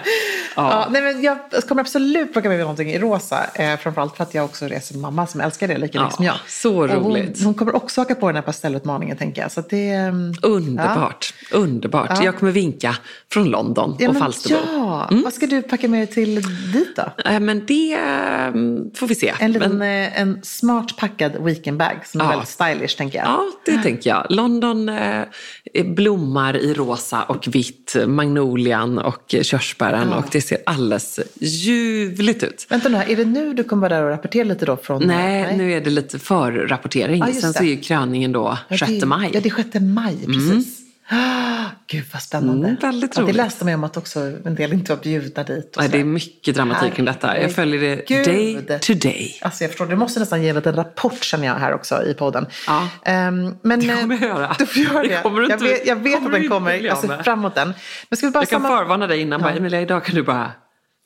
Ja, 0.55 0.71
Ja. 0.71 0.87
nej, 0.91 1.01
men 1.01 1.21
jag 1.23 1.37
kommer 1.67 1.81
absolut 1.81 2.33
plocka 2.33 2.49
med 2.49 2.57
mig 2.57 2.63
någonting 2.63 2.89
i 2.91 2.99
rosa. 2.99 3.43
Eh, 3.55 3.77
framförallt 3.77 4.17
för 4.17 4.23
att 4.23 4.33
jag 4.33 4.45
också 4.45 4.65
reser 4.65 4.93
med 4.95 5.01
mamma 5.01 5.27
som 5.27 5.41
älskar 5.41 5.67
det 5.67 5.77
lika 5.77 5.97
Ja, 5.97 6.01
mycket 6.03 6.15
som 6.15 6.25
jag. 6.25 6.35
så 6.47 6.87
roligt. 6.87 7.37
Hon, 7.37 7.45
hon 7.45 7.53
kommer 7.53 7.75
också 7.75 8.01
haka 8.01 8.15
på 8.15 8.27
den 8.27 8.35
här 8.35 8.41
pastellutmaningen 8.43 9.17
tänker 9.17 9.41
jag. 9.41 9.51
Så 9.51 9.63
det, 9.69 9.89
ehm, 9.89 10.33
Underbart. 10.41 11.33
Underbart. 11.51 12.09
Ja. 12.15 12.23
Jag 12.23 12.37
kommer 12.39 12.51
vinka 12.51 12.95
från 13.31 13.49
London 13.49 13.95
Ja, 13.99 14.09
och 14.09 14.17
Falsterbo. 14.17 14.59
ja. 14.73 15.09
Vad 15.23 15.33
ska 15.33 15.45
du 15.47 15.61
packa 15.61 15.87
med 15.87 15.99
dig 15.99 16.07
till 16.07 16.35
dit 16.73 16.95
då? 16.95 17.21
Eh, 17.31 17.39
Men 17.39 17.65
det 17.65 17.93
eh, 17.93 18.51
får 18.95 19.07
vi 19.07 19.15
se. 19.15 19.33
En 19.39 19.51
liten 19.51 19.77
Men, 19.77 20.05
eh, 20.05 20.21
en 20.21 20.39
smart 20.43 20.97
packad 20.97 21.31
weekendbag 21.43 21.95
som 22.05 22.21
är 22.21 22.27
väldigt 22.29 22.47
stylish 22.49 22.97
tänker 22.97 23.17
jag. 23.19 23.27
ja, 23.27 23.43
det 23.65 23.77
tänker 23.77 24.09
jag. 24.09 24.25
London 24.29 24.89
eh, 24.89 25.23
blommar 25.85 26.57
i 26.57 26.73
rosa 26.73 27.23
och 27.23 27.47
vitt, 27.47 27.84
magnolian 28.07 28.97
och 28.97 29.35
körsbären 29.41 30.13
och 30.13 30.25
det 30.31 30.41
ser 30.41 30.57
alldeles 30.65 31.19
ljuvligt 31.39 32.43
ut. 32.43 32.65
Vänta 32.69 32.89
nu, 32.89 32.97
är 32.97 33.15
det 33.15 33.25
nu 33.25 33.53
du 33.53 33.63
kommer 33.63 33.89
vara 33.89 33.95
där 33.95 34.03
och 34.03 34.09
rapportera 34.09 34.43
lite 34.43 34.65
då? 34.65 34.77
Från, 34.77 35.03
Nej, 35.07 35.57
nu 35.57 35.73
är 35.73 35.81
det 35.81 35.89
lite 35.89 36.19
förrapportering. 36.19 37.19
Ja, 37.19 37.27
just 37.27 37.41
Sen 37.41 37.53
så 37.53 37.63
är 37.63 37.67
ju 37.67 37.77
kröningen 37.77 38.31
då 38.31 38.57
Ja, 38.67 38.77
6 38.77 38.91
det, 38.91 39.05
maj. 39.05 39.29
Ja, 39.33 39.39
det 39.39 39.49
är 39.49 39.63
6 39.63 39.69
maj, 39.81 40.17
precis. 40.25 40.74
Ah, 41.09 41.65
Gud 41.87 42.03
vad 42.13 42.21
spännande. 42.21 42.67
Mm, 42.67 42.79
väldigt 42.81 43.11
ja, 43.15 43.21
det 43.21 43.25
roligt. 43.25 43.35
läste 43.35 43.63
man 43.65 43.71
ju 43.71 43.75
om 43.75 43.83
att 43.83 43.97
också 43.97 44.19
en 44.19 44.55
del 44.55 44.73
inte 44.73 44.95
var 44.95 45.03
bjudna 45.03 45.43
dit. 45.43 45.75
Och 45.75 45.81
Nej, 45.81 45.89
det 45.91 45.99
är 45.99 46.03
mycket 46.03 46.55
dramatik 46.55 46.93
kring 46.93 47.05
detta. 47.05 47.41
Jag 47.41 47.51
följer 47.55 47.79
det 47.81 47.95
day 48.25 48.53
Herregud. 48.53 48.81
to 48.81 48.93
day. 48.93 49.39
Alltså 49.41 49.63
jag 49.63 49.71
förstår, 49.71 49.85
du 49.85 49.95
måste 49.95 50.19
nästan 50.19 50.43
ge 50.43 50.49
en 50.49 50.55
liten 50.55 50.75
rapport 50.75 51.23
känner 51.23 51.47
jag 51.47 51.55
här 51.55 51.73
också 51.73 52.03
i 52.03 52.13
podden. 52.13 52.45
Ja. 52.67 52.87
Ehm, 53.05 53.55
men, 53.61 53.79
Det 53.79 53.87
kommer 54.01 54.15
jag 54.15 54.23
eh, 54.23 54.27
göra. 54.29 54.55
Du 54.59 54.65
får 54.65 54.83
göra 54.83 55.01
Det 55.03 55.07
det. 55.09 55.21
kommer 55.21 55.41
du 55.41 55.47
jag 55.47 55.55
inte- 55.55 55.65
vet, 55.65 55.87
jag 55.87 55.95
vet 55.95 56.13
kommer 56.15 56.29
att 56.35 56.41
den 56.41 56.49
kommer. 56.49 56.73
Jag 56.73 56.97
ser 56.97 57.07
med. 57.07 57.25
fram 57.25 57.39
emot 57.39 57.55
den. 57.55 57.73
Men 58.09 58.17
ska 58.17 58.27
vi 58.27 58.31
bara 58.31 58.39
Jag 58.41 58.49
kan 58.49 58.61
samma... 58.61 58.77
förvarna 58.77 59.07
dig 59.07 59.21
innan. 59.21 59.41
Bara, 59.41 59.53
Emilia, 59.53 59.81
idag 59.81 60.05
kan 60.05 60.15
du 60.15 60.23
bara 60.23 60.51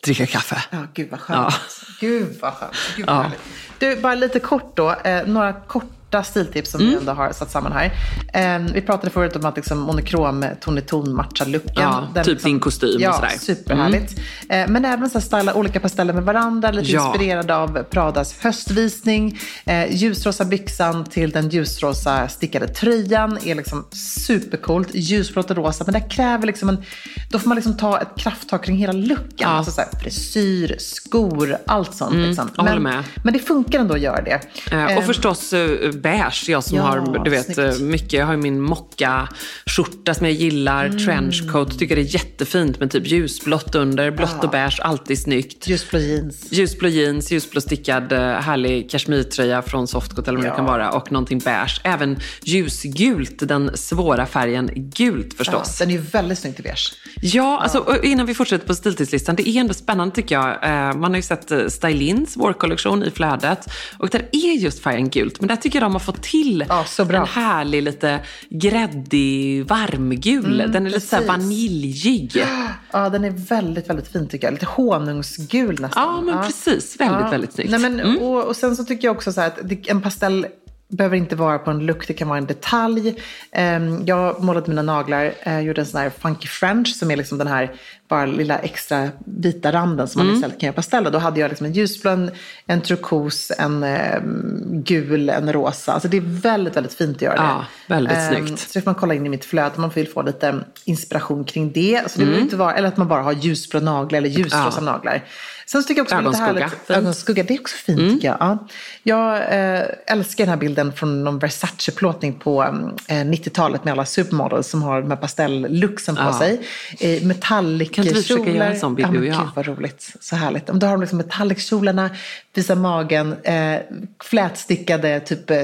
dricka 0.05 0.25
kaffe. 0.25 0.63
Ja, 0.69 0.77
gud 0.93 1.07
vad 1.12 1.19
skönt. 1.19 1.39
Ja. 1.39 1.53
Gud 1.99 2.38
vad 2.41 2.53
skönt. 2.53 2.73
Gud 2.95 3.05
vad 3.05 3.15
Ja. 3.25 3.31
Du, 3.79 3.95
bara 3.95 4.15
lite 4.15 4.39
kort 4.39 4.77
då. 4.77 4.95
Eh, 5.03 5.25
några 5.27 5.53
korta 5.53 5.88
stiltips 6.24 6.72
som 6.72 6.80
vi 6.80 6.86
Mm. 6.88 7.00
ändå 7.00 7.12
har 7.12 7.32
satt 7.32 7.52
samman 7.52 7.72
här. 7.72 7.91
Eh, 8.34 8.60
vi 8.74 8.82
pratade 8.82 9.10
förut 9.10 9.36
om 9.36 9.45
att 9.45 9.56
liksom, 9.56 9.80
monokrom 9.80 10.45
ton 10.62 10.78
i 10.78 10.82
ton 10.82 11.15
matchar 11.15 11.45
luckan. 11.45 11.74
Ja, 11.76 12.08
Den 12.13 12.24
typ 12.24 12.34
liksom, 12.34 12.52
din 12.52 12.60
kostym 12.60 12.95
och 12.95 13.02
ja, 13.02 13.13
sådär. 13.13 13.28
Mm. 13.28 13.39
superhärligt. 13.39 14.19
Eh, 14.50 14.67
men 14.67 14.86
även 14.86 15.10
så 15.10 15.19
här, 15.19 15.26
styla 15.26 15.54
olika 15.54 15.80
pasteller 15.80 16.13
med 16.13 16.24
varandra. 16.24 16.72
Lite 16.72 16.91
Ja. 16.91 17.08
inspirerad 17.08 17.52
av 17.52 17.84
Pradas 17.84 18.36
höstvisning. 18.39 19.39
Eh, 19.65 19.95
ljusrosa 19.95 20.45
byxan 20.45 21.04
till 21.06 21.32
den 21.32 21.50
ljusrosa 21.50 22.28
stickade 22.28 22.67
tröjan 22.67 23.38
är 23.45 23.56
liksom 23.56 23.86
supercoolt. 23.91 24.88
Ljusblått 24.95 25.50
och 25.52 25.58
rosa. 25.58 25.84
Men 25.84 25.93
det 25.93 26.02
kräver 26.02 26.48
liksom 26.48 26.69
en... 26.69 26.84
Då 27.32 27.39
får 27.39 27.48
man 27.48 27.56
liksom 27.56 27.78
ta 27.78 28.02
ett 28.02 28.10
krafttag 28.17 28.63
kring 28.63 28.78
hela 28.78 28.93
luckan. 28.93 29.26
Ja. 29.38 29.45
Mm, 29.48 29.58
Alltså 29.58 29.72
så 29.72 29.82
här, 29.82 29.89
frisyr, 30.04 30.76
skor, 30.80 31.58
allt 31.65 31.95
sånt. 31.95 32.13
liksom. 32.15 32.50
jag 32.56 32.63
håller 32.63 32.80
men, 32.80 32.93
med. 32.95 33.04
men 33.24 33.34
det 33.34 33.39
funkar 33.39 33.80
ändå 33.80 33.93
att 33.93 34.02
göra 34.02 34.22
det. 34.22 34.39
Eh, 34.72 34.80
Eh, 34.89 34.98
Och 34.98 35.04
förstås 35.04 35.54
eh, 35.54 35.69
beige, 36.01 36.45
jag 36.49 36.63
som 36.63 36.77
Ja, 36.77 36.83
har 36.83 37.23
du 37.23 37.29
vet, 37.29 37.53
snyggt. 37.53 37.79
mycket. 37.81 38.13
Jag 38.13 38.25
har 38.25 38.33
ju 38.33 38.39
min 38.41 38.62
mocka-skjorta 38.62 40.13
som 40.13 40.25
jag 40.25 40.33
gillar, 40.35 40.85
Mm. 40.85 40.97
trenchcoat, 41.05 41.79
tycker 41.79 41.95
det 41.95 42.01
är 42.01 42.13
jättefint 42.13 42.79
med 42.79 42.91
typ 42.91 43.07
ljusblått 43.07 43.75
under, 43.75 44.12
blått 44.12 44.43
och 44.43 44.49
beige, 44.49 44.79
alltid 44.81 45.19
snyggt. 45.19 45.67
Ljusblå 45.67 45.99
jeans. 45.99 46.47
Ljusblå 46.51 46.88
jeans, 46.89 47.31
ljusblå 47.31 47.62
stickad 47.62 48.12
eh, 48.12 48.19
härlig 48.19 48.89
kashmirtröja 48.91 49.62
från 49.62 49.88
Softcut 49.88 50.27
eller 50.27 50.38
vad 50.38 50.45
Ja. 50.45 50.49
det 50.51 50.55
kan 50.55 50.65
vara 50.65 50.91
och 50.91 51.12
någonting 51.12 51.39
beige. 51.39 51.81
Även 51.83 52.19
ljusgult, 52.43 53.47
den 53.47 53.77
svåra 53.77 54.25
färgen 54.25 54.69
gult 54.75 55.27
Ja, 55.29 55.35
förstås. 55.38 55.77
den 55.77 55.89
är 55.89 55.93
ju 55.93 56.01
väldigt 56.01 56.39
snyggt 56.39 56.59
i 56.59 56.63
beige. 56.63 56.93
Ja, 57.21 57.59
alltså, 57.63 57.95
innan 58.03 58.25
vi 58.25 58.33
fortsätter 58.33 58.67
på 58.67 58.75
stiltidslistan. 58.75 59.35
Det 59.35 59.49
är 59.49 59.59
ändå 59.62 59.73
spännande 59.73 60.15
tycker 60.15 60.35
jag. 60.35 60.63
Eh, 60.63 60.93
man 60.95 61.03
har 61.12 61.15
ju 61.15 61.21
sett 61.21 61.51
eh, 61.51 61.67
Stylins 61.67 62.38
vårkollektion 62.38 63.03
i 63.03 63.12
flödet. 63.12 63.67
Och 63.97 64.09
där 64.09 64.29
är 64.31 64.53
just 64.53 64.83
färgen 64.83 65.09
gult. 65.09 65.39
Men 65.41 65.47
där 65.47 65.55
tycker 65.55 65.79
jag 65.81 65.88
de 65.89 65.93
har 65.93 65.99
fått 65.99 66.23
till 66.23 66.65
Ja, 66.69 66.86
en 66.99 67.25
härlig, 67.25 67.84
lite 67.84 68.19
gräddig, 68.49 69.65
varmgul. 69.65 70.58
den 70.58 70.86
är 70.86 70.89
lite 70.89 71.08
så 71.08 71.15
här 71.15 71.23
precis. 71.23 71.43
vaniljig. 71.43 72.43
Ja, 72.91 73.10
den 73.10 73.25
är 73.25 73.30
väldigt, 73.30 73.89
väldigt 73.89 74.08
fin 74.08 74.28
tycker 74.28 74.47
jag. 74.47 74.52
Lite 74.54 74.65
honungsgul 74.65 75.82
nästan. 75.82 76.04
Ja, 76.04 76.21
men 76.21 76.45
precis. 76.45 76.99
Väldigt, 76.99 77.34
väldigt 77.34 77.54
snyggt. 77.54 77.71
Nej, 77.71 77.80
men, 77.80 78.17
och, 78.17 78.43
och 78.43 78.56
sen 78.56 78.75
så 78.75 78.84
tycker 78.84 79.08
jag 79.08 79.15
också 79.15 79.34
så 79.34 79.41
här 79.41 79.47
att 79.47 79.88
en 79.88 80.02
pastell 80.02 80.47
behöver 80.89 81.17
inte 81.17 81.36
vara 81.36 81.60
på 81.60 81.71
en 81.71 81.80
look, 81.80 82.08
det 82.08 82.13
kan 82.13 82.28
vara 82.28 82.38
en 82.38 82.45
detalj. 82.45 83.15
Ehm, 83.52 84.06
jag 84.06 84.43
målade 84.43 84.69
mina 84.69 84.82
naglar, 84.82 85.34
uh, 85.47 85.60
gjorde 85.60 85.82
en 85.82 85.88
sån 85.88 86.02
här 86.02 86.10
funky 86.10 86.47
french 86.47 86.95
som 86.95 87.12
är 87.12 87.15
liksom 87.17 87.38
den 87.38 87.47
här 87.47 87.71
bara 88.10 88.26
lilla 88.26 88.58
extra 88.60 89.10
vita 89.26 89.72
randen 89.72 90.08
som 90.08 90.26
man 90.28 90.36
istället 90.36 90.60
kan 90.60 90.67
göra 90.67 90.76
pasteller. 90.76 91.12
Då 91.12 91.17
hade 91.17 91.40
jag 91.40 91.50
liksom 91.50 91.65
en 91.65 91.73
ljusblå, 91.73 92.29
en, 92.67 92.81
turkos, 92.81 93.52
en 93.58 93.83
ehm, 93.83 94.83
gul, 94.83 95.29
en 95.29 95.54
rosa. 95.54 95.94
Alltså 95.94 96.08
det 96.08 96.17
är 96.17 96.21
väldigt, 96.42 96.75
väldigt 96.77 96.94
fint 96.94 97.15
att 97.17 97.21
göra 97.21 97.36
det. 97.36 97.42
Ja, 97.42 97.65
väldigt 97.88 98.17
Ehm, 98.17 98.29
snyggt. 98.48 98.60
Så 98.60 98.67
det 98.73 98.81
får 98.81 98.92
man 98.92 98.96
kolla 98.96 99.13
in 99.13 99.25
i 99.25 99.29
mitt 99.29 99.46
flöde 99.46 99.71
om 99.75 99.81
man 99.81 99.92
vill 99.96 100.08
få 100.08 100.21
lite 100.21 100.56
inspiration 100.86 101.44
kring 101.46 101.71
det. 101.71 102.02
Så 102.12 102.19
det 102.19 102.25
behöver 102.25 102.44
inte 102.44 102.56
vara, 102.56 102.73
eller 102.75 102.88
att 102.88 102.98
man 102.98 103.08
bara 103.08 103.21
har 103.21 103.31
ljusblå 103.31 103.79
naglar 103.79 104.17
eller 104.17 104.29
ljusrosa 104.29 104.71
Ja. 104.75 104.81
naglar. 104.81 105.23
Sen 105.65 105.81
så 105.83 105.88
tycker 105.88 106.00
jag 106.00 106.04
också 106.06 106.15
det 106.15 106.21
är 106.21 106.25
lite 106.31 106.38
Ögonskugga, 106.44 106.65
härligt. 106.67 106.90
Ögonskugga, 106.90 107.44
det 107.44 107.54
är 107.56 107.60
också 107.60 107.75
fint 107.77 108.13
tycker 108.13 108.27
jag. 108.27 108.38
Ja. 108.40 108.67
Jag 109.04 109.36
eh, 109.38 109.83
älskar 110.08 110.44
den 110.44 110.50
här 110.50 110.58
bilden 110.58 110.94
från 110.94 111.23
någon 111.23 111.40
Versace-plåtning 111.40 112.33
på 112.40 112.63
eh, 113.08 113.13
90-talet 113.15 113.83
med 113.83 113.92
alla 113.92 114.06
supermodels 114.06 114.67
som 114.69 114.83
har 114.83 115.02
de 115.02 115.10
här 115.12 115.17
pastellooksen 115.17 116.15
på 116.15 116.21
Ja. 116.21 116.40
sig. 116.40 116.62
Eh, 117.00 117.23
metallic 117.25 117.98
Kan 118.00 118.08
inte 118.08 118.19
vi 118.19 118.21
försöka 118.21 118.52
göra 118.52 118.67
en 118.67 118.79
sån 118.79 118.95
bild, 118.95 119.08
ja, 119.08 119.12
du 119.12 119.19
och 119.19 119.25
jag? 119.25 119.39
Gud 119.39 119.50
vad 119.56 119.67
roligt. 119.67 120.15
Så 120.19 120.35
härligt. 120.35 120.67
Då 120.67 120.87
har 120.87 120.93
de 120.93 121.02
liksom 121.02 121.17
metallic-kjolarna, 121.17 122.10
visar 122.54 122.75
magen, 122.75 123.35
eh, 123.43 123.75
flätstickade 124.23 125.19
typ 125.19 125.52
eh, 125.52 125.58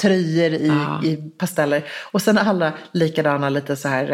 tröjor 0.00 0.52
i, 0.52 0.72
i 1.02 1.16
pasteller. 1.38 1.84
Och 2.12 2.22
sen 2.22 2.38
alla 2.38 2.72
likadana 2.92 3.48
lite 3.48 3.76
så 3.76 3.88
här 3.88 4.12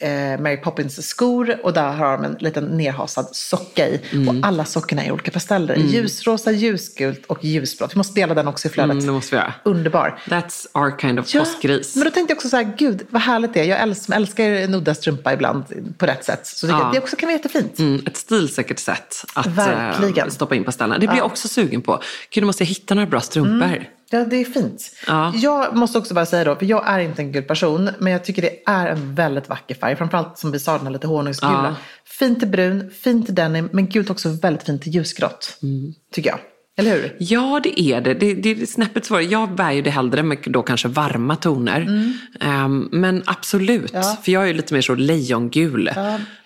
eh, 0.00 0.40
Mary 0.40 0.56
Poppins 0.56 1.06
skor 1.08 1.56
och 1.62 1.72
där 1.72 1.92
har 1.92 2.12
de 2.12 2.24
en 2.24 2.36
liten 2.40 2.64
nerhasad 2.64 3.28
socka 3.32 3.88
i. 3.88 4.00
Mm. 4.12 4.28
Och 4.28 4.46
alla 4.46 4.64
sockorna 4.64 5.02
är 5.02 5.08
i 5.08 5.12
olika 5.12 5.30
pasteller. 5.30 5.76
Ljusrosa, 5.76 6.50
ljusgult 6.52 7.26
och 7.26 7.44
ljusblått. 7.44 7.94
Vi 7.94 7.96
måste 7.96 8.20
dela 8.20 8.34
den 8.34 8.48
också 8.48 8.68
i 8.68 8.70
flödet. 8.70 8.92
Mm, 8.92 9.06
det 9.06 9.12
måste 9.12 9.34
vi 9.34 9.40
göra. 9.40 9.54
Underbar. 9.62 10.18
That's 10.26 10.66
our 10.72 10.98
kind 10.98 11.18
of 11.20 11.32
påskgris. 11.32 11.96
Men 11.96 12.04
då 12.04 12.10
tänkte 12.10 12.32
jag 12.32 12.36
också 12.36 12.48
så 12.48 12.56
här, 12.56 12.74
gud 12.78 13.06
vad 13.10 13.22
härligt 13.22 13.54
det 13.54 13.60
är. 13.60 13.64
Jag 13.64 13.80
älskar, 13.80 14.16
älskar 14.16 14.44
en 14.44 14.74
udda 14.74 14.94
strumpa 14.94 15.32
ibland 15.32 15.64
på 15.98 16.06
rätt 16.06 16.24
sätt. 16.24 16.46
Så 16.46 16.66
tycker 16.66 16.78
Ja. 16.78 16.91
Det 16.92 16.98
också 16.98 17.16
kan 17.16 17.26
vara 17.26 17.36
jättefint. 17.36 17.78
Mm, 17.78 18.02
ett 18.06 18.16
stilsäkert 18.16 18.78
sätt 18.78 19.24
att 19.34 19.46
Verkligen. 19.46 20.26
eh, 20.26 20.32
stoppa 20.32 20.54
in 20.54 20.64
pastellerna. 20.64 20.98
Det 20.98 21.06
blir 21.06 21.16
jag 21.16 21.26
också 21.26 21.48
sugen 21.48 21.82
på. 21.82 22.02
Gud, 22.30 22.42
nu 22.42 22.46
måste 22.46 22.62
jag 22.62 22.68
hitta 22.68 22.94
några 22.94 23.06
bra 23.06 23.20
strumpor. 23.20 23.84
Ja, 24.10 24.24
det 24.24 24.36
är 24.36 24.44
fint. 24.44 24.82
Ja. 25.06 25.32
Jag 25.34 25.76
måste 25.76 25.98
också 25.98 26.14
bara 26.14 26.26
säga 26.26 26.44
då, 26.44 26.56
för 26.56 26.66
jag 26.66 26.88
är 26.88 26.98
inte 26.98 27.22
en 27.22 27.32
gul 27.32 27.42
person, 27.42 27.90
men 27.98 28.12
jag 28.12 28.24
tycker 28.24 28.42
det 28.42 28.62
är 28.66 28.86
en 28.86 29.14
väldigt 29.14 29.48
vacker 29.48 29.74
färg. 29.74 29.96
Framförallt 29.96 30.38
som 30.38 30.52
vi 30.52 30.58
sa, 30.58 30.76
den 30.76 30.86
här 30.86 30.92
lite 30.92 31.06
honungsgula. 31.06 31.64
Ja. 31.64 31.74
Fint 32.04 32.38
till 32.38 32.48
brun, 32.48 32.90
fint 33.02 33.26
till 33.26 33.34
denim, 33.34 33.68
men 33.72 33.86
gult 33.86 34.10
också 34.10 34.28
väldigt 34.28 34.66
fint 34.66 34.82
till 34.82 34.94
ljusgrått. 34.94 35.58
Mm. 35.62 35.94
Tycker 36.14 36.30
jag. 36.30 36.38
Eller 36.76 36.90
hur? 36.92 37.16
Ja, 37.18 37.60
det 37.62 37.80
är 37.80 38.00
det. 38.00 38.14
Det, 38.14 38.34
det 38.34 38.50
är 38.62 38.66
snäppet 38.66 39.04
svårare. 39.04 39.24
Jag 39.24 39.54
bär 39.54 39.72
ju 39.72 39.82
det 39.82 39.90
hellre 39.90 40.22
med 40.22 40.38
då 40.46 40.62
kanske 40.62 40.88
varma 40.88 41.36
toner. 41.36 42.12
Ehm, 42.40 42.88
men 42.92 43.22
absolut, 43.26 43.92
Mm. 43.94 44.02
Ja. 44.06 44.16
för 44.24 44.32
jag 44.32 44.42
är 44.42 44.46
ju 44.46 44.52
lite 44.52 44.74
mer 44.74 44.80
så 44.80 44.94
lejongul. 44.94 45.90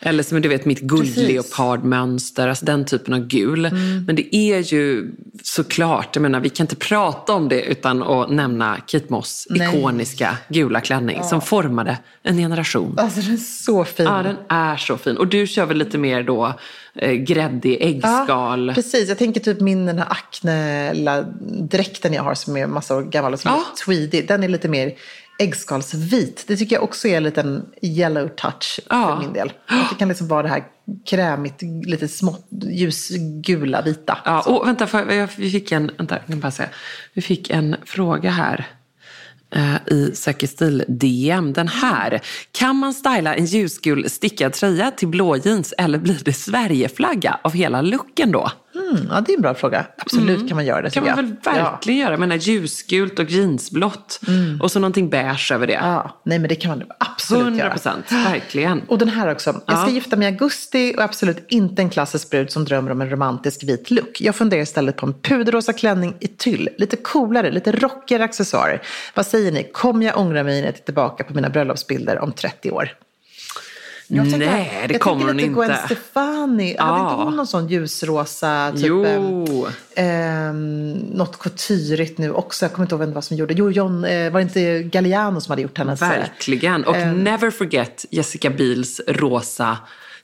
Eller 0.00 0.22
som 0.22 0.42
du 0.42 0.48
vet 0.48 0.64
mitt. 0.64 0.82
Mm. 0.82 0.88
guldleopardmönster, 0.88 2.48
alltså 2.48 2.64
den 2.64 2.84
typen 2.84 3.14
av 3.14 3.26
gul. 3.26 3.70
Men 4.06 4.16
det 4.16 4.36
är 4.36 4.72
ju 4.74 5.12
såklart, 5.42 6.16
jag 6.16 6.22
menar 6.22 6.40
vi 6.40 6.48
kan 6.48 6.64
inte 6.64 6.76
prata 6.76 7.32
om 7.32 7.48
det 7.48 7.62
utan 7.62 8.02
att 8.02 8.30
nämna 8.30 8.76
Kate 8.86 9.06
Moss 9.08 9.46
Nej. 9.50 9.68
ikoniska 9.78 10.36
gula 10.48 10.80
klänning 10.80 11.22
som 11.24 11.40
formade 11.40 11.98
en 12.22 12.36
generation. 12.36 12.94
Alltså 12.98 13.20
den 13.20 13.32
är 13.32 13.36
så 13.36 13.84
fin. 13.84 14.06
Ja, 14.06 14.22
den 14.22 14.36
är 14.48 14.76
så 14.76 14.96
fin. 14.98 15.16
Och 15.16 15.26
du 15.26 15.46
kör 15.46 15.66
väl 15.66 15.76
lite 15.76 15.98
mer 15.98 16.22
då 16.22 16.54
eh, 16.98 17.12
gräddig 17.12 17.78
äggskal? 17.80 18.68
Ja, 18.68 18.74
precis. 18.74 19.08
Jag 19.08 19.18
tänker 19.18 19.40
typ 19.40 19.60
min 19.60 19.86
den 19.86 19.98
här 19.98 20.06
Acne-dräkten 20.10 22.12
jag 22.12 22.22
har 22.22 22.34
som 22.34 22.56
är 22.56 22.66
massa 22.66 22.96
år 22.96 23.02
gammal 23.02 23.32
och 23.32 23.40
som 23.40 23.50
Ja. 23.50 23.56
är 23.72 23.84
tweedy. 23.84 24.22
Den 24.22 24.44
är 24.44 24.48
lite 24.48 24.68
mer 24.68 24.92
äggskalsvit. 25.38 26.44
Det 26.46 26.56
tycker 26.56 26.76
jag 26.76 26.82
också 26.82 27.08
är 27.08 27.16
en 27.16 27.22
liten 27.22 27.66
yellow 27.82 28.28
touch 28.28 28.80
Ja. 28.90 29.06
för 29.06 29.16
min 29.24 29.32
del. 29.32 29.52
Att 29.66 29.90
det 29.90 29.96
kan 29.98 30.08
liksom 30.08 30.28
vara 30.28 30.42
det 30.42 30.48
här 30.48 30.64
krämigt, 31.06 31.62
lite 31.86 32.08
smått 32.08 32.46
ljusgula, 32.50 33.82
vita. 33.82 34.18
Ja, 34.24 34.40
och 34.42 34.68
vänta, 34.68 34.86
för 34.86 35.12
jag, 35.12 35.28
vi 35.36 35.50
fick 35.50 35.72
en, 35.72 35.90
vänta, 35.98 36.14
jag 36.14 36.26
kan 36.26 36.40
bara 36.40 36.50
säga. 36.50 36.68
Vi 37.14 37.22
fick 37.22 37.50
en 37.50 37.76
fråga 37.84 38.30
här 38.30 38.66
Eh, 39.54 39.94
i 39.96 40.12
Säker 40.14 40.46
stil-DM. 40.46 41.52
Den 41.52 41.68
här. 41.68 42.20
Kan 42.52 42.76
man 42.76 42.94
styla 42.94 43.34
en 43.34 43.44
ljusgul 43.44 44.10
stickad 44.10 44.52
tröja 44.52 44.90
till 44.90 45.08
blå 45.08 45.36
jeans 45.36 45.74
eller 45.78 45.98
blir 45.98 46.20
det 46.24 46.32
Sverigeflagga 46.32 47.38
av 47.42 47.52
hela 47.52 47.82
looken 47.82 48.32
då? 48.32 48.50
Mm, 48.78 49.08
ja, 49.10 49.20
det 49.20 49.32
är 49.32 49.36
en 49.36 49.42
bra 49.42 49.54
fråga. 49.54 49.86
Absolut 49.98 50.48
kan 50.48 50.56
man 50.56 50.66
göra 50.66 50.82
det. 50.82 50.96
Mm. 50.96 51.06
kan 51.06 51.16
man 51.16 51.26
väl 51.26 51.36
jag. 51.56 51.70
verkligen 51.72 51.98
göra. 52.00 52.10
Jag 52.10 52.20
menar 52.20 52.36
ljusgult 52.36 53.18
och 53.18 53.30
jeansblått 53.30 54.20
och 54.62 54.70
så 54.70 54.78
någonting 54.78 55.08
beige 55.10 55.52
över 55.52 55.66
det. 55.66 55.72
Ja. 55.72 55.80
ja, 55.82 56.20
nej 56.24 56.38
men 56.38 56.48
det 56.48 56.54
kan 56.54 56.70
man 56.78 56.82
absolut 56.98 57.42
100 57.42 57.58
göra. 57.58 57.70
procent, 57.70 58.12
verkligen. 58.12 58.82
Och 58.88 58.98
den 58.98 59.08
här 59.08 59.32
också. 59.32 59.50
Jag 59.66 59.78
ska 59.78 59.86
Ja. 59.88 59.94
gifta 59.94 60.16
mig 60.16 60.28
i 60.28 60.30
augusti 60.32 60.94
och 60.96 61.02
absolut 61.02 61.44
inte 61.48 61.82
en 61.82 61.90
klassisk 61.90 62.30
brud 62.30 62.50
som 62.50 62.64
drömmer 62.64 62.90
om 62.90 63.00
en 63.00 63.10
romantisk 63.10 63.62
vit 63.64 63.90
look. 63.90 64.20
Jag 64.20 64.34
funderar 64.36 64.62
istället 64.62 64.96
på 64.96 65.06
en 65.06 65.14
puderrosa 65.14 65.72
klänning 65.72 66.16
i 66.20 66.26
tyll. 66.28 66.68
Lite 66.78 66.96
coolare, 66.96 67.50
lite 67.50 67.72
rockigare 67.72 68.24
accessoarer. 68.24 68.82
Vad 69.14 69.26
säger 69.26 69.52
ni? 69.52 69.70
Kommer 69.72 70.06
jag 70.06 70.18
ångra 70.18 70.42
mig 70.44 70.60
när 70.60 70.66
jag 70.66 70.74
tittar 70.74 70.84
tillbaka 70.86 71.24
på 71.24 71.34
mina 71.34 71.48
bröllopsbilder 71.50 72.18
om 72.18 72.32
30 72.32 72.70
år? 72.70 72.90
Jag 74.08 74.30
tänker- 74.30 74.46
Nej, 74.46 74.84
det 74.88 74.94
jag 74.94 75.00
kommer 75.00 75.16
tänker 75.18 75.26
hon 75.32 75.36
lite 75.36 75.48
Gwen 75.48 75.70
inte. 75.70 75.82
Stefani. 75.86 76.76
Hade 76.78 76.98
Ja. 76.98 77.10
inte 77.12 77.24
hon 77.24 77.36
någon 77.36 77.46
sån 77.46 77.68
ljusrosa, 77.68 78.72
typ, 78.76 78.86
Jo. 78.86 79.66
ehm, 79.96 80.92
något 80.92 81.38
couturigt 81.38 82.18
nu 82.18 82.30
också. 82.32 82.64
Jag 82.64 82.72
kommer 82.72 82.84
inte 82.84 82.94
ihåg 82.94 83.00
vem 83.00 83.08
det 83.08 83.14
var 83.14 83.22
som 83.22 83.36
gjorde. 83.36 83.54
Jo, 83.54 83.70
John, 83.70 84.04
eh, 84.04 84.30
var 84.32 84.40
det 84.40 84.42
inte 84.42 84.82
Galliano 84.82 85.40
som 85.40 85.50
hade 85.52 85.62
gjort 85.62 85.78
hennes? 85.78 86.02
eh, 86.02 86.08
Verkligen. 86.08 86.84
Och 86.84 86.96
Ehm. 86.96 87.24
never 87.24 87.50
forget 87.50 88.04
Jessica 88.10 88.50
Biels 88.50 89.00
rosa, 89.08 89.78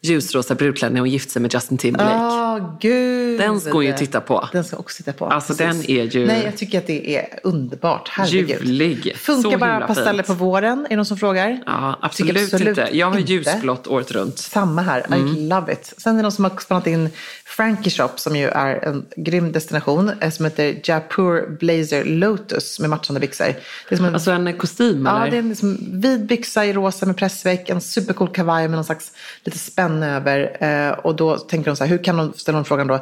ljusrosa 0.05 0.55
brudklänning 0.55 1.01
och 1.03 1.09
gift 1.09 1.31
sig 1.31 1.43
med 1.43 1.55
Justin 1.55 1.79
Timberlake. 1.79 2.15
Ja, 2.17 2.77
gud. 2.81 3.41
Den 3.41 3.61
ska 3.61 3.73
hon 3.73 3.87
ju 3.87 3.93
titta 3.97 4.21
på. 4.21 4.49
Den 4.53 4.65
ska 4.65 4.77
också 4.77 4.97
titta 4.97 5.13
på. 5.13 5.27
Alltså, 5.27 5.55
den 5.55 5.77
är 5.91 6.17
ju- 6.17 6.27
Nej, 6.27 6.43
jag 6.45 6.57
tycker 6.57 6.79
att 6.79 6.87
det 6.87 7.17
är 7.17 7.27
underbart. 7.43 8.09
Herregud. 8.09 8.49
Ljuvlig. 8.51 9.17
Funkar 9.17 9.51
Så 9.51 9.59
bara 9.59 9.87
pasteller 9.87 10.23
på 10.23 10.35
våren? 10.35 10.85
Är 10.85 10.89
det 10.89 10.97
någon 10.97 11.07
som 11.07 11.17
frågar? 11.17 11.63
Ja, 11.67 12.11
Tycker 12.13 12.31
absolut, 12.43 12.69
inte. 12.69 12.89
Jag 12.93 13.11
har 13.11 13.19
ljusblått 13.19 13.87
året 13.87 14.11
runt. 14.13 14.39
Samma 14.39 14.83
här. 14.83 15.05
Mm. 15.07 15.37
I 15.37 15.49
love 15.49 15.73
it. 15.73 15.95
Sen 15.97 16.13
är 16.13 16.17
det 16.17 16.23
någon 16.23 16.33
som 16.33 16.45
har 16.45 16.59
spannat 16.61 16.87
in 16.87 17.11
Frankie 17.45 17.91
Shop 17.93 18.09
som 18.17 18.37
ju 18.37 18.49
är 18.49 18.85
en 18.85 19.07
grym 19.17 19.53
destination 19.53 20.11
eh, 20.21 20.31
som 20.31 20.45
heter 20.45 20.81
Jaipur 20.85 21.57
Blazer 21.59 22.05
Lotus 22.05 22.81
med 22.81 22.91
matchande 22.91 23.21
byxor. 23.21 23.45
Det 23.89 23.95
är 23.95 23.97
som 23.97 24.07
en 24.07 24.15
Alltså 24.15 24.31
en 24.31 24.59
kostym 24.59 25.07
Ja, 25.07 25.21
eller? 25.21 25.31
det 25.31 25.37
är 25.37 25.39
en 25.39 25.49
liksom 25.49 25.79
vid 25.93 26.27
byxa 26.27 26.65
i 26.65 26.73
rosa 26.73 27.07
med 27.07 27.17
pressväck, 27.17 27.69
en 27.69 27.81
supercool 27.81 28.29
kavaj 28.29 28.69
med 28.69 28.77
någon 28.77 28.85
slags 28.85 29.13
lite 29.45 29.59
spänn 29.93 30.03
över. 30.03 30.57
Eh, 30.61 30.93
och 30.93 31.17
då 31.17 31.37
tänker 31.37 31.71
de 31.71 31.77
så 31.77 31.85
här, 31.85 31.91
hur 31.91 32.05
kan 32.05 32.17
de, 32.17 32.33
ställa 32.33 32.59
de 32.59 32.65
frågan 32.65 32.87
då, 32.87 32.95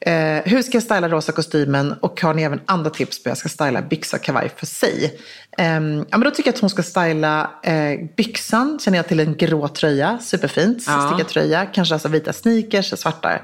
eh, 0.00 0.42
hur 0.44 0.62
ska 0.62 0.76
jag 0.76 0.82
styla 0.82 1.08
rosa 1.08 1.32
kostymen 1.32 1.92
och 2.00 2.20
har 2.20 2.34
ni 2.34 2.42
även 2.42 2.60
andra 2.66 2.90
tips 2.90 3.22
på 3.22 3.28
hur 3.28 3.30
jag 3.30 3.38
ska 3.38 3.48
styla 3.48 3.82
byxa 3.82 4.16
och 4.16 4.22
kavaj 4.22 4.50
för 4.56 4.66
sig? 4.66 5.20
Ehm, 5.58 5.98
ja, 6.10 6.18
men 6.18 6.20
då 6.20 6.30
tycker 6.30 6.48
jag 6.48 6.54
att 6.54 6.60
hon 6.60 6.70
ska 6.70 6.82
styla 6.82 7.50
eh, 7.62 8.00
byxan, 8.16 8.78
känner 8.82 8.98
jag 8.98 9.08
till 9.08 9.20
en 9.20 9.36
grå 9.36 9.68
tröja, 9.68 10.18
superfint, 10.22 10.84
Ja. 10.86 11.10
stickad 11.10 11.28
tröja, 11.28 11.66
kanske 11.66 11.94
alltså 11.94 12.08
vita 12.08 12.32
sneakers, 12.32 12.98
svarta 12.98 13.38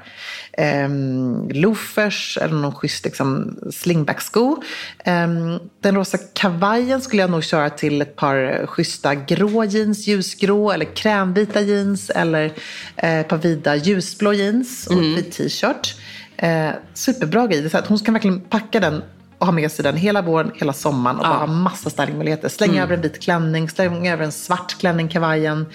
um, 0.85 1.49
loafers 1.49 2.37
eller 2.41 2.55
någon 2.55 2.75
schysst 2.75 3.05
liksom, 3.05 3.57
slingbacksko. 3.71 4.63
Ehm, 5.03 5.59
den 5.81 5.95
rosa 5.95 6.17
kavajen 6.33 7.01
skulle 7.01 7.21
jag 7.21 7.31
nog 7.31 7.43
köra 7.43 7.69
till 7.69 8.01
ett 8.01 8.15
par 8.15 8.65
schyssta 8.67 9.15
grå 9.15 9.63
jeans, 9.63 10.07
ljusgrå 10.07 10.71
eller 10.71 10.95
krämvita 10.95 11.61
jeans 11.61 12.09
eller 12.09 12.45
eh, 12.95 13.19
ett 13.19 13.27
par 13.27 13.37
vida 13.37 13.75
ljusblå 13.75 14.33
jeans 14.33 14.87
och 14.87 14.93
en 14.93 15.15
vit 15.15 15.31
t-shirt. 15.31 15.95
Eh, 16.37 16.69
superbra 16.93 17.47
grej. 17.47 17.61
Det 17.61 17.69
så 17.69 17.77
att 17.77 17.87
hon 17.87 17.99
kan 17.99 18.13
verkligen 18.13 18.41
packa 18.41 18.79
den 18.79 19.03
och 19.43 19.47
ha 19.47 19.51
med 19.53 19.71
sig 19.71 19.83
den 19.83 19.97
hela 19.97 20.21
våren, 20.21 20.51
hela 20.55 20.73
sommaren 20.73 21.17
och 21.17 21.23
bara 21.23 21.37
ha 21.37 21.47
massa 21.47 21.89
stylingmöjligheter. 21.89 22.49
Slänga 22.49 22.83
över 22.83 22.95
en 22.95 23.01
vit 23.01 23.21
klänning, 23.21 23.69
slänga 23.69 24.13
över 24.13 24.25
en 24.25 24.31
svart 24.31 24.77
klänning, 24.79 25.07
kavajen. 25.07 25.65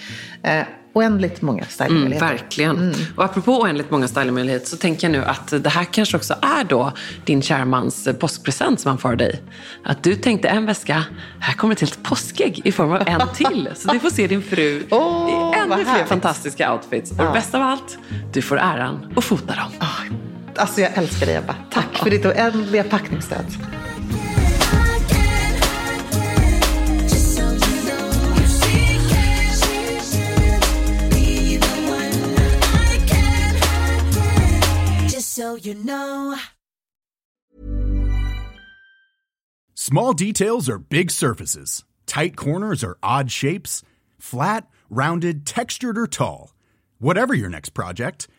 Eh, 0.43 0.61
oändligt 0.93 1.41
många 1.41 1.57
Mm, 1.57 1.69
stylingmöjligheter. 1.69 2.27
verkligen. 2.27 2.95
Och 3.15 3.23
apropå 3.25 3.61
oändligt 3.61 3.91
många 3.91 4.07
stylingmöjligheter 4.07 4.67
så 4.67 4.77
tänker 4.77 5.07
jag 5.07 5.11
nu 5.11 5.25
att 5.25 5.63
det 5.63 5.69
här 5.69 5.83
kanske 5.83 6.17
också 6.17 6.33
är 6.41 6.63
då 6.63 6.91
din 7.25 7.41
kära 7.41 7.65
mans 7.65 8.07
eh, 8.07 8.13
påskpresent 8.15 8.79
som 8.79 8.89
han 8.89 8.97
får 8.97 9.15
dig. 9.15 9.41
Att 9.85 10.03
du 10.03 10.15
tänkte 10.15 10.47
en 10.47 10.65
väska, 10.65 11.03
här 11.39 11.53
kommer 11.53 11.73
ett 11.73 11.79
helt 11.79 12.03
påskägg 12.03 12.61
i 12.63 12.71
form 12.71 12.91
av 12.91 13.03
en 13.07 13.21
till. 13.35 13.69
Så 13.75 13.91
du 13.91 13.99
får 13.99 14.09
se 14.09 14.27
din 14.27 14.41
fru 14.41 14.83
Åh, 14.91 15.29
i 15.55 15.59
ännu 15.59 15.85
fler 15.85 16.05
fantastiska 16.05 16.73
outfits. 16.73 17.11
Och 17.11 17.17
det 17.17 17.31
bästa 17.33 17.57
av 17.57 17.63
allt, 17.63 17.97
du 18.33 18.41
får 18.41 18.57
äran 18.59 19.13
att 19.15 19.23
fota 19.23 19.55
dem. 19.55 19.71
Alltså 20.55 20.81
jag 20.81 20.97
älskar 20.97 21.25
dig 21.25 21.35
Ebba. 21.35 21.55
Tack 21.71 21.97
för 21.97 22.09
ditt 22.09 22.25
oändliga 22.25 22.83
packningsstöd. 22.83 23.45
Small 39.75 40.13
details 40.13 40.69
are 40.69 40.77
big 40.77 41.09
surfaces. 41.09 41.83
Tight 42.05 42.35
corners 42.35 42.83
are 42.83 42.97
odd 43.01 43.31
shapes. 43.31 43.83
Flat, 44.19 44.67
rounded, 44.89 45.45
textured, 45.45 45.97
or 45.97 46.05
tall. 46.07 46.53
Whatever 46.99 47.33
your 47.33 47.49
next 47.49 47.73
project– 47.73 48.27